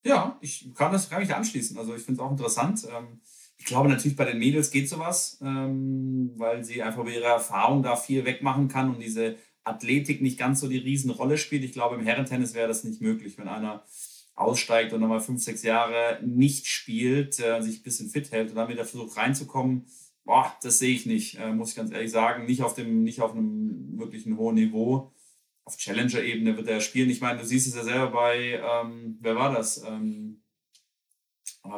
Ja, 0.04 0.38
ich 0.40 0.72
kann 0.74 0.92
das 0.92 1.08
gar 1.08 1.20
nicht 1.20 1.34
anschließen. 1.34 1.78
Also 1.78 1.94
ich 1.94 2.02
finde 2.02 2.20
es 2.20 2.26
auch 2.26 2.30
interessant. 2.30 2.86
Ähm, 2.90 3.20
ich 3.56 3.64
glaube 3.64 3.88
natürlich 3.88 4.16
bei 4.16 4.24
den 4.24 4.38
Mädels 4.38 4.70
geht 4.70 4.88
sowas, 4.88 5.38
ähm, 5.42 6.32
weil 6.36 6.64
sie 6.64 6.82
einfach 6.82 7.00
über 7.00 7.10
ihre 7.10 7.24
Erfahrung 7.24 7.82
da 7.82 7.96
viel 7.96 8.24
wegmachen 8.24 8.68
kann 8.68 8.90
und 8.94 9.00
diese 9.00 9.36
Athletik 9.64 10.20
nicht 10.20 10.38
ganz 10.38 10.60
so 10.60 10.68
die 10.68 10.78
Riesenrolle 10.78 11.38
spielt. 11.38 11.64
Ich 11.64 11.72
glaube, 11.72 11.96
im 11.96 12.04
Herrentennis 12.04 12.54
wäre 12.54 12.68
das 12.68 12.84
nicht 12.84 13.00
möglich, 13.00 13.38
wenn 13.38 13.48
einer 13.48 13.84
aussteigt 14.34 14.92
und 14.92 15.00
nochmal 15.00 15.20
fünf, 15.20 15.42
sechs 15.42 15.62
Jahre 15.62 16.18
nicht 16.22 16.66
spielt, 16.66 17.38
äh, 17.40 17.62
sich 17.62 17.80
ein 17.80 17.82
bisschen 17.84 18.10
fit 18.10 18.30
hält 18.32 18.50
und 18.50 18.56
dann 18.56 18.68
wieder 18.68 18.84
versucht 18.84 19.16
reinzukommen 19.16 19.86
boah, 20.24 20.52
das 20.62 20.78
sehe 20.78 20.94
ich 20.94 21.06
nicht, 21.06 21.38
äh, 21.38 21.52
muss 21.52 21.70
ich 21.70 21.76
ganz 21.76 21.92
ehrlich 21.92 22.10
sagen. 22.10 22.46
Nicht 22.46 22.62
auf, 22.62 22.74
dem, 22.74 23.02
nicht 23.02 23.20
auf 23.20 23.32
einem 23.32 23.98
wirklichen 23.98 24.36
hohen 24.36 24.56
Niveau. 24.56 25.12
Auf 25.64 25.76
Challenger-Ebene 25.76 26.56
wird 26.56 26.68
er 26.68 26.80
spielen. 26.80 27.10
Ich 27.10 27.20
meine, 27.20 27.40
du 27.40 27.46
siehst 27.46 27.66
es 27.66 27.74
ja 27.74 27.84
selber 27.84 28.10
bei, 28.10 28.60
ähm, 28.62 29.18
wer 29.20 29.36
war 29.36 29.52
das? 29.52 29.82
Ähm, 29.86 30.42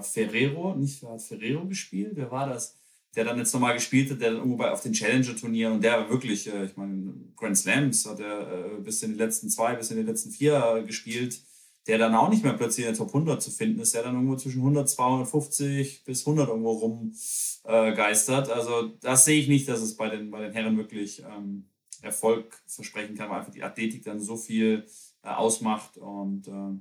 Ferrero, 0.02 0.74
nicht 0.74 1.02
hat 1.04 1.22
Ferrero 1.22 1.66
gespielt? 1.66 2.12
Wer 2.14 2.30
war 2.30 2.48
das? 2.48 2.76
Der 3.14 3.24
dann 3.24 3.38
jetzt 3.38 3.54
nochmal 3.54 3.74
gespielt 3.74 4.10
hat, 4.10 4.20
der 4.20 4.30
dann 4.30 4.38
irgendwo 4.38 4.56
bei, 4.56 4.70
auf 4.70 4.82
den 4.82 4.92
Challenger-Turnieren 4.92 5.74
und 5.74 5.84
der 5.84 6.10
wirklich, 6.10 6.52
äh, 6.52 6.64
ich 6.64 6.76
meine, 6.76 7.14
Grand 7.36 7.56
Slams 7.56 8.04
hat 8.06 8.20
er 8.20 8.76
äh, 8.76 8.80
bis 8.80 9.02
in 9.02 9.12
die 9.12 9.18
letzten 9.18 9.48
zwei, 9.48 9.74
bis 9.74 9.90
in 9.90 9.98
die 9.98 10.02
letzten 10.02 10.30
vier 10.30 10.82
gespielt 10.86 11.40
der 11.86 11.98
dann 11.98 12.14
auch 12.14 12.28
nicht 12.28 12.42
mehr 12.42 12.54
plötzlich 12.54 12.84
in 12.84 12.92
der 12.92 12.98
Top 12.98 13.08
100 13.08 13.40
zu 13.40 13.50
finden 13.50 13.80
ist, 13.80 13.94
der 13.94 14.02
dann 14.02 14.14
irgendwo 14.14 14.36
zwischen 14.36 14.58
100, 14.58 14.88
250 14.88 16.04
bis 16.04 16.26
100 16.26 16.48
irgendwo 16.48 16.72
rumgeistert. 16.72 18.48
Äh, 18.48 18.52
also 18.52 18.88
das 19.00 19.24
sehe 19.24 19.40
ich 19.40 19.48
nicht, 19.48 19.68
dass 19.68 19.80
es 19.80 19.96
bei 19.96 20.08
den, 20.08 20.30
bei 20.30 20.40
den 20.40 20.52
Herren 20.52 20.76
wirklich 20.76 21.22
ähm, 21.22 21.68
Erfolg 22.02 22.62
versprechen 22.66 23.16
kann, 23.16 23.30
weil 23.30 23.38
einfach 23.38 23.52
die 23.52 23.62
Athletik 23.62 24.04
dann 24.04 24.20
so 24.20 24.36
viel 24.36 24.86
äh, 25.22 25.28
ausmacht 25.28 25.96
und 25.96 26.48
äh, 26.48 26.80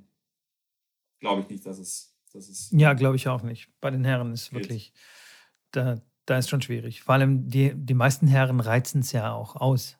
glaube 1.20 1.42
ich 1.42 1.48
nicht, 1.48 1.66
dass 1.66 1.78
es, 1.78 2.16
dass 2.32 2.48
es. 2.48 2.70
Ja, 2.72 2.92
glaube 2.94 3.16
ich 3.16 3.28
auch 3.28 3.42
nicht. 3.42 3.68
Bei 3.80 3.90
den 3.90 4.04
Herren 4.04 4.32
ist 4.32 4.50
geht. 4.50 4.60
wirklich, 4.60 4.92
da, 5.70 6.00
da 6.26 6.38
ist 6.38 6.48
schon 6.48 6.62
schwierig. 6.62 7.02
Vor 7.02 7.14
allem 7.14 7.48
die, 7.48 7.72
die 7.74 7.94
meisten 7.94 8.26
Herren 8.26 8.60
reizen 8.60 9.00
es 9.00 9.12
ja 9.12 9.32
auch 9.32 9.56
aus. 9.56 9.98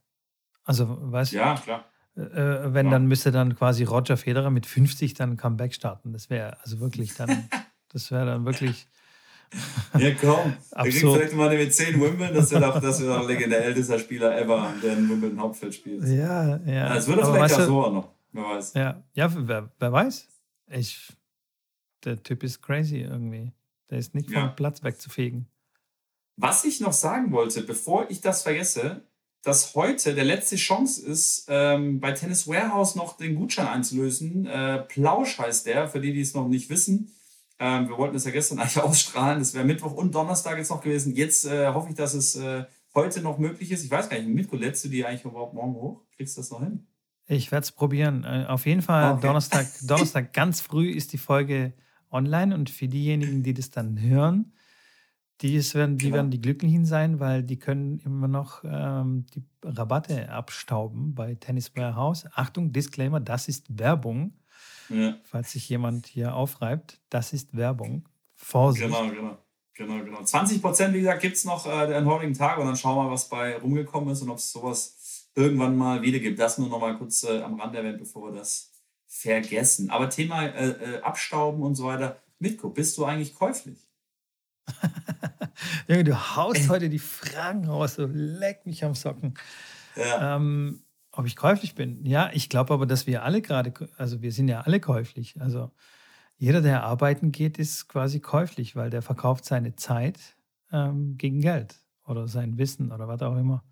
Also, 0.65 0.87
weißt 1.13 1.33
du? 1.33 1.37
Ja, 1.37 1.55
klar 1.55 1.85
äh, 2.17 2.73
wenn, 2.73 2.87
ja. 2.87 2.93
dann 2.93 3.07
müsste 3.07 3.31
dann 3.31 3.55
quasi 3.55 3.85
Roger 3.85 4.17
Federer 4.17 4.51
mit 4.51 4.67
50 4.67 5.15
dann 5.15 5.37
Comeback 5.37 5.75
starten. 5.75 6.13
Das 6.13 6.31
wäre 6.31 6.59
also 6.63 6.81
wirklich 6.81 7.15
dann, 7.15 7.49
das 7.89 8.11
wäre 8.11 8.27
dann 8.27 8.45
wirklich. 8.45 8.89
Ja, 9.99 10.11
komm. 10.21 10.53
Wir 10.83 10.91
kriegen 10.91 11.13
vielleicht 11.13 11.33
mal 11.33 11.57
mit 11.57 11.73
10 11.73 11.99
Wimbledon, 12.01 12.35
das 12.35 12.51
wird 12.51 12.65
auch, 12.65 12.81
das 12.81 13.01
wird 13.01 13.11
auch 13.11 13.27
legendär 13.27 13.65
ältester 13.65 13.99
Spieler 13.99 14.39
ever, 14.39 14.75
der 14.83 14.99
in 14.99 15.09
Wimbledon 15.09 15.41
Hauptfeld 15.41 15.75
spielt. 15.75 16.05
Ja, 16.05 16.59
ja. 16.67 16.95
Das 16.95 17.07
wird 17.07 17.25
vielleicht 17.25 17.55
auch 17.55 17.61
so 17.67 17.85
auch 17.85 17.93
noch. 17.93 18.09
Wer 18.33 18.45
weiß. 18.45 18.75
Ja, 18.75 19.03
ja 19.15 19.33
wer, 19.35 19.71
wer 19.79 19.93
weiß. 19.93 20.29
Ich, 20.71 21.13
der 22.05 22.23
Typ 22.23 22.43
ist 22.43 22.61
crazy 22.61 22.99
irgendwie. 22.99 23.53
Der 23.91 23.99
ist 23.99 24.15
nicht 24.15 24.31
vom 24.31 24.43
ja. 24.43 24.49
Platz 24.49 24.83
wegzufegen. 24.83 25.47
Was 26.37 26.65
ich 26.65 26.81
noch 26.81 26.93
sagen 26.93 27.33
wollte, 27.33 27.63
bevor 27.63 28.11
ich 28.11 28.21
das 28.21 28.43
vergesse, 28.43 29.03
dass 29.43 29.75
heute 29.75 30.15
der 30.15 30.25
letzte 30.25 30.57
Chance 30.57 31.07
ist, 31.07 31.47
ähm, 31.49 32.01
bei 32.01 32.13
Tennis 32.13 32.49
Warehouse 32.49 32.97
noch 32.97 33.17
den 33.17 33.37
Gutschein 33.37 33.69
einzulösen. 33.69 34.45
Äh, 34.45 34.81
Plausch 34.81 35.39
heißt 35.39 35.67
der, 35.67 35.89
für 35.89 36.01
die, 36.01 36.13
die 36.13 36.21
es 36.21 36.35
noch 36.35 36.49
nicht 36.49 36.69
wissen. 36.69 37.13
Ähm, 37.59 37.89
wir 37.89 37.97
wollten 37.97 38.15
das 38.15 38.25
ja 38.25 38.31
gestern 38.31 38.59
eigentlich 38.61 38.83
ausstrahlen. 38.83 39.39
Das 39.39 39.55
wäre 39.55 39.65
Mittwoch 39.65 39.93
und 39.93 40.15
Donnerstag 40.15 40.59
jetzt 40.59 40.71
noch 40.71 40.81
gewesen. 40.83 41.15
Jetzt 41.15 41.45
äh, 41.45 41.69
hoffe 41.69 41.91
ich, 41.91 41.95
dass 41.95 42.15
es 42.15 42.37
äh, 42.37 42.65
heute 42.95 43.21
noch 43.21 43.39
möglich 43.39 43.71
ist. 43.71 43.85
Ich 43.85 43.91
weiß 43.91 44.09
gar 44.09 44.19
nicht, 44.19 44.29
Mitko, 44.29 44.57
lädst 44.57 44.85
du 44.85 44.89
die 44.89 45.05
eigentlich 45.05 45.25
überhaupt 45.25 45.55
morgen 45.55 45.75
hoch? 45.75 46.03
Kriegst 46.17 46.37
du 46.37 46.41
das 46.41 46.51
noch 46.51 46.61
hin? 46.61 46.87
Ich 47.29 47.51
werde 47.51 47.65
es 47.65 47.73
probieren. 47.73 48.25
Äh, 48.25 48.47
auf 48.49 48.67
jeden 48.67 48.83
Fall 48.83 49.13
okay. 49.13 49.27
Donnerstag, 49.27 49.67
Donnerstag 49.83 50.33
ganz 50.33 50.61
früh 50.61 50.91
ist 50.91 51.13
die 51.13 51.19
Folge 51.19 51.73
online 52.11 52.55
und 52.55 52.71
für 52.71 52.89
diejenigen, 52.89 53.43
die 53.43 53.55
das 53.55 53.71
dann 53.71 54.01
hören, 54.01 54.53
die, 55.43 55.63
werden, 55.75 55.99
die 55.99 56.13
werden 56.13 56.31
die 56.31 56.41
Glücklichen 56.41 56.87
sein, 56.87 57.21
weil 57.21 57.43
die 57.43 57.59
können 57.59 57.99
immer 58.01 58.29
noch 58.29 58.65
ähm, 58.65 59.27
die 59.35 59.45
Rabatte 59.63 60.31
abstauben 60.31 61.15
bei 61.15 61.35
Tennis 61.35 61.77
Warehouse. 61.77 62.27
Achtung, 62.33 62.73
Disclaimer, 62.73 63.21
das 63.21 63.49
ist 63.49 63.79
Werbung. 63.79 64.33
Ja. 64.89 65.17
Falls 65.25 65.53
sich 65.53 65.69
jemand 65.69 66.07
hier 66.07 66.35
aufreibt, 66.35 67.01
das 67.11 67.33
ist 67.33 67.57
Werbung. 67.57 68.09
Vorsicht. 68.35 68.87
Genau, 68.87 69.09
genau. 69.09 69.39
Genau, 69.75 70.03
genau. 70.03 70.23
20 70.23 70.63
Prozent, 70.63 70.95
wie 70.95 71.01
gesagt, 71.01 71.21
gibt 71.21 71.37
es 71.37 71.45
noch 71.45 71.67
äh, 71.67 71.87
den 71.87 72.07
heutigen 72.07 72.33
Tag 72.33 72.59
und 72.59 72.65
dann 72.65 72.77
schauen 72.77 72.97
wir 72.97 73.05
mal, 73.05 73.11
was 73.11 73.29
bei 73.29 73.57
rumgekommen 73.59 74.09
ist 74.11 74.23
und 74.23 74.31
ob 74.31 74.39
es 74.39 74.51
sowas 74.51 75.29
irgendwann 75.35 75.77
mal 75.77 76.01
wieder 76.01 76.19
gibt. 76.19 76.39
Das 76.39 76.57
nur 76.57 76.71
noch 76.71 76.81
mal 76.81 76.97
kurz 76.97 77.25
äh, 77.25 77.43
am 77.43 77.61
Rand 77.61 77.75
erwähnt, 77.75 77.99
bevor 77.99 78.33
wir 78.33 78.39
das 78.39 78.73
vergessen. 79.07 79.91
Aber 79.91 80.09
Thema 80.09 80.47
äh, 80.47 80.71
äh 80.71 81.03
Abstauben 81.03 81.63
und 81.63 81.75
so 81.75 81.85
weiter. 81.85 82.19
Mitko, 82.39 82.71
bist 82.71 82.97
du 82.97 83.05
eigentlich 83.05 83.35
käuflich? 83.35 83.87
Junge, 85.89 86.05
du 86.05 86.37
haust 86.37 86.69
heute 86.71 86.89
die 86.89 86.99
Fragen 86.99 87.67
raus, 87.67 87.97
so 87.97 88.09
leck 88.11 88.65
mich 88.65 88.83
am 88.83 88.95
Socken. 88.95 89.35
Ja. 89.95 90.37
Ähm, 90.37 90.83
ob 91.17 91.27
ich 91.27 91.37
käuflich 91.37 91.75
bin? 91.75 92.05
Ja, 92.05 92.31
ich 92.33 92.49
glaube 92.49 92.75
aber, 92.75 92.87
dass 92.87 93.07
wir 93.07 93.25
alle 93.25 93.43
gerade, 93.43 93.73
also 93.97 94.23
wir 94.23 94.33
sind 94.33 94.49
ja 94.49 94.61
alle 94.61 94.81
käuflich. 94.81 95.41
Also 95.41 95.71
jeder, 96.37 96.61
der 96.61 96.85
arbeiten 96.85 97.33
geht, 97.33 97.59
ist 97.59 97.89
quasi 97.89 98.21
käuflich, 98.21 98.77
weil 98.77 98.91
der 98.91 99.03
verkauft 99.03 99.45
seine 99.45 99.77
Zeit 99.77 100.19
ähm, 100.71 101.17
gegen 101.17 101.41
Geld 101.41 101.77
oder 102.07 102.29
sein 102.29 102.59
Wissen 102.59 102.93
oder 102.93 103.09
was 103.09 103.23
auch 103.23 103.37
immer. 103.37 103.65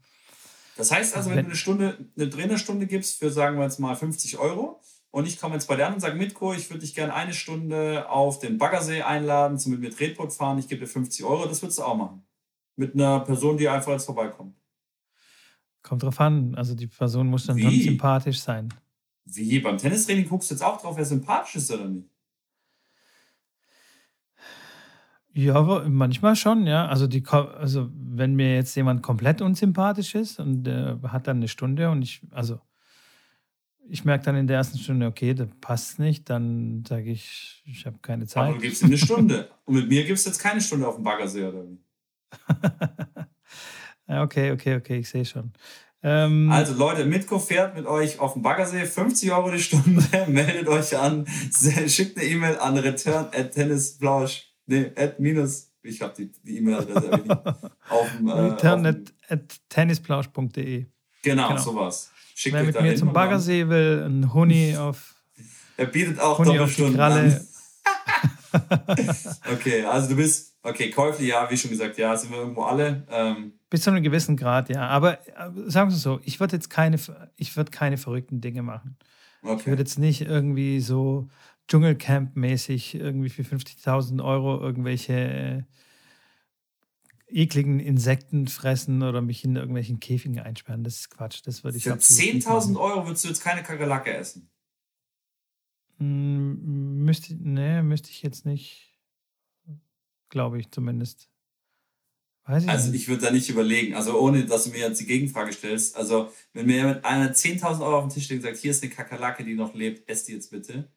Das 0.76 0.90
heißt 0.90 1.16
also, 1.16 1.30
wenn, 1.30 1.36
wenn 1.36 1.44
du 1.44 1.50
eine 1.50 1.56
Stunde, 1.56 2.10
eine 2.16 2.30
Trainerstunde 2.30 2.86
gibst 2.86 3.18
für, 3.18 3.30
sagen 3.30 3.58
wir 3.58 3.64
jetzt 3.64 3.78
mal, 3.78 3.94
50 3.94 4.38
Euro, 4.38 4.80
und 5.14 5.28
ich 5.28 5.40
komme 5.40 5.54
jetzt 5.54 5.68
bei 5.68 5.76
dir 5.76 5.86
an 5.86 5.94
und 5.94 6.00
sage, 6.00 6.16
Mitko, 6.16 6.54
ich 6.54 6.68
würde 6.70 6.80
dich 6.80 6.92
gerne 6.92 7.14
eine 7.14 7.32
Stunde 7.32 8.10
auf 8.10 8.40
den 8.40 8.58
Baggersee 8.58 9.02
einladen, 9.02 9.60
zum 9.60 9.70
mit 9.70 9.80
mir 9.80 9.90
Tretboot 9.92 10.32
fahren, 10.32 10.58
ich 10.58 10.66
gebe 10.66 10.80
dir 10.80 10.88
50 10.88 11.24
Euro, 11.24 11.46
das 11.46 11.62
würdest 11.62 11.78
du 11.78 11.84
auch 11.84 11.96
machen. 11.96 12.26
Mit 12.74 12.94
einer 12.94 13.20
Person, 13.20 13.56
die 13.56 13.68
einfach 13.68 13.92
jetzt 13.92 14.06
vorbeikommt. 14.06 14.56
Kommt 15.84 16.02
drauf 16.02 16.18
an. 16.20 16.54
Also 16.56 16.74
die 16.74 16.88
Person 16.88 17.28
muss 17.28 17.46
dann 17.46 17.56
Wie? 17.56 17.62
schon 17.62 17.80
sympathisch 17.80 18.40
sein. 18.40 18.72
Wie? 19.26 19.60
Beim 19.60 19.78
Tennistraining 19.78 20.28
guckst 20.28 20.50
du 20.50 20.54
jetzt 20.54 20.62
auch 20.62 20.80
drauf, 20.80 20.96
wer 20.96 21.04
sympathisch 21.04 21.56
ist 21.56 21.70
oder 21.70 21.86
nicht? 21.86 22.08
Ja, 25.34 25.62
manchmal 25.62 26.36
schon, 26.36 26.66
ja. 26.66 26.86
Also, 26.86 27.06
die, 27.06 27.24
also 27.26 27.90
wenn 27.92 28.34
mir 28.34 28.54
jetzt 28.54 28.74
jemand 28.76 29.02
komplett 29.02 29.42
unsympathisch 29.42 30.14
ist 30.14 30.38
und 30.38 30.66
äh, 30.68 30.96
hat 31.08 31.26
dann 31.26 31.38
eine 31.38 31.48
Stunde 31.48 31.90
und 31.90 32.02
ich, 32.02 32.22
also 32.30 32.60
ich 33.88 34.04
merke 34.04 34.24
dann 34.24 34.36
in 34.36 34.46
der 34.46 34.58
ersten 34.58 34.78
Stunde, 34.78 35.06
okay, 35.06 35.34
das 35.34 35.48
passt 35.60 35.98
nicht, 35.98 36.30
dann 36.30 36.84
sage 36.88 37.10
ich, 37.10 37.62
ich 37.66 37.84
habe 37.84 37.98
keine 38.00 38.26
Zeit. 38.26 38.44
Aber 38.44 38.54
du 38.54 38.60
gibst 38.60 38.82
ihm 38.82 38.86
eine 38.86 38.98
Stunde. 38.98 39.50
Und 39.64 39.74
mit 39.74 39.88
mir 39.88 40.04
gibst 40.04 40.24
du 40.24 40.30
jetzt 40.30 40.38
keine 40.38 40.60
Stunde 40.60 40.86
auf 40.86 40.94
dem 40.94 41.04
Baggersee, 41.04 41.46
oder 41.46 41.64
wie? 41.68 41.78
okay, 44.06 44.52
okay, 44.52 44.76
okay, 44.76 44.98
ich 44.98 45.08
sehe 45.08 45.24
schon. 45.24 45.52
Ähm, 46.06 46.50
also 46.52 46.74
Leute, 46.74 47.06
Mitko 47.06 47.38
fährt 47.38 47.74
mit 47.74 47.86
euch 47.86 48.18
auf 48.20 48.34
dem 48.34 48.42
Baggersee, 48.42 48.84
50 48.84 49.32
Euro 49.32 49.50
die 49.50 49.58
Stunde, 49.58 50.02
meldet 50.28 50.68
euch 50.68 50.96
an, 50.98 51.26
schickt 51.86 52.18
eine 52.18 52.26
E-Mail 52.26 52.58
an 52.58 52.76
return 52.76 53.28
at 53.34 53.52
tennisblausch, 53.52 54.52
nee, 54.66 54.92
at 54.96 55.18
minus, 55.18 55.72
ich 55.82 56.02
habe 56.02 56.12
die 56.14 56.30
E-Mail-Adresse 56.58 57.10
e 57.26 57.30
auf 57.88 58.10
dem... 58.18 58.28
Äh, 58.28 58.32
return 58.32 58.84
at, 58.84 59.14
at 59.28 59.60
tennisblausch.de 59.70 60.86
Genau, 61.22 61.48
genau, 61.48 61.60
sowas. 61.60 62.10
Schickt 62.34 62.54
Wer 62.54 62.64
mit 62.64 62.82
mir 62.82 62.96
zum 62.96 63.14
Baggersee 63.14 63.66
will, 63.66 64.04
ein 64.06 64.34
Huni 64.34 64.76
auf. 64.76 65.14
Er 65.78 65.86
bietet 65.86 66.20
auch 66.20 66.38
Huni 66.38 66.58
Doppelstunden 66.58 67.00
an. 67.00 67.40
okay, 69.50 69.84
also 69.84 70.10
du 70.10 70.16
bist, 70.16 70.54
okay, 70.62 70.90
käuflich, 70.90 71.28
ja, 71.28 71.50
wie 71.50 71.56
schon 71.56 71.70
gesagt, 71.70 71.96
ja, 71.96 72.14
sind 72.14 72.30
wir 72.30 72.40
irgendwo 72.40 72.64
alle. 72.64 73.06
Ähm, 73.10 73.54
Bis 73.74 73.82
zu 73.82 73.90
einem 73.90 74.04
gewissen 74.04 74.36
Grad, 74.36 74.68
ja. 74.68 74.86
Aber 74.86 75.18
äh, 75.26 75.50
sagen 75.66 75.90
wir 75.90 75.96
so, 75.96 76.20
ich 76.22 76.38
würde 76.38 76.54
jetzt 76.54 76.70
keine, 76.70 76.96
ich 77.34 77.56
würde 77.56 77.72
keine 77.72 77.96
verrückten 77.98 78.40
Dinge 78.40 78.62
machen. 78.62 78.96
Okay. 79.42 79.56
Ich 79.58 79.66
würde 79.66 79.82
jetzt 79.82 79.98
nicht 79.98 80.20
irgendwie 80.20 80.78
so 80.78 81.26
Dschungelcamp-mäßig 81.68 82.94
irgendwie 82.94 83.30
für 83.30 83.42
50.000 83.42 84.22
Euro 84.22 84.60
irgendwelche 84.60 85.66
ekligen 87.26 87.80
Insekten 87.80 88.46
fressen 88.46 89.02
oder 89.02 89.20
mich 89.20 89.42
in 89.42 89.56
irgendwelchen 89.56 89.98
Käfigen 89.98 90.38
einsperren. 90.38 90.84
Das 90.84 90.94
ist 90.94 91.10
Quatsch. 91.10 91.40
Das 91.44 91.64
würde 91.64 91.76
ich 91.76 91.82
Für 91.82 91.94
10.000 91.94 92.78
Euro 92.78 93.08
würdest 93.08 93.24
du 93.24 93.28
jetzt 93.28 93.42
keine 93.42 93.64
Kakerlake 93.64 94.14
essen? 94.14 94.52
Hm, 95.98 97.04
müsste, 97.04 97.34
nee, 97.34 97.82
müsste 97.82 98.10
ich 98.10 98.22
jetzt 98.22 98.46
nicht. 98.46 99.00
Glaube 100.28 100.60
ich 100.60 100.70
zumindest. 100.70 101.28
Ich 102.46 102.68
also 102.68 102.90
nicht. 102.90 103.02
ich 103.02 103.08
würde 103.08 103.24
da 103.24 103.30
nicht 103.30 103.48
überlegen, 103.48 103.94
also 103.94 104.20
ohne, 104.20 104.44
dass 104.44 104.64
du 104.64 104.70
mir 104.70 104.80
jetzt 104.80 105.00
die 105.00 105.06
Gegenfrage 105.06 105.52
stellst. 105.52 105.96
Also 105.96 106.30
wenn 106.52 106.66
mir 106.66 106.76
jemand 106.76 107.04
einer 107.04 107.32
10.000 107.32 107.80
Euro 107.80 107.98
auf 107.98 108.04
den 108.04 108.14
Tisch 108.14 108.28
legt 108.28 108.44
und 108.44 108.50
sagt, 108.50 108.60
hier 108.60 108.70
ist 108.70 108.82
eine 108.82 108.92
Kakerlake, 108.92 109.44
die 109.44 109.54
noch 109.54 109.74
lebt, 109.74 110.08
ess 110.08 110.24
die 110.24 110.32
jetzt 110.32 110.50
bitte. 110.50 110.90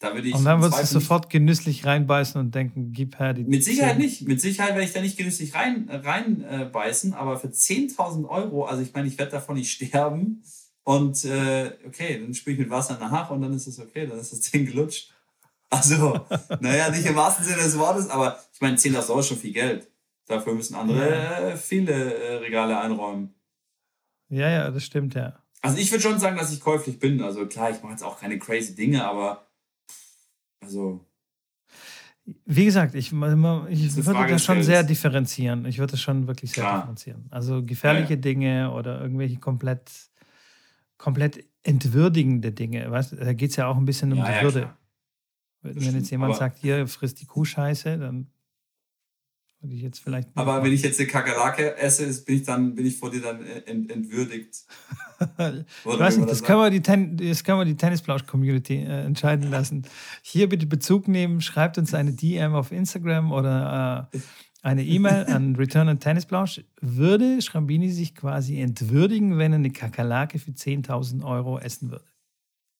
Da 0.00 0.14
würde 0.14 0.28
ich 0.28 0.34
und 0.34 0.44
dann 0.44 0.62
würdest 0.62 0.82
du 0.82 0.86
sofort 0.86 1.28
genüsslich 1.28 1.84
reinbeißen 1.84 2.40
und 2.40 2.54
denken, 2.54 2.92
gib 2.92 3.18
her 3.18 3.34
die. 3.34 3.44
Mit 3.44 3.64
Sicherheit 3.64 3.96
10. 3.96 4.02
nicht. 4.02 4.28
Mit 4.28 4.40
Sicherheit 4.40 4.70
werde 4.70 4.84
ich 4.84 4.92
da 4.92 5.00
nicht 5.00 5.16
genüsslich 5.16 5.54
rein, 5.54 5.88
reinbeißen, 5.90 7.12
äh, 7.12 7.16
aber 7.16 7.38
für 7.38 7.48
10.000 7.48 8.26
Euro, 8.26 8.64
also 8.64 8.82
ich 8.82 8.92
meine, 8.94 9.08
ich 9.08 9.18
werde 9.18 9.32
davon 9.32 9.56
nicht 9.56 9.70
sterben. 9.72 10.42
Und 10.82 11.24
äh, 11.24 11.72
okay, 11.86 12.18
dann 12.20 12.34
spüre 12.34 12.54
ich 12.54 12.60
mit 12.60 12.70
Wasser 12.70 12.98
nach 12.98 13.30
und 13.30 13.42
dann 13.42 13.52
ist 13.52 13.66
es 13.66 13.78
okay, 13.78 14.06
dann 14.06 14.18
ist 14.18 14.32
das 14.32 14.40
Ding 14.40 14.66
gelutscht. 14.66 15.12
Also, 15.68 16.20
naja, 16.60 16.90
nicht 16.90 17.06
im 17.06 17.14
wahrsten 17.14 17.44
Sinne 17.44 17.62
des 17.62 17.78
Wortes, 17.78 18.08
aber 18.08 18.38
ich 18.52 18.60
meine, 18.60 18.76
10.000 18.76 19.08
Euro 19.10 19.20
ist 19.20 19.28
schon 19.28 19.38
viel 19.38 19.52
Geld. 19.52 19.90
Dafür 20.30 20.54
müssen 20.54 20.76
andere 20.76 21.10
ja. 21.10 21.48
äh, 21.48 21.56
viele 21.56 22.14
äh, 22.14 22.34
Regale 22.36 22.78
einräumen. 22.78 23.34
Ja, 24.28 24.48
ja, 24.48 24.70
das 24.70 24.84
stimmt, 24.84 25.14
ja. 25.14 25.42
Also 25.60 25.78
ich 25.78 25.90
würde 25.90 26.02
schon 26.02 26.20
sagen, 26.20 26.38
dass 26.38 26.52
ich 26.52 26.60
käuflich 26.60 27.00
bin. 27.00 27.20
Also 27.20 27.46
klar, 27.46 27.70
ich 27.70 27.82
mache 27.82 27.92
jetzt 27.92 28.04
auch 28.04 28.20
keine 28.20 28.38
crazy 28.38 28.76
Dinge, 28.76 29.04
aber 29.04 29.48
also. 30.60 31.04
Wie 32.46 32.64
gesagt, 32.64 32.94
ich, 32.94 33.06
ich 33.08 33.12
würde 33.12 34.26
das 34.28 34.44
schon 34.44 34.62
sehr 34.62 34.84
differenzieren. 34.84 35.64
Ich 35.64 35.78
würde 35.78 35.92
das 35.92 36.00
schon 36.00 36.28
wirklich 36.28 36.52
sehr 36.52 36.62
Klar. 36.62 36.76
differenzieren. 36.76 37.26
Also 37.30 37.64
gefährliche 37.64 38.14
ja. 38.14 38.20
Dinge 38.20 38.72
oder 38.72 39.00
irgendwelche 39.00 39.38
komplett, 39.40 39.90
komplett 40.96 41.44
entwürdigende 41.64 42.52
Dinge. 42.52 42.88
Weißt, 42.88 43.16
da 43.18 43.32
geht 43.32 43.50
es 43.50 43.56
ja 43.56 43.66
auch 43.66 43.76
ein 43.76 43.84
bisschen 43.84 44.12
um 44.12 44.18
ja, 44.18 44.26
die 44.26 44.32
ja, 44.32 44.42
Würde. 44.42 44.74
Wenn 45.62 45.96
jetzt 45.96 46.10
jemand 46.10 46.36
sagt, 46.36 46.58
hier 46.58 46.86
frisst 46.86 47.20
die 47.20 47.26
Kuhscheiße, 47.26 47.98
dann 47.98 48.30
würde 49.60 49.74
ich 49.74 49.82
jetzt 49.82 50.00
vielleicht. 50.00 50.28
Aber 50.34 50.62
wenn 50.62 50.72
ich 50.72 50.82
jetzt 50.82 50.98
eine 50.98 51.08
Kakerlake 51.08 51.76
esse, 51.76 52.06
bin 52.24 52.36
ich 52.36 52.42
dann 52.44 52.74
bin 52.74 52.86
ich 52.86 52.96
vor 52.96 53.10
dir 53.10 53.20
dann 53.20 53.44
ent, 53.44 53.90
entwürdigt. 53.90 54.64
ich 55.20 55.84
weiß 55.84 56.16
nicht, 56.16 56.30
das, 56.30 56.38
das, 56.38 56.46
können 56.46 56.60
wir 56.60 56.70
die 56.70 56.80
Ten, 56.80 57.16
das 57.16 57.44
können 57.44 57.58
wir 57.58 57.64
die 57.66 57.76
Tennisplausch-Community 57.76 58.76
äh, 58.76 59.04
entscheiden 59.04 59.50
lassen. 59.50 59.84
Hier 60.22 60.48
bitte 60.48 60.66
Bezug 60.66 61.08
nehmen, 61.08 61.40
schreibt 61.40 61.76
uns 61.76 61.92
eine 61.92 62.12
DM 62.12 62.54
auf 62.54 62.72
Instagram 62.72 63.32
oder 63.32 64.08
äh, 64.12 64.18
eine 64.62 64.84
E-Mail 64.84 65.26
an 65.26 65.56
Return 65.58 65.88
and 65.88 66.02
Tennisplausch. 66.02 66.62
Würde 66.80 67.42
Schrambini 67.42 67.90
sich 67.90 68.14
quasi 68.14 68.60
entwürdigen, 68.60 69.38
wenn 69.38 69.52
er 69.52 69.58
eine 69.58 69.70
Kakerlake 69.70 70.38
für 70.38 70.52
10.000 70.52 71.24
Euro 71.24 71.58
essen 71.58 71.90
würde? 71.90 72.04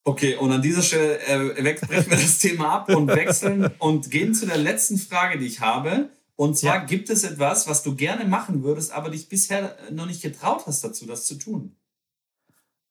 Okay, 0.05 0.35
und 0.37 0.51
an 0.51 0.63
dieser 0.63 0.83
Stelle 0.83 1.19
äh, 1.27 1.63
brechen 1.63 1.91
wir 1.91 2.17
das 2.17 2.39
Thema 2.39 2.71
ab 2.71 2.89
und 2.89 3.09
wechseln 3.09 3.71
und 3.79 4.11
gehen 4.11 4.35
zu 4.35 4.47
der 4.47 4.57
letzten 4.57 4.97
Frage, 4.97 5.39
die 5.39 5.47
ich 5.47 5.61
habe. 5.61 6.09
Und 6.41 6.57
zwar 6.57 6.77
ja. 6.77 6.85
gibt 6.85 7.11
es 7.11 7.23
etwas, 7.23 7.69
was 7.69 7.83
du 7.83 7.95
gerne 7.95 8.25
machen 8.25 8.63
würdest, 8.63 8.93
aber 8.93 9.11
dich 9.11 9.29
bisher 9.29 9.77
noch 9.93 10.07
nicht 10.07 10.23
getraut 10.23 10.67
hast 10.67 10.83
dazu, 10.83 11.05
das 11.05 11.27
zu 11.27 11.35
tun. 11.35 11.77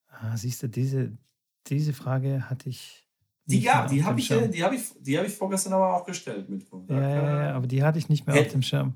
Ah, 0.08 0.38
siehst 0.38 0.62
du, 0.62 0.70
diese, 0.70 1.18
diese 1.66 1.94
Frage 1.94 2.48
hatte 2.48 2.70
ich. 2.70 3.10
Die, 3.46 3.62
ja, 3.62 3.88
die 3.88 4.04
habe 4.04 4.20
ich, 4.20 4.28
die 4.28 4.64
hab 4.64 4.72
ich, 4.72 4.84
die 5.00 5.18
hab 5.18 5.26
ich 5.26 5.34
vorgestern 5.34 5.74
aber 5.74 5.96
auch 5.96 6.06
gestellt 6.06 6.48
mit. 6.48 6.68
Ja, 6.90 7.00
ja, 7.00 7.46
ja, 7.46 7.56
aber 7.56 7.66
die 7.66 7.82
hatte 7.82 7.98
ich 7.98 8.08
nicht 8.08 8.28
mehr 8.28 8.36
Hätt. 8.36 8.46
auf 8.46 8.52
dem 8.52 8.62
Schirm. 8.62 8.94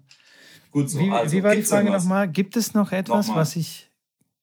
Gut 0.70 0.88
so. 0.88 1.00
Wie, 1.00 1.10
also, 1.10 1.36
wie 1.36 1.42
war 1.42 1.56
die 1.56 1.64
Frage 1.64 1.90
nochmal? 1.90 2.30
Gibt 2.30 2.56
es 2.56 2.76
noch 2.76 2.92
etwas, 2.92 3.30
noch 3.30 3.36
was 3.36 3.56
ich. 3.56 3.90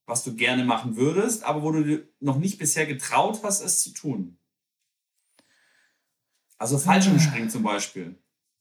Was 0.07 0.25
du 0.25 0.35
gerne 0.35 0.65
machen 0.65 0.97
würdest, 0.97 1.45
aber 1.45 1.63
wo 1.63 1.71
du 1.71 1.85
dir 1.85 2.09
noch 2.19 2.41
nicht 2.41 2.59
bisher 2.59 2.85
getraut 2.85 3.45
hast, 3.45 3.61
es 3.61 3.81
zu 3.81 3.93
tun? 3.93 4.39
Also 6.59 6.79
Fallschirmspringen 6.79 7.47
ah. 7.47 7.53
zum 7.53 7.63
Beispiel. 7.63 8.20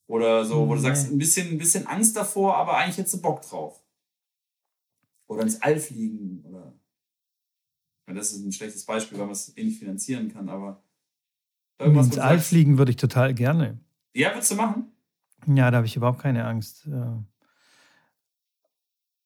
Oder 0.10 0.44
so, 0.44 0.68
wo 0.68 0.74
du 0.74 0.82
sagst, 0.82 1.12
ein 1.12 1.20
bisschen, 1.20 1.50
ein 1.50 1.60
bisschen 1.60 1.86
Angst 1.86 2.16
davor, 2.16 2.58
aber 2.58 2.78
eigentlich 2.78 2.98
hättest 2.98 3.14
du 3.14 3.22
Bock 3.22 3.44
drauf. 3.44 3.80
Oder 5.28 5.44
ins 5.44 5.62
All 5.62 5.80
fliegen. 5.80 6.44
Oder 6.46 6.74
das 8.08 8.32
ist 8.32 8.44
ein 8.44 8.52
schlechtes 8.52 8.86
Beispiel, 8.86 9.20
weil 9.20 9.28
man 9.28 9.34
es 9.34 9.56
eh 9.56 9.64
nicht 9.64 9.78
finanzieren 9.78 10.34
kann, 10.34 10.50
aber 10.50 10.82
irgendwas. 11.78 12.08
Ins 12.08 12.18
All 12.18 12.40
fliegen 12.40 12.80
würde 12.80 12.90
ich 12.90 12.98
total 12.98 13.36
gerne. 13.36 13.80
Ja, 14.16 14.34
würdest 14.34 14.50
du 14.50 14.56
machen? 14.56 14.92
Ja, 15.46 15.70
da 15.70 15.78
habe 15.78 15.86
ich 15.86 15.96
überhaupt 15.96 16.24
keine 16.24 16.44
Angst. 16.44 16.88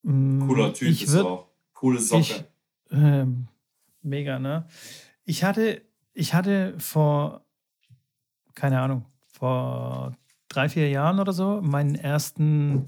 Mm, 0.02 0.46
Cooler 0.46 0.74
Typ 0.74 0.90
ich 0.90 1.04
ist 1.04 1.14
würd, 1.14 1.26
auch. 1.26 1.48
Coole 1.72 2.00
Socke. 2.00 2.46
Ich, 2.90 2.92
äh, 2.92 3.26
mega, 4.02 4.38
ne? 4.38 4.68
Ich 5.24 5.46
hatte, 5.46 5.82
ich 6.14 6.34
hatte 6.34 6.78
vor, 6.78 7.46
keine 8.54 8.82
Ahnung, 8.82 9.06
vor 9.28 10.18
drei, 10.54 10.70
vier 10.70 10.90
Jahren 10.90 11.20
oder 11.20 11.34
so 11.34 11.62
meinen 11.62 11.96
ersten 11.96 12.88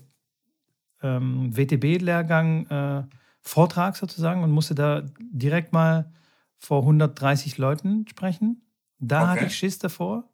ähm, 1.02 1.56
WTB-Lehrgang 1.56 2.68
äh, 2.68 3.04
Vortrag 3.42 3.96
sozusagen 3.96 4.44
und 4.44 4.52
musste 4.52 4.76
da 4.76 5.04
direkt 5.20 5.72
mal 5.72 6.12
vor 6.58 6.82
130 6.82 7.58
Leuten 7.58 8.08
sprechen. 8.08 8.62
Da 9.00 9.22
okay. 9.22 9.30
hatte 9.32 9.46
ich 9.46 9.56
Schiss 9.56 9.78
davor. 9.78 10.30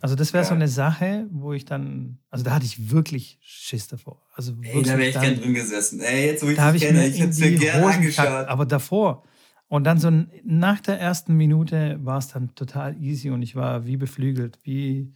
Also 0.00 0.16
das 0.16 0.32
wäre 0.32 0.42
ja. 0.42 0.48
so 0.48 0.54
eine 0.54 0.68
Sache, 0.68 1.26
wo 1.30 1.52
ich 1.52 1.64
dann, 1.64 2.18
also 2.28 2.44
da 2.44 2.54
hatte 2.54 2.66
ich 2.66 2.90
wirklich 2.90 3.38
Schiss 3.40 3.86
davor. 3.88 4.20
Also 4.34 4.54
Ey, 4.62 4.82
da 4.82 4.98
wäre 4.98 5.08
ich 5.08 5.20
gern 5.20 5.40
drin 5.40 5.54
gesessen. 5.54 6.00
Ey, 6.00 6.26
jetzt 6.26 6.44
wo 6.44 6.48
ich 6.48 6.56
da 6.56 6.72
dich 6.72 6.82
kenne, 6.82 7.06
ich 7.06 7.20
hätte 7.20 7.30
es 7.30 7.38
mir 7.38 7.52
gerne 7.52 7.86
angeschaut. 7.86 8.48
Aber 8.48 8.66
davor. 8.66 9.22
Und 9.68 9.84
dann 9.84 9.98
so 9.98 10.10
nach 10.44 10.80
der 10.80 11.00
ersten 11.00 11.34
Minute 11.34 11.98
war 12.02 12.18
es 12.18 12.28
dann 12.28 12.54
total 12.54 13.00
easy 13.00 13.30
und 13.30 13.42
ich 13.42 13.56
war 13.56 13.86
wie 13.86 13.96
beflügelt, 13.96 14.58
wie, 14.62 15.12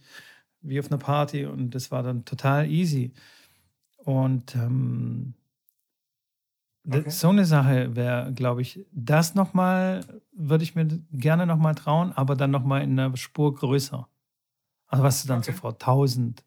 wie 0.61 0.79
auf 0.79 0.87
einer 0.87 0.97
Party 0.97 1.45
und 1.45 1.73
das 1.75 1.91
war 1.91 2.03
dann 2.03 2.25
total 2.25 2.69
easy. 2.69 3.13
Und 3.97 4.55
ähm, 4.55 5.33
okay. 6.87 7.09
so 7.09 7.29
eine 7.29 7.45
Sache 7.45 7.95
wäre, 7.95 8.33
glaube 8.33 8.61
ich, 8.61 8.85
das 8.91 9.35
nochmal, 9.35 10.03
würde 10.31 10.63
ich 10.63 10.75
mir 10.75 10.87
gerne 11.11 11.45
nochmal 11.45 11.75
trauen, 11.75 12.11
aber 12.13 12.35
dann 12.35 12.51
nochmal 12.51 12.81
in 12.81 12.99
einer 12.99 13.15
Spur 13.17 13.53
größer. 13.53 14.07
Also 14.87 15.03
was 15.03 15.21
du 15.21 15.27
dann 15.27 15.39
okay. 15.39 15.51
sofort 15.51 15.81
1000, 15.81 16.43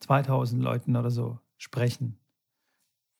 2000 0.00 0.62
Leuten 0.62 0.96
oder 0.96 1.10
so 1.10 1.38
sprechen. 1.56 2.18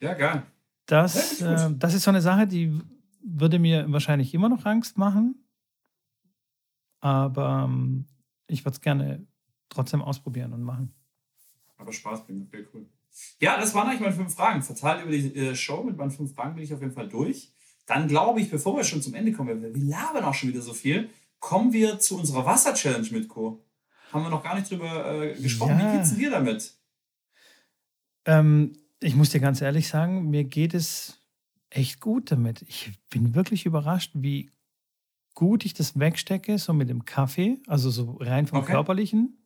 Ja, 0.01 0.15
geil. 0.15 0.43
Das, 0.87 1.41
äh, 1.41 1.71
das 1.77 1.95
ist 1.95 2.05
so 2.05 2.11
eine 2.11 2.21
Sache, 2.21 2.47
die 2.47 2.81
würde 3.23 3.59
mir 3.59 3.91
wahrscheinlich 3.93 4.33
immer 4.35 4.49
noch 4.49 4.65
Angst 4.65 4.97
machen. 4.97 5.45
Aber 7.01 7.65
ähm, 7.69 8.07
ich 8.47 8.65
würde 8.65 8.75
es 8.75 8.81
gerne 8.81 9.27
trotzdem 9.69 10.03
ausprobieren 10.03 10.53
und 10.53 10.63
machen. 10.63 10.95
Aber 11.77 11.93
Spaß 11.93 12.27
bringen, 12.27 12.49
okay, 12.49 12.67
cool. 12.75 12.87
Ja, 13.41 13.59
das 13.59 13.75
waren 13.75 13.89
eigentlich 13.89 14.01
meine 14.01 14.15
fünf 14.15 14.35
Fragen. 14.35 14.63
Verteilt 14.63 15.03
über 15.03 15.13
die 15.13 15.35
äh, 15.35 15.55
Show 15.55 15.83
mit 15.83 15.97
meinen 15.97 16.11
fünf 16.11 16.35
Fragen 16.35 16.55
bin 16.55 16.65
ich 16.65 16.75
auf 16.75 16.81
jeden 16.81 16.93
Fall 16.93 17.09
durch. 17.09 17.53
dann 17.87 18.07
glaube 18.07 18.41
ich, 18.41 18.51
bevor 18.51 18.77
wir 18.77 18.85
schon 18.85 19.01
zum 19.01 19.15
Ende 19.15 19.33
kommen, 19.33 19.63
wir 19.63 19.73
labern 19.75 20.25
auch 20.25 20.35
schon 20.35 20.51
wieder 20.51 20.61
so 20.61 20.75
viel, 20.75 21.09
kommen 21.41 21.73
wir 21.73 21.99
zu 21.99 22.19
unserer 22.19 22.45
Wasser-Challenge 22.45 23.09
mit 23.13 23.29
Co. 23.29 23.65
Haben 24.13 24.25
wir 24.25 24.31
noch 24.31 24.43
gar 24.43 24.55
nicht 24.55 24.71
drüber 24.71 25.23
äh, 25.23 25.41
gesprochen. 25.41 25.79
Ja. 25.79 25.93
Wie 25.93 25.97
geht's 25.97 26.15
dir 26.15 26.31
damit? 26.31 26.75
Ähm, 28.27 28.77
ich 29.01 29.15
muss 29.15 29.31
dir 29.31 29.41
ganz 29.41 29.61
ehrlich 29.61 29.89
sagen, 29.89 30.29
mir 30.29 30.45
geht 30.45 30.75
es 30.75 31.21
echt 31.71 32.01
gut 32.01 32.31
damit. 32.31 32.63
Ich 32.63 32.93
bin 33.11 33.35
wirklich 33.35 33.65
überrascht, 33.65 34.13
wie 34.15 34.51
gut 35.35 35.65
ich 35.65 35.73
das 35.73 35.99
wegstecke, 35.99 36.59
so 36.59 36.73
mit 36.73 36.89
dem 36.89 37.05
Kaffee, 37.05 37.59
also 37.67 37.91
so 37.91 38.17
rein 38.21 38.47
vom 38.47 38.59
okay. 38.59 38.73
körperlichen. 38.73 39.38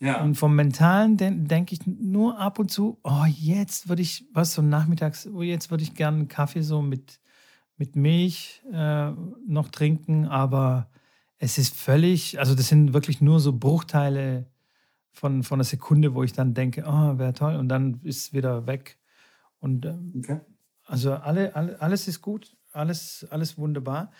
Ja. 0.00 0.22
Und 0.22 0.36
vom 0.36 0.54
Mentalen 0.54 1.16
denke 1.16 1.48
denk 1.48 1.72
ich 1.72 1.86
nur 1.86 2.38
ab 2.38 2.58
und 2.58 2.70
zu, 2.70 2.98
oh, 3.02 3.24
jetzt 3.26 3.88
würde 3.88 4.02
ich, 4.02 4.26
was 4.32 4.54
so 4.54 4.62
nachmittags, 4.62 5.26
oh, 5.26 5.42
jetzt 5.42 5.70
würde 5.70 5.82
ich 5.82 5.94
gerne 5.94 6.18
einen 6.18 6.28
Kaffee 6.28 6.62
so 6.62 6.82
mit, 6.82 7.20
mit 7.76 7.96
Milch 7.96 8.62
äh, 8.72 9.10
noch 9.46 9.68
trinken, 9.70 10.26
aber 10.26 10.88
es 11.38 11.58
ist 11.58 11.74
völlig, 11.74 12.38
also 12.38 12.54
das 12.54 12.68
sind 12.68 12.92
wirklich 12.92 13.20
nur 13.20 13.40
so 13.40 13.52
Bruchteile 13.52 14.46
von, 15.10 15.42
von 15.42 15.56
einer 15.56 15.64
Sekunde, 15.64 16.14
wo 16.14 16.22
ich 16.22 16.32
dann 16.32 16.54
denke, 16.54 16.84
oh, 16.86 17.18
wäre 17.18 17.32
toll, 17.32 17.56
und 17.56 17.68
dann 17.68 18.00
ist 18.02 18.18
es 18.18 18.32
wieder 18.32 18.66
weg. 18.66 18.98
Und 19.58 19.84
ähm, 19.84 20.12
okay. 20.18 20.40
also 20.84 21.14
alle, 21.14 21.56
alle, 21.56 21.80
alles 21.80 22.06
ist 22.06 22.22
gut, 22.22 22.56
alles, 22.72 23.26
alles 23.30 23.58
wunderbar. 23.58 24.12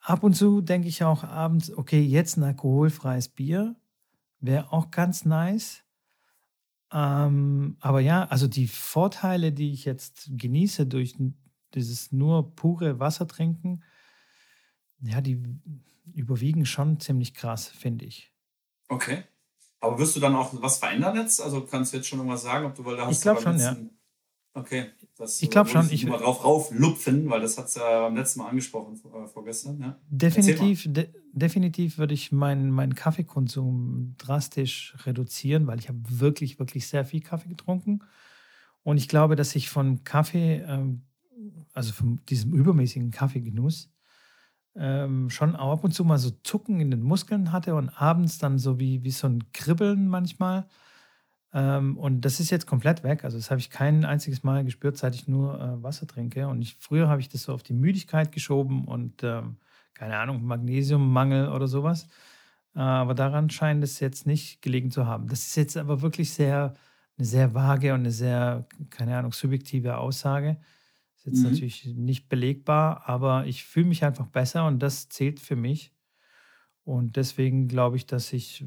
Ab 0.00 0.22
und 0.22 0.34
zu 0.34 0.60
denke 0.60 0.88
ich 0.88 1.02
auch 1.02 1.24
abends, 1.24 1.72
okay, 1.74 2.02
jetzt 2.02 2.36
ein 2.36 2.42
alkoholfreies 2.42 3.28
Bier 3.28 3.74
wäre 4.46 4.72
auch 4.72 4.90
ganz 4.90 5.24
nice. 5.24 5.82
Ähm, 6.92 7.76
aber 7.80 8.00
ja, 8.00 8.24
also 8.24 8.46
die 8.46 8.68
Vorteile, 8.68 9.52
die 9.52 9.72
ich 9.72 9.84
jetzt 9.84 10.30
genieße 10.30 10.86
durch 10.86 11.16
dieses 11.74 12.12
nur 12.12 12.54
pure 12.54 13.00
Wasser 13.00 13.26
trinken, 13.26 13.82
ja, 15.00 15.20
die 15.20 15.42
überwiegen 16.12 16.66
schon 16.66 17.00
ziemlich 17.00 17.34
krass, 17.34 17.66
finde 17.68 18.04
ich. 18.04 18.32
Okay. 18.88 19.24
Aber 19.80 19.98
wirst 19.98 20.16
du 20.16 20.20
dann 20.20 20.34
auch 20.34 20.50
was 20.62 20.78
verändern 20.78 21.16
jetzt? 21.16 21.42
Also 21.42 21.62
kannst 21.62 21.92
du 21.92 21.98
jetzt 21.98 22.06
schon 22.08 22.18
irgendwas 22.18 22.42
sagen, 22.42 22.66
ob 22.66 22.74
du, 22.74 22.84
weil 22.84 22.96
da 22.96 23.06
hast 23.06 23.16
ich 23.16 23.22
glaube 23.22 23.42
schon, 23.42 23.58
ja. 23.58 23.76
Okay. 24.54 24.86
Das, 25.16 25.42
ich 25.42 25.50
glaube 25.50 25.68
schon. 25.68 25.88
Ich 25.90 26.06
mal 26.06 26.18
drauf 26.18 26.44
rauflupfen, 26.44 27.28
weil 27.28 27.40
das 27.40 27.58
hat 27.58 27.66
es 27.66 27.74
ja 27.74 28.02
beim 28.02 28.16
letzten 28.16 28.40
Mal 28.40 28.48
angesprochen, 28.48 28.94
äh, 28.94 29.26
vorgestern. 29.26 29.80
Ja? 29.80 29.98
Definitiv, 30.08 30.86
de 30.88 31.08
definitiv 31.32 31.98
würde 31.98 32.14
ich 32.14 32.30
meinen 32.30 32.70
mein 32.70 32.94
Kaffeekonsum 32.94 34.14
drastisch 34.18 34.96
reduzieren, 35.04 35.66
weil 35.66 35.80
ich 35.80 35.88
habe 35.88 35.98
wirklich, 36.06 36.60
wirklich 36.60 36.86
sehr 36.86 37.04
viel 37.04 37.20
Kaffee 37.20 37.48
getrunken. 37.48 38.00
Und 38.84 38.98
ich 38.98 39.08
glaube, 39.08 39.34
dass 39.34 39.56
ich 39.56 39.68
von 39.68 40.04
Kaffee, 40.04 40.64
ähm, 40.68 41.02
also 41.72 41.92
von 41.92 42.20
diesem 42.28 42.52
übermäßigen 42.52 43.10
Kaffeegenuss, 43.10 43.90
ähm, 44.76 45.30
schon 45.30 45.56
ab 45.56 45.82
und 45.82 45.92
zu 45.92 46.04
mal 46.04 46.18
so 46.18 46.30
Zucken 46.42 46.80
in 46.80 46.90
den 46.90 47.02
Muskeln 47.02 47.50
hatte 47.50 47.74
und 47.74 47.88
abends 47.88 48.38
dann 48.38 48.58
so 48.58 48.78
wie, 48.78 49.02
wie 49.02 49.10
so 49.10 49.26
ein 49.26 49.52
Kribbeln 49.52 50.08
manchmal. 50.08 50.68
Ähm, 51.54 51.96
und 51.96 52.22
das 52.22 52.40
ist 52.40 52.50
jetzt 52.50 52.66
komplett 52.66 53.04
weg. 53.04 53.22
Also 53.24 53.38
das 53.38 53.50
habe 53.50 53.60
ich 53.60 53.70
kein 53.70 54.04
einziges 54.04 54.42
Mal 54.42 54.64
gespürt, 54.64 54.96
seit 54.96 55.14
ich 55.14 55.28
nur 55.28 55.54
äh, 55.60 55.82
Wasser 55.82 56.06
trinke. 56.06 56.48
Und 56.48 56.60
ich, 56.60 56.76
früher 56.80 57.08
habe 57.08 57.20
ich 57.20 57.28
das 57.28 57.44
so 57.44 57.54
auf 57.54 57.62
die 57.62 57.72
Müdigkeit 57.72 58.32
geschoben 58.32 58.84
und 58.86 59.22
ähm, 59.22 59.56
keine 59.94 60.18
Ahnung, 60.18 60.44
Magnesiummangel 60.44 61.48
oder 61.48 61.68
sowas. 61.68 62.08
Äh, 62.74 62.80
aber 62.80 63.14
daran 63.14 63.50
scheint 63.50 63.84
es 63.84 64.00
jetzt 64.00 64.26
nicht 64.26 64.62
gelegen 64.62 64.90
zu 64.90 65.06
haben. 65.06 65.28
Das 65.28 65.46
ist 65.46 65.54
jetzt 65.54 65.76
aber 65.76 66.02
wirklich 66.02 66.32
sehr, 66.32 66.74
eine 67.16 67.26
sehr 67.26 67.54
vage 67.54 67.94
und 67.94 68.00
eine 68.00 68.10
sehr, 68.10 68.66
keine 68.90 69.16
Ahnung, 69.16 69.32
subjektive 69.32 69.98
Aussage. 69.98 70.58
Ist 71.16 71.26
jetzt 71.26 71.44
mhm. 71.44 71.50
natürlich 71.50 71.86
nicht 71.86 72.28
belegbar, 72.28 73.08
aber 73.08 73.46
ich 73.46 73.64
fühle 73.64 73.86
mich 73.86 74.04
einfach 74.04 74.26
besser 74.26 74.66
und 74.66 74.80
das 74.80 75.08
zählt 75.08 75.38
für 75.38 75.56
mich. 75.56 75.92
Und 76.82 77.14
deswegen 77.14 77.68
glaube 77.68 77.96
ich, 77.96 78.06
dass 78.06 78.32
ich, 78.32 78.64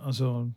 also 0.00 0.52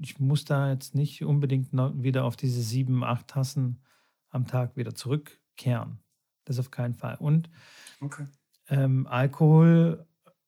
ich 0.00 0.18
muss 0.18 0.44
da 0.44 0.70
jetzt 0.70 0.94
nicht 0.94 1.24
unbedingt 1.24 1.72
wieder 1.72 2.24
auf 2.24 2.36
diese 2.36 2.62
sieben, 2.62 3.04
acht 3.04 3.28
Tassen 3.28 3.82
am 4.30 4.46
Tag 4.46 4.76
wieder 4.76 4.94
zurückkehren. 4.94 5.98
Das 6.44 6.58
auf 6.58 6.70
keinen 6.70 6.94
Fall. 6.94 7.16
Und 7.16 7.50
okay. 8.00 8.26
ähm, 8.68 9.06
Alkohol, 9.06 10.06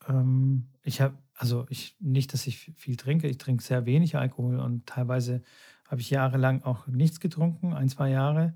ähm, 0.08 0.68
ich 0.82 1.00
habe, 1.00 1.16
also 1.34 1.66
ich 1.68 1.96
nicht, 2.00 2.32
dass 2.32 2.46
ich 2.46 2.72
viel 2.76 2.96
trinke, 2.96 3.28
ich 3.28 3.38
trinke 3.38 3.62
sehr 3.62 3.86
wenig 3.86 4.16
Alkohol 4.16 4.58
und 4.58 4.86
teilweise 4.86 5.42
habe 5.86 6.00
ich 6.00 6.10
jahrelang 6.10 6.62
auch 6.62 6.86
nichts 6.86 7.20
getrunken, 7.20 7.74
ein, 7.74 7.88
zwei 7.88 8.10
Jahre. 8.10 8.54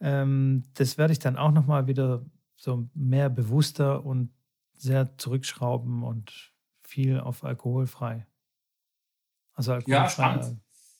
Ähm, 0.00 0.64
das 0.74 0.98
werde 0.98 1.12
ich 1.12 1.18
dann 1.18 1.36
auch 1.36 1.52
nochmal 1.52 1.86
wieder 1.86 2.24
so 2.56 2.88
mehr 2.94 3.30
bewusster 3.30 4.04
und 4.04 4.30
sehr 4.76 5.16
zurückschrauben 5.18 6.02
und 6.02 6.52
viel 6.82 7.20
auf 7.20 7.44
alkoholfrei. 7.44 8.26
Also 9.60 9.78
ja, 9.86 10.08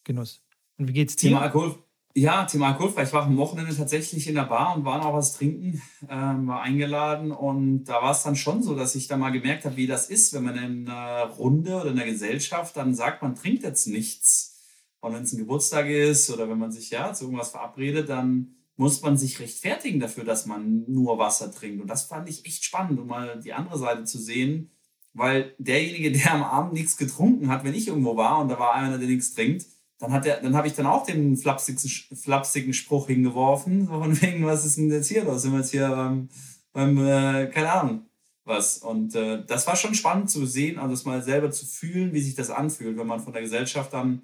Genuss. 0.05 0.43
Und 0.77 0.87
wie 0.87 0.93
geht's 0.93 1.17
dir? 1.17 1.29
Thema 1.29 1.41
Alkohol, 1.41 1.83
ja, 2.15 2.45
Thema 2.45 2.69
alkoholfrei. 2.69 3.05
Ich 3.05 3.13
war 3.15 3.23
am 3.23 3.39
Wochenende 3.39 3.75
tatsächlich 3.75 4.29
in 4.29 4.35
der 4.35 4.43
Bar 4.43 4.77
und 4.77 4.85
war 4.85 4.99
noch 4.99 5.15
was 5.15 5.33
trinken, 5.33 5.81
ähm, 6.11 6.47
war 6.47 6.61
eingeladen 6.61 7.33
und 7.33 7.85
da 7.85 8.03
war 8.03 8.11
es 8.11 8.23
dann 8.23 8.37
schon 8.37 8.63
so, 8.63 8.75
dass 8.75 8.95
ich 8.97 9.09
da 9.09 9.17
mal 9.17 9.31
gemerkt 9.31 9.65
habe, 9.65 9.79
wie 9.79 9.87
das 9.87 10.11
ist, 10.11 10.35
wenn 10.35 10.45
man 10.45 10.59
in 10.59 10.89
einer 10.91 11.25
Runde 11.31 11.77
oder 11.77 11.87
in 11.87 11.99
einer 11.99 12.05
Gesellschaft 12.05 12.77
dann 12.77 12.95
sagt, 12.95 13.23
man 13.23 13.35
trinkt 13.35 13.63
jetzt 13.63 13.87
nichts. 13.87 14.61
Und 15.01 15.15
wenn 15.15 15.23
es 15.23 15.33
ein 15.33 15.39
Geburtstag 15.39 15.87
ist 15.87 16.29
oder 16.29 16.51
wenn 16.51 16.59
man 16.59 16.71
sich 16.71 16.91
ja 16.91 17.15
zu 17.15 17.25
irgendwas 17.25 17.53
verabredet, 17.53 18.11
dann 18.11 18.57
muss 18.77 19.01
man 19.01 19.17
sich 19.17 19.41
rechtfertigen 19.41 20.01
dafür, 20.01 20.25
dass 20.25 20.45
man 20.45 20.85
nur 20.87 21.19
Wasser 21.19 21.51
trinkt. 21.51 21.81
Und 21.81 21.89
das 21.89 22.05
fand 22.05 22.29
ich 22.29 22.45
echt 22.45 22.63
spannend, 22.63 23.01
um 23.01 23.07
mal 23.07 23.41
die 23.41 23.55
andere 23.55 23.79
Seite 23.79 24.05
zu 24.05 24.19
sehen 24.19 24.71
weil 25.13 25.55
derjenige, 25.59 26.13
der 26.13 26.35
am 26.35 26.43
Abend 26.43 26.73
nichts 26.73 26.97
getrunken 26.97 27.49
hat, 27.49 27.65
wenn 27.65 27.75
ich 27.75 27.89
irgendwo 27.89 28.17
war 28.17 28.39
und 28.41 28.49
da 28.49 28.59
war 28.59 28.75
einer, 28.75 28.99
der 28.99 29.09
nichts 29.09 29.35
trinkt, 29.35 29.67
dann 29.99 30.13
hat 30.13 30.27
dann 30.27 30.57
habe 30.57 30.67
ich 30.67 30.75
dann 30.75 30.87
auch 30.87 31.05
den 31.05 31.37
flapsigen, 31.37 32.17
flapsigen 32.17 32.73
Spruch 32.73 33.09
hingeworfen, 33.09 33.87
so 33.87 33.93
von 33.93 34.21
wegen, 34.23 34.47
was 34.47 34.65
ist 34.65 34.79
denn 34.79 34.91
jetzt 34.91 35.09
hier 35.09 35.25
los? 35.25 35.43
Sind 35.43 35.53
wir 35.53 35.59
jetzt 35.59 35.71
hier 35.71 35.89
beim, 35.89 36.29
beim 36.73 36.99
äh, 36.99 37.47
keine 37.49 37.73
Ahnung, 37.73 38.07
was. 38.45 38.79
Und 38.79 39.15
äh, 39.15 39.45
das 39.47 39.67
war 39.67 39.77
schon 39.77 39.95
spannend 39.95 40.31
zu 40.31 40.47
sehen, 40.47 40.79
also 40.79 40.95
das 40.95 41.05
mal 41.05 41.23
selber 41.23 41.51
zu 41.51 41.67
fühlen, 41.67 42.15
wie 42.15 42.23
sich 42.23 42.35
das 42.35 42.51
anfühlt, 42.51 42.97
wenn 42.97 43.07
man 43.07 43.21
von 43.21 43.33
der 43.33 43.43
Gesellschaft 43.43 43.93
dann 43.93 44.23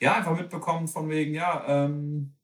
ja 0.00 0.14
einfach 0.14 0.36
mitbekommt, 0.36 0.90
von 0.90 1.08
wegen, 1.08 1.34
ja, 1.34 1.64
ähm, 1.66 2.34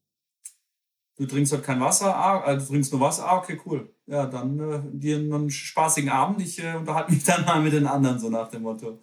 du 1.17 1.25
trinkst 1.25 1.53
halt 1.53 1.63
kein 1.63 1.79
Wasser, 1.79 2.15
ah, 2.15 2.41
also 2.41 2.65
du 2.65 2.71
trinkst 2.73 2.91
nur 2.91 3.01
Wasser, 3.01 3.27
ah, 3.27 3.37
okay, 3.37 3.59
cool. 3.65 3.93
Ja, 4.07 4.25
dann 4.25 4.59
äh, 4.59 4.81
dir 4.91 5.17
einen 5.17 5.49
spaßigen 5.49 6.09
Abend. 6.09 6.41
Ich 6.41 6.61
äh, 6.63 6.75
unterhalte 6.75 7.11
mich 7.11 7.23
dann 7.25 7.45
mal 7.45 7.61
mit 7.61 7.73
den 7.73 7.87
anderen, 7.87 8.19
so 8.19 8.29
nach 8.29 8.49
dem 8.49 8.63
Motto. 8.63 8.99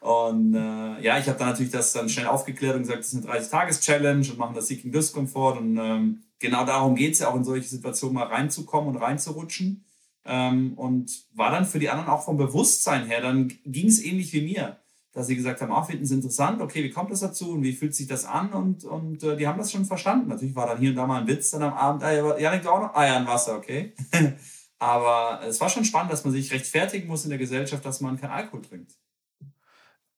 Und 0.00 0.54
äh, 0.54 1.02
ja, 1.02 1.18
ich 1.18 1.28
habe 1.28 1.38
dann 1.38 1.48
natürlich 1.48 1.72
das 1.72 1.92
dann 1.92 2.08
schnell 2.08 2.26
aufgeklärt 2.26 2.76
und 2.76 2.82
gesagt, 2.82 3.00
das 3.00 3.12
ist 3.12 3.26
eine 3.26 3.40
30-Tages-Challenge 3.40 4.30
und 4.30 4.38
machen 4.38 4.54
das 4.54 4.68
Seeking 4.68 4.92
Discomfort. 4.92 5.58
Und 5.58 5.76
ähm, 5.76 6.22
genau 6.38 6.64
darum 6.64 6.94
geht 6.94 7.14
es 7.14 7.18
ja 7.18 7.28
auch 7.28 7.36
in 7.36 7.44
solche 7.44 7.68
Situationen 7.68 8.14
mal 8.14 8.28
reinzukommen 8.28 8.94
und 8.94 9.02
reinzurutschen. 9.02 9.84
Ähm, 10.24 10.74
und 10.74 11.26
war 11.34 11.50
dann 11.50 11.66
für 11.66 11.78
die 11.78 11.90
anderen 11.90 12.10
auch 12.10 12.24
vom 12.24 12.36
Bewusstsein 12.36 13.06
her, 13.06 13.20
dann 13.20 13.52
ging 13.64 13.88
es 13.88 14.02
ähnlich 14.02 14.32
wie 14.32 14.42
mir 14.42 14.78
dass 15.18 15.26
sie 15.26 15.34
gesagt 15.34 15.60
haben, 15.60 15.72
auch 15.72 15.86
finden 15.86 16.04
es 16.04 16.12
interessant, 16.12 16.62
okay, 16.62 16.84
wie 16.84 16.90
kommt 16.90 17.10
das 17.10 17.18
dazu 17.18 17.50
und 17.50 17.64
wie 17.64 17.72
fühlt 17.72 17.92
sich 17.92 18.06
das 18.06 18.24
an 18.24 18.52
und, 18.52 18.84
und 18.84 19.20
äh, 19.24 19.36
die 19.36 19.48
haben 19.48 19.58
das 19.58 19.72
schon 19.72 19.84
verstanden. 19.84 20.28
Natürlich 20.28 20.54
war 20.54 20.68
dann 20.68 20.78
hier 20.78 20.90
und 20.90 20.96
da 20.96 21.08
mal 21.08 21.22
ein 21.22 21.26
Witz 21.26 21.50
dann 21.50 21.64
am 21.64 21.74
Abend, 21.74 22.04
ah, 22.04 22.12
ja, 22.12 22.38
ja, 22.38 22.70
auch 22.70 22.80
noch 22.80 22.94
Eier 22.94 23.20
ah, 23.20 23.26
Wasser, 23.26 23.56
okay. 23.56 23.94
Aber 24.78 25.44
es 25.44 25.60
war 25.60 25.68
schon 25.70 25.84
spannend, 25.84 26.12
dass 26.12 26.22
man 26.22 26.32
sich 26.32 26.52
rechtfertigen 26.52 27.08
muss 27.08 27.24
in 27.24 27.30
der 27.30 27.38
Gesellschaft, 27.38 27.84
dass 27.84 28.00
man 28.00 28.20
keinen 28.20 28.30
Alkohol 28.30 28.62
trinkt. 28.62 28.92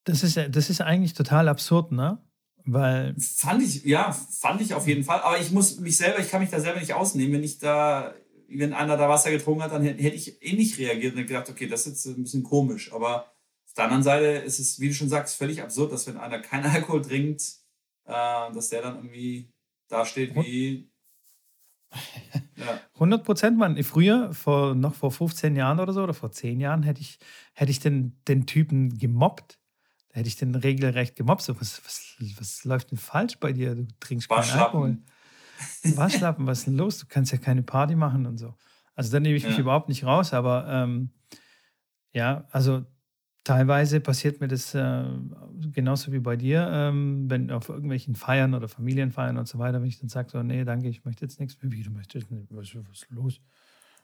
Das 0.05 0.22
ist, 0.22 0.36
das 0.36 0.68
ist 0.68 0.82
eigentlich 0.82 1.14
total 1.14 1.48
absurd, 1.48 1.92
ne? 1.92 2.18
Weil. 2.66 3.14
Fand 3.18 3.62
ich, 3.62 3.82
ja, 3.86 4.12
fand 4.12 4.61
ich 4.61 4.74
auf 4.74 4.86
jeden 4.86 5.03
Fall. 5.03 5.20
Aber 5.20 5.40
ich 5.40 5.51
muss 5.51 5.80
mich 5.80 5.96
selber, 5.96 6.18
ich 6.18 6.30
kann 6.30 6.42
mich 6.42 6.51
da 6.51 6.61
selber 6.61 6.78
nicht 6.78 6.92
ausnehmen. 6.92 7.32
Wenn 7.32 7.44
ich 7.44 7.59
da, 7.59 8.12
wenn 8.51 8.74
einer 8.74 8.98
da 8.98 9.09
Wasser 9.09 9.30
getrunken 9.30 9.62
hat, 9.62 9.72
dann 9.72 9.82
hätte 9.82 10.16
ich 10.16 10.42
eh 10.42 10.74
reagiert 10.76 11.16
und 11.16 11.26
gedacht, 11.26 11.48
okay, 11.48 11.66
das 11.66 11.86
ist 11.86 12.05
jetzt 12.05 12.18
ein 12.18 12.22
bisschen 12.22 12.42
komisch. 12.42 12.92
Aber 12.92 13.30
auf 13.71 13.75
der 13.75 13.85
anderen 13.85 14.03
Seite 14.03 14.27
ist 14.27 14.59
es, 14.59 14.81
wie 14.81 14.89
du 14.89 14.95
schon 14.95 15.09
sagst, 15.09 15.37
völlig 15.37 15.62
absurd, 15.62 15.93
dass 15.93 16.09
wenn 16.09 16.16
einer 16.16 16.41
keinen 16.41 16.66
Alkohol 16.75 17.03
trinkt, 17.03 17.43
äh, 18.05 18.53
dass 18.53 18.68
der 18.71 18.83
dann 18.83 18.97
irgendwie 18.97 19.53
dasteht 19.89 20.35
wie. 20.35 20.91
Ja. 22.57 22.81
100 22.95 23.25
Prozent, 23.25 23.57
Mann. 23.57 23.81
Früher, 23.85 24.35
vor, 24.35 24.75
noch 24.75 24.95
vor 24.95 25.12
15 25.12 25.55
Jahren 25.55 25.79
oder 25.79 25.93
so, 25.93 26.03
oder 26.03 26.14
vor 26.14 26.33
10 26.33 26.59
Jahren, 26.59 26.83
hätte 26.83 27.01
ich, 27.01 27.21
hätte 27.55 27.71
ich 27.71 27.79
den, 27.79 28.21
den 28.27 28.45
Typen 28.47 28.99
gemobbt. 28.99 29.61
Da 30.09 30.18
hätte 30.18 30.29
ich 30.29 30.37
den 30.37 30.57
regelrecht 30.57 31.14
gemobbt. 31.14 31.43
So, 31.43 31.55
was, 31.61 31.81
was, 31.85 32.16
was 32.39 32.64
läuft 32.64 32.91
denn 32.91 32.99
falsch 32.99 33.39
bei 33.39 33.53
dir? 33.53 33.77
Du 33.77 33.87
trinkst 34.01 34.29
keinen 34.29 34.51
Alkohol. 34.51 34.99
Waschlappen, 35.95 36.47
was 36.49 36.61
ist 36.61 36.66
denn 36.66 36.77
los? 36.77 36.99
Du 36.99 37.07
kannst 37.09 37.31
ja 37.31 37.39
keine 37.39 37.62
Party 37.62 37.95
machen 37.95 38.27
und 38.27 38.39
so. 38.39 38.57
Also 38.97 39.12
da 39.12 39.21
nehme 39.21 39.37
ich 39.37 39.45
mich 39.45 39.55
ja. 39.55 39.61
überhaupt 39.61 39.89
nicht 39.89 40.05
raus, 40.05 40.33
aber 40.33 40.66
ähm, 40.68 41.11
ja, 42.12 42.49
also 42.51 42.85
Teilweise 43.43 44.01
passiert 44.01 44.41
mir 44.41 44.49
das 44.49 44.74
äh, 44.74 45.05
genauso 45.72 46.12
wie 46.12 46.18
bei 46.18 46.36
dir, 46.36 46.68
ähm, 46.70 47.30
wenn 47.30 47.51
auf 47.51 47.70
irgendwelchen 47.70 48.14
Feiern 48.14 48.55
oder 48.55 48.68
Familienfeiern 48.68 49.38
und 49.38 49.49
so 49.49 49.59
weiter, 49.59 49.80
wenn 49.80 49.88
ich 49.88 49.99
dann 49.99 50.11
sage, 50.11 50.28
so, 50.30 50.43
nee, 50.43 50.64
danke, 50.64 50.88
ich 50.88 51.05
möchte 51.05 51.24
jetzt 51.24 51.41
nichts 51.41 51.61
mehr. 51.62 51.72
Wie, 51.72 51.82
du 51.82 51.91
möchtest 51.91 52.30
nicht? 52.30 52.49
Was, 52.51 52.74
was 52.74 53.03
ist 53.03 53.11
los? 53.11 53.41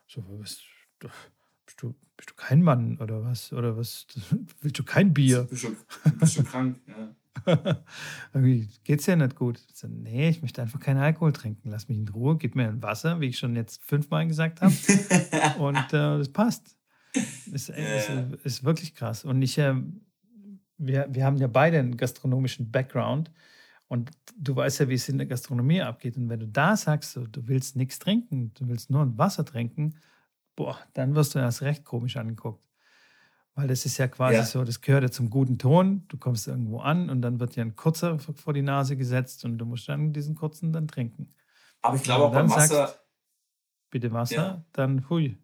So, 0.07 0.25
was, 0.39 0.63
bist 1.67 1.83
du, 1.83 1.95
bist 2.17 2.31
du 2.31 2.35
kein 2.35 2.63
Mann 2.63 2.99
oder 2.99 3.25
was? 3.25 3.53
Oder 3.53 3.77
was? 3.77 4.07
Willst 4.63 4.79
du 4.79 4.85
kein 4.85 5.13
Bier? 5.13 5.45
Bist 5.45 5.65
du, 5.65 5.77
bist 6.19 6.39
du 6.39 6.45
krank? 6.45 6.81
Ja. 6.87 7.15
Irgendwie 8.33 8.69
geht's 8.85 9.07
ja 9.07 9.17
nicht 9.17 9.37
gut. 9.37 9.61
So, 9.73 9.89
nee, 9.89 10.29
ich 10.29 10.43
möchte 10.43 10.63
einfach 10.63 10.81
keinen 10.81 10.99
Alkohol 10.99 11.33
trinken. 11.33 11.71
Lass 11.71 11.89
mich 11.89 11.99
in 11.99 12.09
Ruhe, 12.09 12.37
gib 12.37 12.55
mir 12.55 12.69
ein 12.69 12.83
Wasser, 12.83 13.21
wie 13.21 13.27
ich 13.27 13.39
schon 13.39 13.57
jetzt 13.57 13.85
fünfmal 13.85 14.27
gesagt 14.27 14.63
habe. 14.63 14.75
Und 15.59 15.93
äh, 15.93 16.19
das 16.19 16.29
passt. 16.31 16.76
Ist, 17.53 17.71
ist, 17.71 18.11
ist, 18.45 18.65
wirklich 18.65 18.95
krass. 18.95 19.25
Und 19.25 19.41
ich, 19.43 19.59
äh, 19.59 19.75
wir, 20.79 21.07
wir 21.11 21.25
haben 21.25 21.37
ja 21.37 21.47
beide 21.47 21.79
einen 21.79 21.97
gastronomischen 21.97 22.71
Background. 22.71 23.31
Und 23.89 24.11
du 24.37 24.57
weißt 24.57 24.81
ja, 24.81 24.89
wie 24.89 24.95
es 24.95 25.09
in 25.09 25.19
der 25.19 25.27
Gastronomie 25.27 25.81
abgeht. 25.81 26.17
Und 26.17 26.29
wenn 26.29 26.41
du 26.41 26.49
da 26.49 26.77
sagst, 26.77 27.17
du 27.17 27.49
willst 27.49 27.77
nichts 27.77 27.99
trinken, 27.99 28.53
du 28.55 28.69
willst 28.69 28.91
nur 28.91 29.03
ein 29.03 29.17
Wasser 29.17 29.45
trinken, 29.45 29.95
boah, 30.57 30.79
dann 30.95 31.15
wirst 31.15 31.35
du 31.35 31.39
erst 31.39 31.63
recht 31.63 31.85
komisch 31.85 32.17
angeguckt. 32.17 32.67
Weil 33.55 33.69
das 33.69 33.87
ist 33.87 33.97
ja 33.97 34.07
quasi 34.07 34.37
ja. 34.37 34.45
so, 34.45 34.65
das 34.65 34.83
gehört 34.83 35.03
ja 35.03 35.11
zum 35.11 35.31
guten 35.31 35.57
Ton. 35.57 36.05
Du 36.09 36.19
kommst 36.19 36.47
irgendwo 36.47 36.81
an 36.81 37.09
und 37.09 37.23
dann 37.23 37.41
wird 37.41 37.57
dir 37.57 37.63
ein 37.63 37.75
kurzer 37.75 38.19
vor 38.19 38.53
die 38.53 38.63
Nase 38.63 38.97
gesetzt 38.97 39.45
und 39.45 39.57
du 39.57 39.65
musst 39.65 39.89
dann 39.89 40.13
diesen 40.13 40.35
kurzen 40.35 40.73
dann 40.73 40.89
trinken. 40.89 41.31
Aber 41.81 41.97
ich 41.97 42.03
glaube 42.03 42.27
auch 42.27 42.33
beim 42.33 42.51
Wasser. 42.51 42.89
Sagst, 42.89 43.01
bitte 43.91 44.13
Wasser, 44.13 44.35
ja. 44.35 44.65
dann 44.73 45.09
hui. 45.09 45.39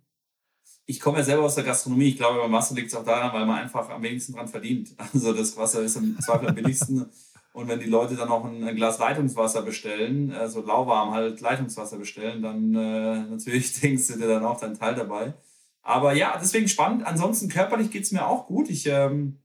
Ich 0.93 1.01
komme 1.01 1.19
ja 1.19 1.25
selber 1.25 1.45
aus 1.45 1.55
der 1.55 1.65
Gastronomie. 1.65 2.09
Ich 2.11 2.19
glaube, 2.19 2.39
beim 2.39 2.53
Wasser 2.53 2.75
liegt 2.75 2.89
es 2.89 2.95
auch 2.95 3.05
daran, 3.05 3.33
weil 3.33 3.47
man 3.47 3.61
einfach 3.61 3.89
am 3.89 4.03
wenigsten 4.03 4.35
dran 4.35 4.47
verdient. 4.47 4.91
Also 5.15 5.33
das 5.33 5.57
Wasser 5.57 5.81
ist 5.81 5.97
im 5.97 6.21
Zweifel 6.21 6.49
am 6.51 6.55
billigsten. 6.55 7.07
Und 7.55 7.67
wenn 7.69 7.81
die 7.81 7.89
Leute 7.89 8.15
dann 8.15 8.29
auch 8.29 8.45
ein 8.45 8.77
Glas 8.77 8.99
Leitungswasser 8.99 9.63
bestellen, 9.63 10.33
also 10.33 10.61
lauwarm 10.61 11.13
halt 11.13 11.41
Leitungswasser 11.41 11.97
bestellen, 11.97 12.43
dann 12.43 12.75
äh, 12.75 13.23
natürlich 13.31 13.73
denkst 13.81 14.07
du 14.09 14.19
dir 14.19 14.29
dann 14.29 14.45
auch 14.45 14.61
deinen 14.61 14.79
Teil 14.79 14.95
dabei. 14.95 15.33
Aber 15.81 16.13
ja, 16.13 16.39
deswegen 16.39 16.69
spannend. 16.69 17.07
Ansonsten 17.07 17.49
körperlich 17.49 17.91
geht 17.91 18.05
es 18.05 18.13
mir 18.13 18.27
auch 18.27 18.47
gut. 18.47 18.69
Ich 18.69 18.87
ähm, 18.87 19.39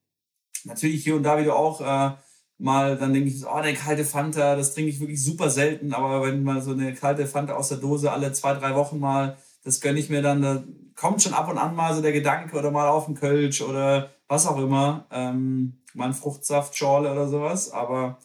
natürlich 0.66 1.02
hier 1.02 1.16
und 1.16 1.24
da 1.24 1.40
wieder 1.40 1.56
auch 1.56 1.80
äh, 1.80 2.18
mal, 2.58 2.98
dann 2.98 3.14
denke 3.14 3.30
ich, 3.30 3.46
oh, 3.46 3.52
eine 3.52 3.74
kalte 3.74 4.04
Fanta, 4.04 4.58
das 4.58 4.74
trinke 4.74 4.90
ich 4.90 5.00
wirklich 5.00 5.24
super 5.24 5.50
selten. 5.50 5.94
Aber 5.94 6.22
wenn 6.24 6.44
mal 6.44 6.62
so 6.62 6.72
eine 6.72 6.94
kalte 6.94 7.26
Fanta 7.26 7.54
aus 7.54 7.70
der 7.70 7.78
Dose 7.78 8.12
alle 8.12 8.34
zwei, 8.34 8.54
drei 8.54 8.76
Wochen 8.76 9.00
mal, 9.00 9.38
das 9.64 9.82
gönne 9.82 10.00
ich 10.00 10.10
mir 10.10 10.22
dann, 10.22 10.42
da 10.42 10.64
kommt 10.96 11.22
schon 11.22 11.34
ab 11.34 11.50
und 11.50 11.58
an 11.58 11.76
mal 11.76 11.96
so 11.96 12.02
der 12.02 12.12
Gedanke 12.14 12.58
oder 12.58 12.72
mal 12.72 12.88
auf 12.88 13.06
den 13.06 13.16
Kölsch 13.16 13.62
oder 13.62 14.12
was 14.28 14.48
auch 14.48 14.58
immer. 14.58 15.08
Ähm, 15.12 15.82
mal 15.94 16.14
Fruchtsaftschorle 16.14 17.12
oder 17.12 17.28
sowas. 17.28 17.72
Aber 17.72 18.20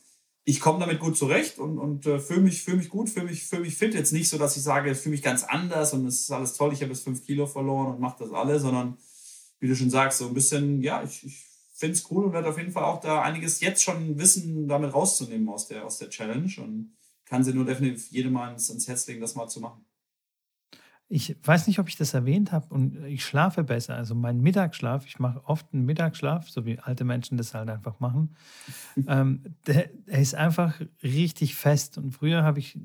ich 0.44 0.60
komme 0.60 0.80
damit 0.80 1.00
gut 1.00 1.16
zurecht 1.16 1.58
und, 1.58 1.78
und 1.78 2.06
äh, 2.06 2.18
fühle 2.18 2.40
mich, 2.40 2.62
fühl 2.62 2.76
mich 2.76 2.88
gut, 2.88 3.10
fühle 3.10 3.26
mich, 3.26 3.44
fühl 3.44 3.60
mich 3.60 3.76
fit. 3.76 3.94
Jetzt 3.94 4.12
nicht 4.12 4.28
so, 4.28 4.38
dass 4.38 4.56
ich 4.56 4.62
sage, 4.62 4.90
ich 4.90 4.98
fühle 4.98 5.12
mich 5.12 5.22
ganz 5.22 5.44
anders 5.44 5.92
und 5.92 6.06
es 6.06 6.20
ist 6.20 6.30
alles 6.30 6.54
toll, 6.54 6.72
ich 6.72 6.82
habe 6.82 6.92
jetzt 6.92 7.04
fünf 7.04 7.24
Kilo 7.24 7.46
verloren 7.46 7.94
und 7.94 8.00
mache 8.00 8.24
das 8.24 8.32
alles, 8.32 8.62
sondern 8.62 8.98
wie 9.60 9.68
du 9.68 9.76
schon 9.76 9.90
sagst, 9.90 10.18
so 10.18 10.26
ein 10.26 10.34
bisschen, 10.34 10.82
ja, 10.82 11.02
ich, 11.04 11.24
ich 11.24 11.46
finde 11.72 11.96
es 11.96 12.10
cool 12.10 12.24
und 12.24 12.32
werde 12.32 12.48
auf 12.48 12.58
jeden 12.58 12.72
Fall 12.72 12.84
auch 12.84 13.00
da 13.00 13.22
einiges 13.22 13.60
jetzt 13.60 13.82
schon 13.82 14.18
wissen, 14.18 14.66
damit 14.66 14.92
rauszunehmen 14.92 15.48
aus 15.48 15.68
der, 15.68 15.86
aus 15.86 15.98
der 15.98 16.10
Challenge 16.10 16.52
und 16.58 16.96
kann 17.24 17.44
sie 17.44 17.54
nur 17.54 17.64
definitiv 17.64 18.10
jedem 18.10 18.32
mal 18.32 18.52
ins, 18.52 18.68
ins 18.68 18.88
Herz 18.88 19.06
legen, 19.06 19.20
das 19.20 19.36
mal 19.36 19.48
zu 19.48 19.60
machen. 19.60 19.84
Ich 21.14 21.36
weiß 21.44 21.66
nicht, 21.66 21.78
ob 21.78 21.88
ich 21.88 21.96
das 21.96 22.14
erwähnt 22.14 22.52
habe 22.52 22.72
und 22.72 23.04
ich 23.04 23.22
schlafe 23.22 23.64
besser. 23.64 23.96
Also 23.96 24.14
mein 24.14 24.40
Mittagsschlaf, 24.40 25.04
ich 25.04 25.18
mache 25.18 25.44
oft 25.44 25.66
einen 25.74 25.84
Mittagsschlaf, 25.84 26.48
so 26.48 26.64
wie 26.64 26.78
alte 26.78 27.04
Menschen 27.04 27.36
das 27.36 27.52
halt 27.52 27.68
einfach 27.68 28.00
machen. 28.00 28.34
ähm, 29.06 29.42
der, 29.66 29.90
der, 30.06 30.18
ist 30.18 30.34
einfach 30.34 30.80
richtig 31.02 31.54
fest. 31.54 31.98
Und 31.98 32.12
früher 32.12 32.44
habe 32.44 32.60
ich 32.60 32.78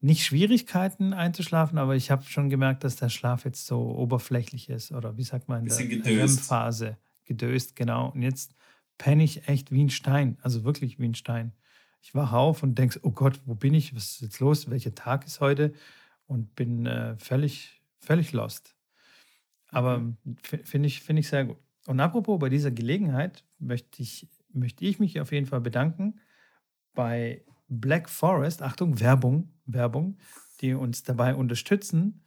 nicht 0.00 0.24
Schwierigkeiten 0.24 1.12
einzuschlafen, 1.12 1.78
aber 1.78 1.94
ich 1.94 2.10
habe 2.10 2.24
schon 2.24 2.50
gemerkt, 2.50 2.82
dass 2.82 2.96
der 2.96 3.10
Schlaf 3.10 3.44
jetzt 3.44 3.64
so 3.64 3.80
oberflächlich 3.80 4.68
ist 4.68 4.90
oder 4.90 5.16
wie 5.16 5.22
sagt 5.22 5.48
man, 5.48 5.66
in 5.66 6.02
der 6.02 6.04
REM-Phase 6.04 6.96
gedöst, 7.26 7.76
genau. 7.76 8.10
Und 8.10 8.22
jetzt 8.22 8.56
penne 8.98 9.22
ich 9.22 9.46
echt 9.46 9.70
wie 9.70 9.84
ein 9.84 9.90
Stein, 9.90 10.36
also 10.42 10.64
wirklich 10.64 10.98
wie 10.98 11.06
ein 11.06 11.14
Stein. 11.14 11.52
Ich 12.02 12.12
wache 12.12 12.36
auf 12.36 12.64
und 12.64 12.76
denke, 12.76 12.98
oh 13.02 13.12
Gott, 13.12 13.40
wo 13.44 13.54
bin 13.54 13.74
ich? 13.74 13.94
Was 13.94 14.14
ist 14.14 14.20
jetzt 14.20 14.40
los? 14.40 14.68
Welcher 14.68 14.96
Tag 14.96 15.26
ist 15.26 15.40
heute? 15.40 15.74
Und 16.30 16.54
bin 16.54 16.86
äh, 16.86 17.16
völlig, 17.18 17.82
völlig 17.98 18.32
lost. 18.32 18.76
Aber 19.68 19.98
mhm. 19.98 20.16
finde 20.42 20.86
ich, 20.86 21.02
find 21.02 21.18
ich 21.18 21.28
sehr 21.28 21.44
gut. 21.44 21.58
Und 21.86 21.98
apropos, 21.98 22.38
bei 22.38 22.48
dieser 22.48 22.70
Gelegenheit 22.70 23.44
möchte 23.58 24.00
ich, 24.00 24.28
möchte 24.52 24.84
ich 24.84 25.00
mich 25.00 25.20
auf 25.20 25.32
jeden 25.32 25.46
Fall 25.46 25.60
bedanken 25.60 26.20
bei 26.94 27.44
Black 27.68 28.08
Forest, 28.08 28.62
Achtung, 28.62 29.00
Werbung, 29.00 29.52
Werbung, 29.66 30.18
die 30.60 30.72
uns 30.72 31.02
dabei 31.02 31.34
unterstützen 31.34 32.22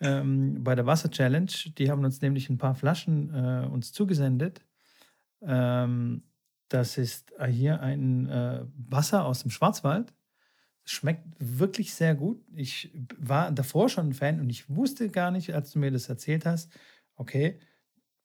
ähm, 0.00 0.64
bei 0.64 0.74
der 0.74 0.86
Wasser 0.86 1.10
Challenge. 1.10 1.52
Die 1.78 1.88
haben 1.88 2.04
uns 2.04 2.20
nämlich 2.20 2.50
ein 2.50 2.58
paar 2.58 2.74
Flaschen 2.74 3.32
äh, 3.32 3.66
uns 3.66 3.92
zugesendet. 3.92 4.64
Ähm, 5.40 6.24
das 6.68 6.98
ist 6.98 7.32
hier 7.48 7.80
ein 7.80 8.28
äh, 8.28 8.64
Wasser 8.76 9.24
aus 9.24 9.42
dem 9.42 9.52
Schwarzwald 9.52 10.15
schmeckt 10.86 11.26
wirklich 11.38 11.94
sehr 11.94 12.14
gut. 12.14 12.42
Ich 12.54 12.92
war 13.18 13.50
davor 13.50 13.88
schon 13.88 14.08
ein 14.08 14.14
Fan 14.14 14.40
und 14.40 14.50
ich 14.50 14.70
wusste 14.70 15.08
gar 15.10 15.30
nicht, 15.30 15.54
als 15.54 15.72
du 15.72 15.78
mir 15.78 15.90
das 15.90 16.08
erzählt 16.08 16.46
hast, 16.46 16.70
okay, 17.16 17.58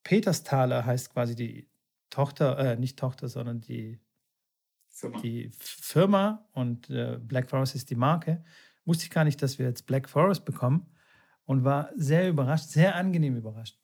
Petersthaler 0.03 0.85
heißt 0.85 1.11
quasi 1.11 1.35
die 1.35 1.69
Tochter, 2.09 2.57
äh, 2.57 2.75
nicht 2.77 2.97
Tochter, 2.99 3.29
sondern 3.29 3.61
die 3.61 3.99
Firma, 4.89 5.21
die 5.21 5.51
Firma 5.57 6.47
und 6.51 6.89
äh, 6.89 7.17
Black 7.19 7.49
Forest 7.49 7.75
ist 7.75 7.89
die 7.89 7.95
Marke. 7.95 8.43
Wusste 8.85 9.05
ich 9.05 9.09
gar 9.09 9.23
nicht, 9.23 9.41
dass 9.41 9.57
wir 9.57 9.65
jetzt 9.65 9.85
Black 9.85 10.09
Forest 10.09 10.45
bekommen 10.45 10.87
und 11.45 11.63
war 11.63 11.89
sehr 11.95 12.29
überrascht, 12.29 12.69
sehr 12.69 12.95
angenehm 12.95 13.37
überrascht. 13.37 13.79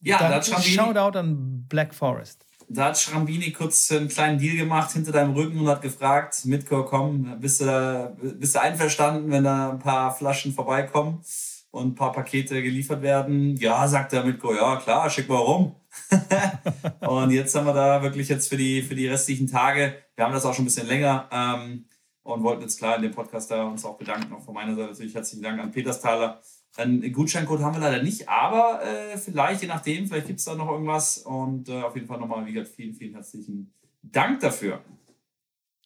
Ja, 0.00 0.18
da 0.18 0.34
hat 0.34 0.46
Shoutout 0.46 1.18
an 1.18 1.66
Black 1.68 1.94
Forest. 1.94 2.46
Da 2.68 2.86
hat 2.86 2.98
Schrambini 2.98 3.52
kurz 3.52 3.90
einen 3.92 4.08
kleinen 4.08 4.38
Deal 4.38 4.56
gemacht 4.56 4.92
hinter 4.92 5.12
deinem 5.12 5.34
Rücken 5.34 5.60
und 5.60 5.68
hat 5.68 5.82
gefragt, 5.82 6.44
Mitko, 6.44 6.84
komm, 6.84 7.38
bist 7.40 7.60
du, 7.60 7.66
da, 7.66 8.16
bist 8.20 8.54
du 8.54 8.60
einverstanden, 8.60 9.30
wenn 9.30 9.44
da 9.44 9.70
ein 9.70 9.78
paar 9.78 10.14
Flaschen 10.14 10.52
vorbeikommen 10.52 11.22
und 11.70 11.88
ein 11.88 11.94
paar 11.94 12.12
Pakete 12.12 12.62
geliefert 12.62 13.02
werden? 13.02 13.56
Ja, 13.56 13.86
sagt 13.88 14.12
der 14.12 14.24
Mitko, 14.24 14.54
ja 14.54 14.76
klar, 14.76 15.08
schick 15.10 15.28
mal 15.28 15.36
rum. 15.36 15.76
und 17.00 17.30
jetzt 17.30 17.54
haben 17.54 17.66
wir 17.66 17.74
da 17.74 18.02
wirklich 18.02 18.28
jetzt 18.28 18.48
für 18.48 18.56
die, 18.56 18.82
für 18.82 18.94
die 18.94 19.08
restlichen 19.08 19.46
Tage, 19.46 19.94
wir 20.16 20.24
haben 20.24 20.32
das 20.32 20.44
auch 20.44 20.54
schon 20.54 20.64
ein 20.64 20.66
bisschen 20.66 20.88
länger 20.88 21.28
ähm, 21.30 21.86
und 22.22 22.42
wollten 22.42 22.62
jetzt 22.62 22.78
klar 22.78 22.96
in 22.96 23.02
dem 23.02 23.12
Podcast 23.12 23.50
da 23.50 23.64
uns 23.64 23.84
auch 23.84 23.98
bedanken. 23.98 24.32
Auch 24.32 24.42
von 24.42 24.54
meiner 24.54 24.74
Seite 24.74 24.90
natürlich 24.90 25.14
herzlichen 25.14 25.42
Dank 25.42 25.60
an 25.60 25.70
Petersthaler 25.70 26.40
einen 26.76 27.12
Gutscheincode 27.12 27.60
haben 27.60 27.74
wir 27.74 27.80
leider 27.80 28.02
nicht, 28.02 28.28
aber 28.28 28.82
äh, 28.82 29.18
vielleicht, 29.18 29.62
je 29.62 29.68
nachdem, 29.68 30.06
vielleicht 30.06 30.26
gibt 30.26 30.38
es 30.38 30.44
da 30.46 30.54
noch 30.54 30.70
irgendwas. 30.70 31.18
Und 31.18 31.68
äh, 31.68 31.82
auf 31.82 31.94
jeden 31.94 32.06
Fall 32.06 32.18
nochmal, 32.18 32.46
wie 32.46 32.52
gesagt, 32.52 32.74
vielen, 32.74 32.94
vielen 32.94 33.14
herzlichen 33.14 33.72
Dank 34.02 34.40
dafür. 34.40 34.82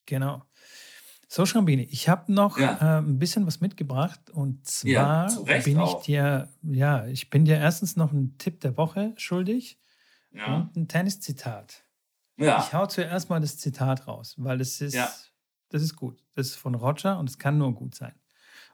Genau. 0.07 0.43
So, 1.28 1.45
Schrambini, 1.45 1.82
ich 1.91 2.09
habe 2.09 2.32
noch 2.32 2.57
ja. 2.59 2.99
äh, 2.99 2.99
ein 3.01 3.18
bisschen 3.18 3.47
was 3.47 3.61
mitgebracht. 3.61 4.30
Und 4.30 4.66
zwar 4.66 5.28
ja, 5.28 5.61
bin 5.64 5.80
ich 5.80 5.95
dir, 6.05 6.49
ja, 6.62 7.07
ich 7.07 7.30
bin 7.30 7.45
dir 7.45 7.57
erstens 7.57 7.97
noch 7.97 8.12
einen 8.12 8.39
Tipp 8.39 8.61
der 8.61 8.76
Woche 8.76 9.12
schuldig 9.16 9.80
ja. 10.30 10.57
und 10.57 10.76
ein 10.76 10.89
Tenniszitat. 10.89 11.84
Ja. 12.37 12.61
Ich 12.61 12.72
hau 12.72 12.87
zuerst 12.87 13.28
mal 13.28 13.41
das 13.41 13.59
Zitat 13.59 14.07
raus, 14.07 14.34
weil 14.39 14.59
das 14.59 14.80
ist, 14.80 14.95
ja. 14.95 15.11
das 15.70 15.82
ist 15.82 15.97
gut. 15.97 16.22
Das 16.34 16.49
ist 16.49 16.57
von 16.57 16.76
Roger 16.76 17.18
und 17.18 17.28
es 17.28 17.39
kann 17.39 17.59
nur 17.59 17.74
gut 17.74 17.95
sein. 17.95 18.14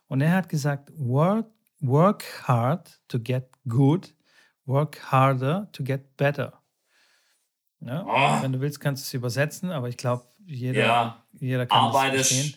Und 0.09 0.21
er 0.21 0.33
hat 0.33 0.51
gesagt, 0.51 0.93
Work 0.97 1.51
Work 1.83 2.25
hard 2.47 3.01
to 3.09 3.19
get 3.19 3.51
good, 3.69 4.15
work 4.67 4.99
harder 5.11 5.69
to 5.73 5.83
get 5.83 6.17
better. 6.17 6.53
Ja? 7.81 8.05
Oh. 8.07 8.43
Wenn 8.43 8.53
du 8.53 8.61
willst, 8.61 8.81
kannst 8.81 9.03
du 9.03 9.07
es 9.07 9.15
übersetzen, 9.15 9.71
aber 9.71 9.89
ich 9.89 9.97
glaube, 9.97 10.25
jeder, 10.47 10.81
ja. 10.81 11.25
jeder 11.33 11.67
kann 11.67 11.91
es 11.91 11.97
verstehen. 11.97 12.55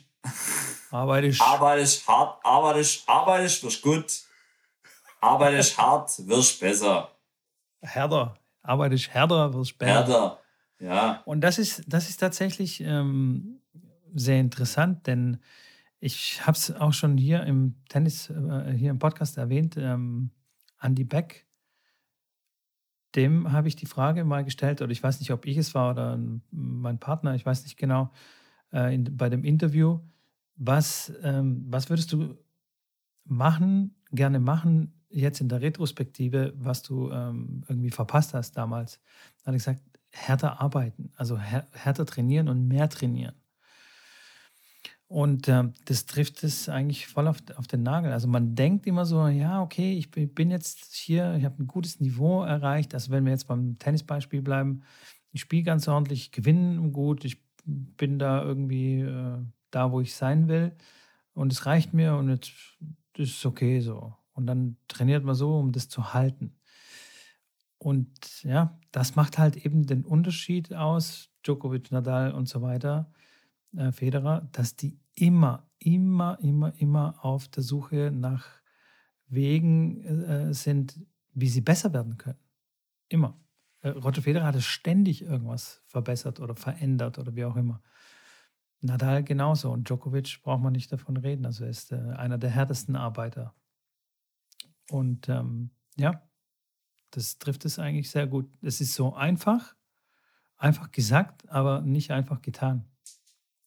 Arbeitisch. 0.91 1.41
Arbeitisch 1.41 2.07
hart, 2.07 2.45
arbeitisch, 2.45 3.03
arbeitisch 3.07 3.63
wirst 3.63 3.81
gut. 3.81 4.21
Arbeitisch 5.19 5.77
hart 5.77 6.27
wirst 6.27 6.59
besser. 6.59 7.09
Härter. 7.81 8.35
Arbeitisch 8.61 9.09
härter 9.09 9.53
wirst 9.53 9.77
besser. 9.77 9.93
Härter, 9.93 10.39
ja. 10.79 11.21
Und 11.25 11.41
das 11.41 11.57
ist, 11.57 11.83
das 11.87 12.09
ist 12.09 12.17
tatsächlich 12.17 12.81
ähm, 12.81 13.61
sehr 14.13 14.39
interessant, 14.39 15.05
denn 15.07 15.41
ich 16.05 16.45
habe 16.45 16.55
es 16.55 16.71
auch 16.71 16.93
schon 16.93 17.17
hier 17.17 17.43
im 17.43 17.73
Tennis, 17.89 18.29
äh, 18.29 18.73
hier 18.73 18.91
im 18.91 18.99
Podcast 18.99 19.37
erwähnt, 19.37 19.75
ähm, 19.75 20.29
Andy 20.79 21.03
Beck. 21.03 21.47
Dem 23.15 23.51
habe 23.51 23.67
ich 23.67 23.75
die 23.75 23.87
Frage 23.87 24.23
mal 24.23 24.43
gestellt, 24.43 24.83
oder 24.83 24.91
ich 24.91 25.01
weiß 25.01 25.19
nicht, 25.19 25.31
ob 25.31 25.47
ich 25.47 25.57
es 25.57 25.73
war 25.73 25.91
oder 25.91 26.19
mein 26.51 26.99
Partner, 26.99 27.33
ich 27.33 27.43
weiß 27.43 27.63
nicht 27.63 27.77
genau, 27.77 28.11
äh, 28.71 28.93
in, 28.93 29.17
bei 29.17 29.29
dem 29.29 29.43
Interview. 29.43 29.99
Was, 30.57 31.11
ähm, 31.23 31.65
was 31.69 31.89
würdest 31.89 32.13
du 32.13 32.37
machen, 33.23 33.95
gerne 34.11 34.39
machen, 34.39 35.01
jetzt 35.09 35.41
in 35.41 35.49
der 35.49 35.61
Retrospektive, 35.61 36.53
was 36.55 36.83
du 36.83 37.09
ähm, 37.09 37.63
irgendwie 37.67 37.89
verpasst 37.89 38.35
hast 38.35 38.51
damals? 38.51 38.99
Da 39.39 39.47
habe 39.47 39.57
ich 39.57 39.63
gesagt, 39.63 39.81
härter 40.11 40.61
arbeiten, 40.61 41.11
also 41.15 41.39
härter 41.39 42.05
trainieren 42.05 42.47
und 42.47 42.67
mehr 42.67 42.89
trainieren. 42.89 43.33
Und 45.07 45.47
äh, 45.47 45.65
das 45.85 46.07
trifft 46.07 46.43
es 46.43 46.67
eigentlich 46.67 47.07
voll 47.07 47.27
auf, 47.27 47.37
auf 47.55 47.67
den 47.67 47.83
Nagel. 47.83 48.11
Also 48.11 48.27
man 48.27 48.55
denkt 48.55 48.87
immer 48.87 49.05
so, 49.05 49.27
ja, 49.27 49.61
okay, 49.61 49.93
ich 49.93 50.09
bin 50.09 50.49
jetzt 50.49 50.95
hier, 50.95 51.35
ich 51.35 51.45
habe 51.45 51.61
ein 51.61 51.67
gutes 51.67 51.99
Niveau 51.99 52.43
erreicht. 52.43 52.93
Also 52.93 53.11
wenn 53.11 53.25
wir 53.25 53.31
jetzt 53.31 53.47
beim 53.47 53.77
Tennisbeispiel 53.77 54.41
bleiben, 54.41 54.81
ich 55.31 55.41
spiele 55.41 55.63
ganz 55.63 55.87
ordentlich, 55.87 56.31
gewinne 56.31 56.89
gut, 56.91 57.23
ich 57.25 57.43
bin 57.65 58.17
da 58.17 58.41
irgendwie 58.43 59.01
äh, 59.01 59.37
da, 59.69 59.91
wo 59.91 60.01
ich 60.01 60.15
sein 60.15 60.47
will. 60.47 60.75
Und 61.33 61.51
es 61.51 61.65
reicht 61.65 61.93
mir 61.93 62.15
und 62.15 62.29
jetzt 62.29 62.51
ist 63.17 63.45
okay 63.45 63.81
so. 63.81 64.15
Und 64.33 64.47
dann 64.47 64.77
trainiert 64.87 65.23
man 65.23 65.35
so, 65.35 65.57
um 65.57 65.71
das 65.71 65.87
zu 65.89 66.13
halten. 66.13 66.55
Und 67.77 68.43
ja, 68.43 68.79
das 68.91 69.15
macht 69.15 69.37
halt 69.37 69.65
eben 69.65 69.85
den 69.85 70.03
Unterschied 70.03 70.73
aus, 70.73 71.29
Djokovic, 71.43 71.91
Nadal 71.91 72.31
und 72.31 72.47
so 72.47 72.61
weiter, 72.61 73.11
äh, 73.77 73.91
Federer, 73.91 74.47
dass 74.51 74.75
die 74.75 74.99
immer, 75.15 75.69
immer, 75.79 76.37
immer, 76.41 76.73
immer 76.77 77.23
auf 77.23 77.47
der 77.47 77.63
Suche 77.63 78.11
nach 78.13 78.45
Wegen 79.27 80.03
äh, 80.03 80.53
sind, 80.53 80.99
wie 81.33 81.49
sie 81.49 81.61
besser 81.61 81.93
werden 81.93 82.17
können. 82.17 82.39
Immer. 83.09 83.39
Äh, 83.81 83.89
Roger 83.89 84.21
Federer 84.21 84.45
hatte 84.45 84.61
ständig 84.61 85.21
irgendwas 85.23 85.83
verbessert 85.87 86.39
oder 86.39 86.55
verändert 86.55 87.17
oder 87.17 87.35
wie 87.35 87.45
auch 87.45 87.55
immer. 87.55 87.81
Nadal 88.81 89.23
genauso 89.23 89.71
und 89.71 89.89
Djokovic 89.89 90.41
braucht 90.43 90.61
man 90.61 90.73
nicht 90.73 90.91
davon 90.91 91.17
reden. 91.17 91.45
Also 91.45 91.63
er 91.63 91.69
ist 91.69 91.91
äh, 91.91 91.95
einer 91.95 92.37
der 92.37 92.49
härtesten 92.49 92.95
Arbeiter. 92.95 93.55
Und 94.89 95.29
ähm, 95.29 95.71
ja, 95.97 96.21
das 97.11 97.39
trifft 97.39 97.65
es 97.65 97.79
eigentlich 97.79 98.09
sehr 98.09 98.27
gut. 98.27 98.47
Es 98.61 98.81
ist 98.81 98.93
so 98.93 99.15
einfach, 99.15 99.75
einfach 100.57 100.91
gesagt, 100.91 101.49
aber 101.49 101.81
nicht 101.81 102.11
einfach 102.11 102.41
getan. 102.41 102.85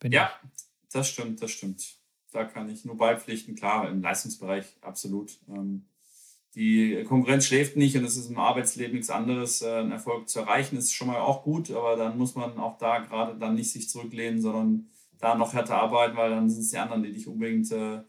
Ja, 0.04 0.30
ich. 0.42 0.62
das 0.92 1.08
stimmt, 1.08 1.42
das 1.42 1.50
stimmt. 1.50 1.96
Da 2.32 2.44
kann 2.44 2.68
ich 2.68 2.84
nur 2.84 2.96
beipflichten. 2.96 3.54
Klar, 3.54 3.88
im 3.90 4.02
Leistungsbereich 4.02 4.76
absolut. 4.82 5.38
Ähm, 5.48 5.86
die 6.54 7.04
Konkurrenz 7.04 7.46
schläft 7.46 7.76
nicht 7.76 7.96
und 7.96 8.04
es 8.04 8.16
ist 8.16 8.30
im 8.30 8.38
Arbeitsleben 8.38 8.94
nichts 8.94 9.10
anderes. 9.10 9.62
Äh, 9.62 9.76
einen 9.76 9.92
Erfolg 9.92 10.28
zu 10.28 10.40
erreichen 10.40 10.76
ist 10.76 10.92
schon 10.92 11.08
mal 11.08 11.20
auch 11.20 11.42
gut, 11.42 11.70
aber 11.70 11.96
dann 11.96 12.18
muss 12.18 12.34
man 12.34 12.58
auch 12.58 12.78
da 12.78 12.98
gerade 12.98 13.38
dann 13.38 13.54
nicht 13.54 13.70
sich 13.70 13.88
zurücklehnen, 13.88 14.40
sondern 14.40 14.88
da 15.18 15.34
noch 15.34 15.52
härter 15.52 15.76
arbeiten, 15.76 16.16
weil 16.16 16.30
dann 16.30 16.48
sind 16.48 16.62
es 16.62 16.70
die 16.70 16.78
anderen, 16.78 17.02
die 17.02 17.12
dich 17.12 17.26
unbedingt 17.26 17.70
äh, 17.72 18.02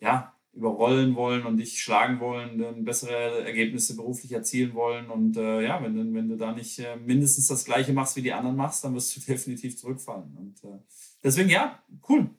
ja, 0.00 0.34
überrollen 0.52 1.14
wollen 1.14 1.46
und 1.46 1.58
dich 1.58 1.80
schlagen 1.80 2.20
wollen, 2.20 2.58
dann 2.58 2.84
bessere 2.84 3.44
Ergebnisse 3.44 3.96
beruflich 3.96 4.32
erzielen 4.32 4.74
wollen. 4.74 5.10
Und 5.10 5.36
äh, 5.36 5.62
ja, 5.62 5.82
wenn, 5.82 5.94
du, 5.94 6.14
wenn 6.14 6.28
du 6.28 6.36
da 6.36 6.52
nicht 6.52 6.78
äh, 6.78 6.96
mindestens 6.96 7.46
das 7.46 7.64
Gleiche 7.64 7.92
machst, 7.92 8.16
wie 8.16 8.22
die 8.22 8.32
anderen 8.32 8.56
machst, 8.56 8.84
dann 8.84 8.94
wirst 8.94 9.16
du 9.16 9.20
definitiv 9.32 9.76
zurückfallen. 9.76 10.36
Und 10.36 10.64
äh, 10.64 10.78
deswegen, 11.22 11.48
ja, 11.48 11.82
cool. 12.08 12.30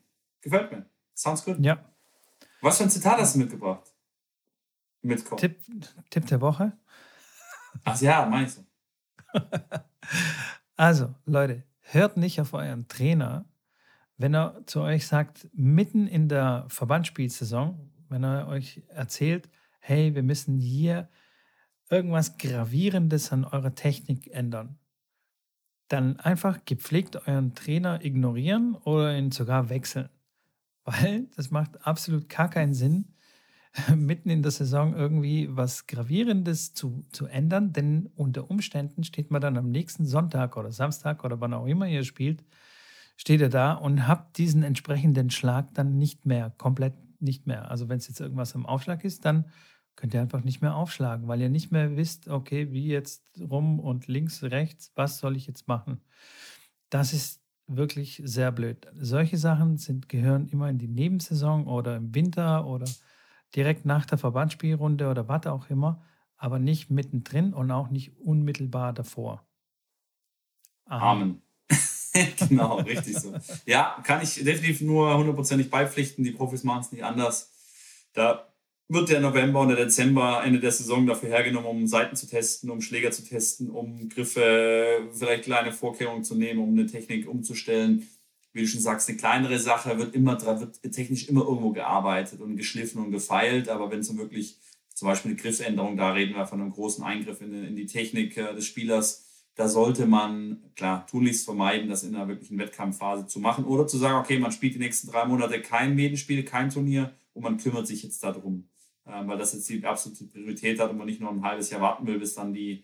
Gefällt 0.41 0.71
mir. 0.71 0.89
Sounds 1.15 1.43
good. 1.43 1.63
Ja. 1.63 1.84
Was 2.61 2.77
für 2.77 2.84
ein 2.84 2.89
Zitat 2.89 3.19
hast 3.19 3.36
du 3.36 3.39
mitgebracht? 3.39 3.91
Mitkommen. 5.01 5.39
Tipp, 5.39 5.59
Tipp 6.09 6.27
der 6.27 6.41
Woche. 6.41 6.77
Ach 7.84 7.99
ja, 8.01 8.25
meinst 8.25 8.59
du? 8.59 9.39
also, 10.75 11.15
Leute, 11.25 11.63
hört 11.79 12.17
nicht 12.17 12.39
auf 12.39 12.53
euren 12.53 12.88
Trainer, 12.88 13.45
wenn 14.17 14.36
er 14.36 14.61
zu 14.67 14.82
euch 14.82 15.07
sagt, 15.07 15.49
mitten 15.53 16.07
in 16.07 16.29
der 16.29 16.65
Verbandsspielsaison, 16.69 17.91
wenn 18.09 18.23
er 18.23 18.47
euch 18.47 18.84
erzählt, 18.89 19.49
hey, 19.79 20.13
wir 20.13 20.23
müssen 20.23 20.59
hier 20.59 21.09
irgendwas 21.89 22.38
Gravierendes 22.38 23.32
an 23.32 23.45
eurer 23.45 23.73
Technik 23.73 24.32
ändern, 24.32 24.77
dann 25.91 26.19
einfach 26.19 26.59
gepflegt 26.65 27.27
euren 27.27 27.55
Trainer 27.55 28.03
ignorieren 28.03 28.75
oder 28.75 29.17
ihn 29.17 29.31
sogar 29.31 29.69
wechseln. 29.69 30.09
Weil 30.85 31.27
das 31.35 31.51
macht 31.51 31.85
absolut 31.85 32.29
gar 32.29 32.49
keinen 32.49 32.73
Sinn, 32.73 33.13
mitten 33.95 34.29
in 34.29 34.41
der 34.41 34.51
Saison 34.51 34.95
irgendwie 34.95 35.47
was 35.51 35.87
Gravierendes 35.87 36.73
zu, 36.73 37.03
zu 37.11 37.25
ändern, 37.25 37.71
denn 37.73 38.09
unter 38.15 38.49
Umständen 38.49 39.03
steht 39.03 39.31
man 39.31 39.41
dann 39.41 39.57
am 39.57 39.69
nächsten 39.69 40.05
Sonntag 40.05 40.57
oder 40.57 40.71
Samstag 40.71 41.23
oder 41.23 41.39
wann 41.39 41.53
auch 41.53 41.67
immer 41.67 41.87
ihr 41.87 42.03
spielt, 42.03 42.43
steht 43.15 43.41
ihr 43.41 43.49
da 43.49 43.73
und 43.73 44.07
habt 44.07 44.37
diesen 44.37 44.63
entsprechenden 44.63 45.29
Schlag 45.29 45.73
dann 45.73 45.97
nicht 45.97 46.25
mehr, 46.25 46.51
komplett 46.57 46.93
nicht 47.21 47.47
mehr. 47.47 47.69
Also 47.69 47.87
wenn 47.87 47.97
es 47.97 48.07
jetzt 48.07 48.19
irgendwas 48.19 48.55
am 48.55 48.65
Aufschlag 48.65 49.05
ist, 49.05 49.25
dann 49.25 49.45
könnt 50.02 50.16
ihr 50.16 50.22
einfach 50.22 50.43
nicht 50.43 50.64
mehr 50.64 50.76
aufschlagen, 50.76 51.28
weil 51.28 51.39
ihr 51.41 51.49
nicht 51.49 51.72
mehr 51.72 51.95
wisst, 51.95 52.28
okay, 52.28 52.72
wie 52.72 52.88
jetzt 52.88 53.22
rum 53.39 53.80
und 53.80 54.08
links, 54.08 54.41
rechts, 54.41 54.91
was 54.95 55.20
soll 55.20 55.38
ich 55.38 55.45
jetzt 55.45 55.68
machen? 55.68 56.02
Das 56.89 57.14
ist 57.14 57.39
wirklich 57.68 58.20
sehr 58.26 58.52
blöd. 58.52 58.88
Solche 58.97 59.38
Sachen 59.38 59.78
sind, 59.78 60.10
gehören 60.10 60.47
immer 60.47 60.72
in 60.72 60.80
die 60.80 60.88
Nebensaison 60.88 61.68
oder 61.68 61.97
im 61.97 62.16
Winter 62.16 62.66
oder 62.66 62.89
direkt 63.56 63.86
nach 63.86 64.08
der 64.08 64.18
Verbandsspielrunde 64.18 65.08
oder 65.08 65.28
was 65.28 65.45
auch 65.45 65.70
immer, 65.70 66.02
aber 66.36 66.58
nicht 66.58 66.89
mittendrin 66.89 67.54
und 67.54 67.70
auch 67.70 67.91
nicht 67.91 68.18
unmittelbar 68.18 68.93
davor. 68.93 69.45
Amen. 70.86 71.43
genau, 72.49 72.78
richtig 72.80 73.20
so. 73.20 73.36
Ja, 73.68 74.02
kann 74.04 74.24
ich 74.24 74.34
definitiv 74.34 74.82
nur 74.82 75.16
hundertprozentig 75.16 75.70
beipflichten. 75.70 76.24
Die 76.24 76.32
Profis 76.32 76.64
machen 76.64 76.82
es 76.82 76.91
nicht 76.91 77.04
anders. 77.04 77.52
Da 78.14 78.51
wird 78.93 79.09
der 79.09 79.21
November 79.21 79.61
und 79.61 79.69
der 79.69 79.77
Dezember, 79.77 80.43
Ende 80.43 80.59
der 80.59 80.71
Saison 80.71 81.05
dafür 81.07 81.29
hergenommen, 81.29 81.69
um 81.69 81.87
Seiten 81.87 82.15
zu 82.15 82.27
testen, 82.27 82.69
um 82.69 82.81
Schläger 82.81 83.11
zu 83.11 83.23
testen, 83.23 83.69
um 83.69 84.09
Griffe, 84.09 85.07
vielleicht 85.13 85.45
kleine 85.45 85.71
Vorkehrungen 85.71 86.23
zu 86.23 86.35
nehmen, 86.35 86.59
um 86.59 86.71
eine 86.71 86.87
Technik 86.87 87.27
umzustellen. 87.27 88.07
Wie 88.53 88.61
du 88.61 88.67
schon 88.67 88.81
sagst, 88.81 89.07
eine 89.07 89.17
kleinere 89.17 89.59
Sache 89.59 89.97
wird 89.97 90.13
immer 90.13 90.37
wird 90.59 90.81
technisch 90.93 91.29
immer 91.29 91.41
irgendwo 91.41 91.71
gearbeitet 91.71 92.41
und 92.41 92.57
geschliffen 92.57 93.01
und 93.01 93.11
gefeilt. 93.11 93.69
Aber 93.69 93.89
wenn 93.91 94.01
es 94.01 94.09
um 94.09 94.17
wirklich 94.17 94.57
zum 94.93 95.07
Beispiel 95.07 95.31
eine 95.31 95.39
Griffänderung, 95.39 95.95
da 95.95 96.11
reden 96.11 96.35
wir 96.35 96.45
von 96.45 96.59
einem 96.59 96.71
großen 96.71 97.03
Eingriff 97.03 97.39
in, 97.39 97.53
in 97.63 97.77
die 97.77 97.85
Technik 97.85 98.35
äh, 98.35 98.53
des 98.53 98.65
Spielers, 98.65 99.25
da 99.55 99.69
sollte 99.69 100.05
man, 100.05 100.63
klar, 100.75 101.07
tunlichst 101.07 101.45
vermeiden, 101.45 101.89
das 101.89 102.03
in 102.03 102.15
einer 102.15 102.27
wirklichen 102.27 102.57
Wettkampfphase 102.57 103.27
zu 103.27 103.39
machen 103.39 103.63
oder 103.63 103.87
zu 103.87 103.97
sagen, 103.97 104.19
okay, 104.19 104.37
man 104.37 104.51
spielt 104.51 104.75
die 104.75 104.79
nächsten 104.79 105.09
drei 105.09 105.25
Monate 105.25 105.61
kein 105.61 105.95
Medenspiel, 105.95 106.43
kein 106.43 106.69
Turnier 106.69 107.13
und 107.33 107.43
man 107.43 107.57
kümmert 107.57 107.87
sich 107.87 108.03
jetzt 108.03 108.23
darum, 108.23 108.69
weil 109.28 109.38
das 109.38 109.53
jetzt 109.53 109.70
die 109.70 109.86
absolute 109.86 110.26
Priorität 110.26 110.80
hat 110.80 110.91
und 110.91 110.97
man 110.97 111.07
nicht 111.07 111.22
noch 111.22 111.32
ein 111.32 111.43
halbes 111.43 111.70
Jahr 111.70 111.82
warten 111.82 112.07
will, 112.07 112.20
bis 112.20 112.36
dann 112.36 112.53
die 112.53 112.84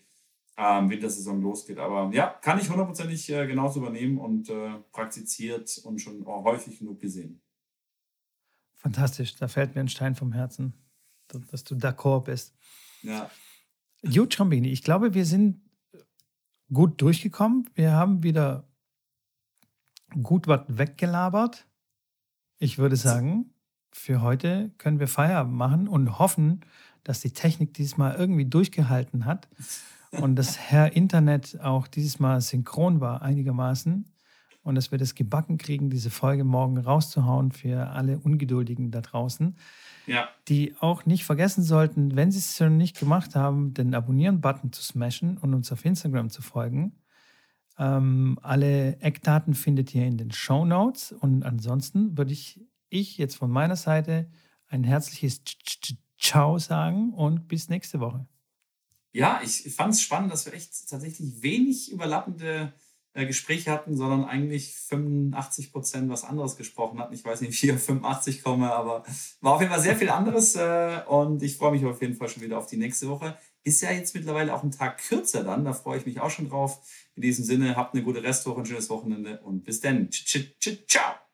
ähm, 0.57 0.89
Wintersaison 0.89 1.41
losgeht. 1.41 1.77
Aber 1.77 2.13
ja, 2.13 2.27
kann 2.27 2.59
ich 2.59 2.69
hundertprozentig 2.69 3.29
äh, 3.29 3.47
genauso 3.47 3.79
übernehmen 3.79 4.17
und 4.17 4.49
äh, 4.49 4.71
praktiziert 4.91 5.77
und 5.83 5.99
schon 5.99 6.25
häufig 6.25 6.79
genug 6.79 6.99
gesehen. 6.99 7.41
Fantastisch, 8.75 9.35
da 9.35 9.47
fällt 9.47 9.75
mir 9.75 9.81
ein 9.81 9.89
Stein 9.89 10.15
vom 10.15 10.31
Herzen, 10.33 10.73
dass 11.51 11.63
du 11.63 11.75
d'accord 11.75 12.25
bist. 12.25 12.55
Ja. 13.01 13.29
Gut, 14.03 14.33
Ciambini, 14.33 14.69
ich 14.69 14.83
glaube, 14.83 15.13
wir 15.13 15.25
sind 15.25 15.61
gut 16.71 17.01
durchgekommen. 17.01 17.69
Wir 17.75 17.93
haben 17.93 18.23
wieder 18.23 18.67
gut 20.23 20.47
was 20.47 20.61
weggelabert. 20.67 21.67
Ich 22.59 22.77
würde 22.77 22.95
sagen, 22.95 23.53
für 23.97 24.21
heute 24.21 24.71
können 24.77 24.99
wir 24.99 25.07
Feierabend 25.07 25.55
machen 25.55 25.87
und 25.87 26.19
hoffen, 26.19 26.61
dass 27.03 27.21
die 27.21 27.31
Technik 27.31 27.73
dieses 27.73 27.97
Mal 27.97 28.15
irgendwie 28.15 28.45
durchgehalten 28.45 29.25
hat 29.25 29.47
und 30.11 30.35
das 30.35 30.57
Herr 30.57 30.95
Internet 30.95 31.59
auch 31.61 31.87
dieses 31.87 32.19
Mal 32.19 32.41
synchron 32.41 33.01
war 33.01 33.21
einigermaßen 33.21 34.05
und 34.67 34.75
dass 34.75 34.91
wir 34.91 34.97
das 34.97 35.15
gebacken 35.15 35.57
kriegen, 35.57 35.89
diese 35.89 36.09
Folge 36.09 36.43
morgen 36.43 36.77
rauszuhauen 36.77 37.53
für 37.53 37.87
alle 37.87 38.19
Ungeduldigen 38.19 38.91
da 38.91 38.99
draußen. 38.99 39.55
Ja. 40.07 40.27
Die 40.49 40.75
auch 40.81 41.05
nicht 41.05 41.23
vergessen 41.23 41.63
sollten, 41.63 42.17
wenn 42.17 42.31
sie 42.31 42.39
es 42.39 42.57
schon 42.57 42.75
nicht 42.75 42.99
gemacht 42.99 43.35
haben, 43.35 43.73
den 43.73 43.95
Abonnieren-Button 43.95 44.73
zu 44.73 44.83
smashen 44.83 45.37
und 45.37 45.53
uns 45.53 45.71
auf 45.71 45.85
Instagram 45.85 46.29
zu 46.29 46.41
folgen. 46.41 46.97
Ähm, 47.79 48.39
alle 48.41 48.99
Eckdaten 48.99 49.53
findet 49.53 49.95
ihr 49.95 50.05
in 50.05 50.17
den 50.17 50.31
Show 50.31 50.65
Notes. 50.65 51.13
Und 51.13 51.43
ansonsten 51.43 52.17
würde 52.17 52.33
ich, 52.33 52.59
ich 52.89 53.17
jetzt 53.17 53.35
von 53.35 53.51
meiner 53.51 53.75
Seite 53.75 54.29
ein 54.67 54.83
herzliches 54.83 55.41
Ciao 56.19 56.57
sagen 56.57 57.13
und 57.13 57.47
bis 57.47 57.69
nächste 57.69 57.99
Woche. 57.99 58.27
Ja, 59.13 59.41
ich 59.43 59.73
fand 59.73 59.93
es 59.93 60.01
spannend, 60.01 60.31
dass 60.31 60.45
wir 60.45 60.53
echt 60.53 60.89
tatsächlich 60.89 61.41
wenig 61.41 61.91
überlappende 61.91 62.73
äh, 63.13 63.25
Gespräche 63.25 63.71
hatten, 63.71 63.97
sondern 63.97 64.25
eigentlich 64.25 64.75
85 64.75 65.71
Prozent 65.71 66.09
was 66.09 66.23
anderes 66.23 66.55
gesprochen 66.55 66.99
hatten. 66.99 67.15
Ich 67.15 67.25
weiß 67.25 67.41
nicht, 67.41 67.61
wie 67.61 67.67
ich 67.67 67.73
auf 67.73 67.83
85 67.83 68.43
komme, 68.43 68.71
aber 68.71 69.03
war 69.41 69.53
auf 69.53 69.61
jeden 69.61 69.71
Fall 69.71 69.81
sehr 69.81 69.95
viel 69.95 70.09
anderes 70.09 70.55
äh, 70.55 71.01
und 71.07 71.41
ich 71.41 71.57
freue 71.57 71.71
mich 71.71 71.83
auf 71.85 71.99
jeden 71.99 72.15
Fall 72.15 72.29
schon 72.29 72.43
wieder 72.43 72.59
auf 72.59 72.67
die 72.67 72.77
nächste 72.77 73.09
Woche. 73.09 73.35
Ist 73.63 73.81
ja 73.81 73.91
jetzt 73.91 74.13
mittlerweile 74.13 74.53
auch 74.53 74.61
ein 74.61 74.71
Tag 74.71 74.99
kürzer 74.99 75.43
dann, 75.43 75.65
da 75.65 75.73
freue 75.73 75.97
ich 75.97 76.05
mich 76.05 76.19
auch 76.21 76.29
schon 76.29 76.47
drauf. 76.47 76.79
In 77.15 77.23
diesem 77.23 77.43
Sinne, 77.43 77.75
habt 77.75 77.95
eine 77.95 78.03
gute 78.03 78.21
Restwoche, 78.21 78.61
ein 78.61 78.65
schönes 78.67 78.89
Wochenende 78.91 79.39
und 79.41 79.63
bis 79.63 79.81
dann. 79.81 80.09
Ciao. 80.11 81.26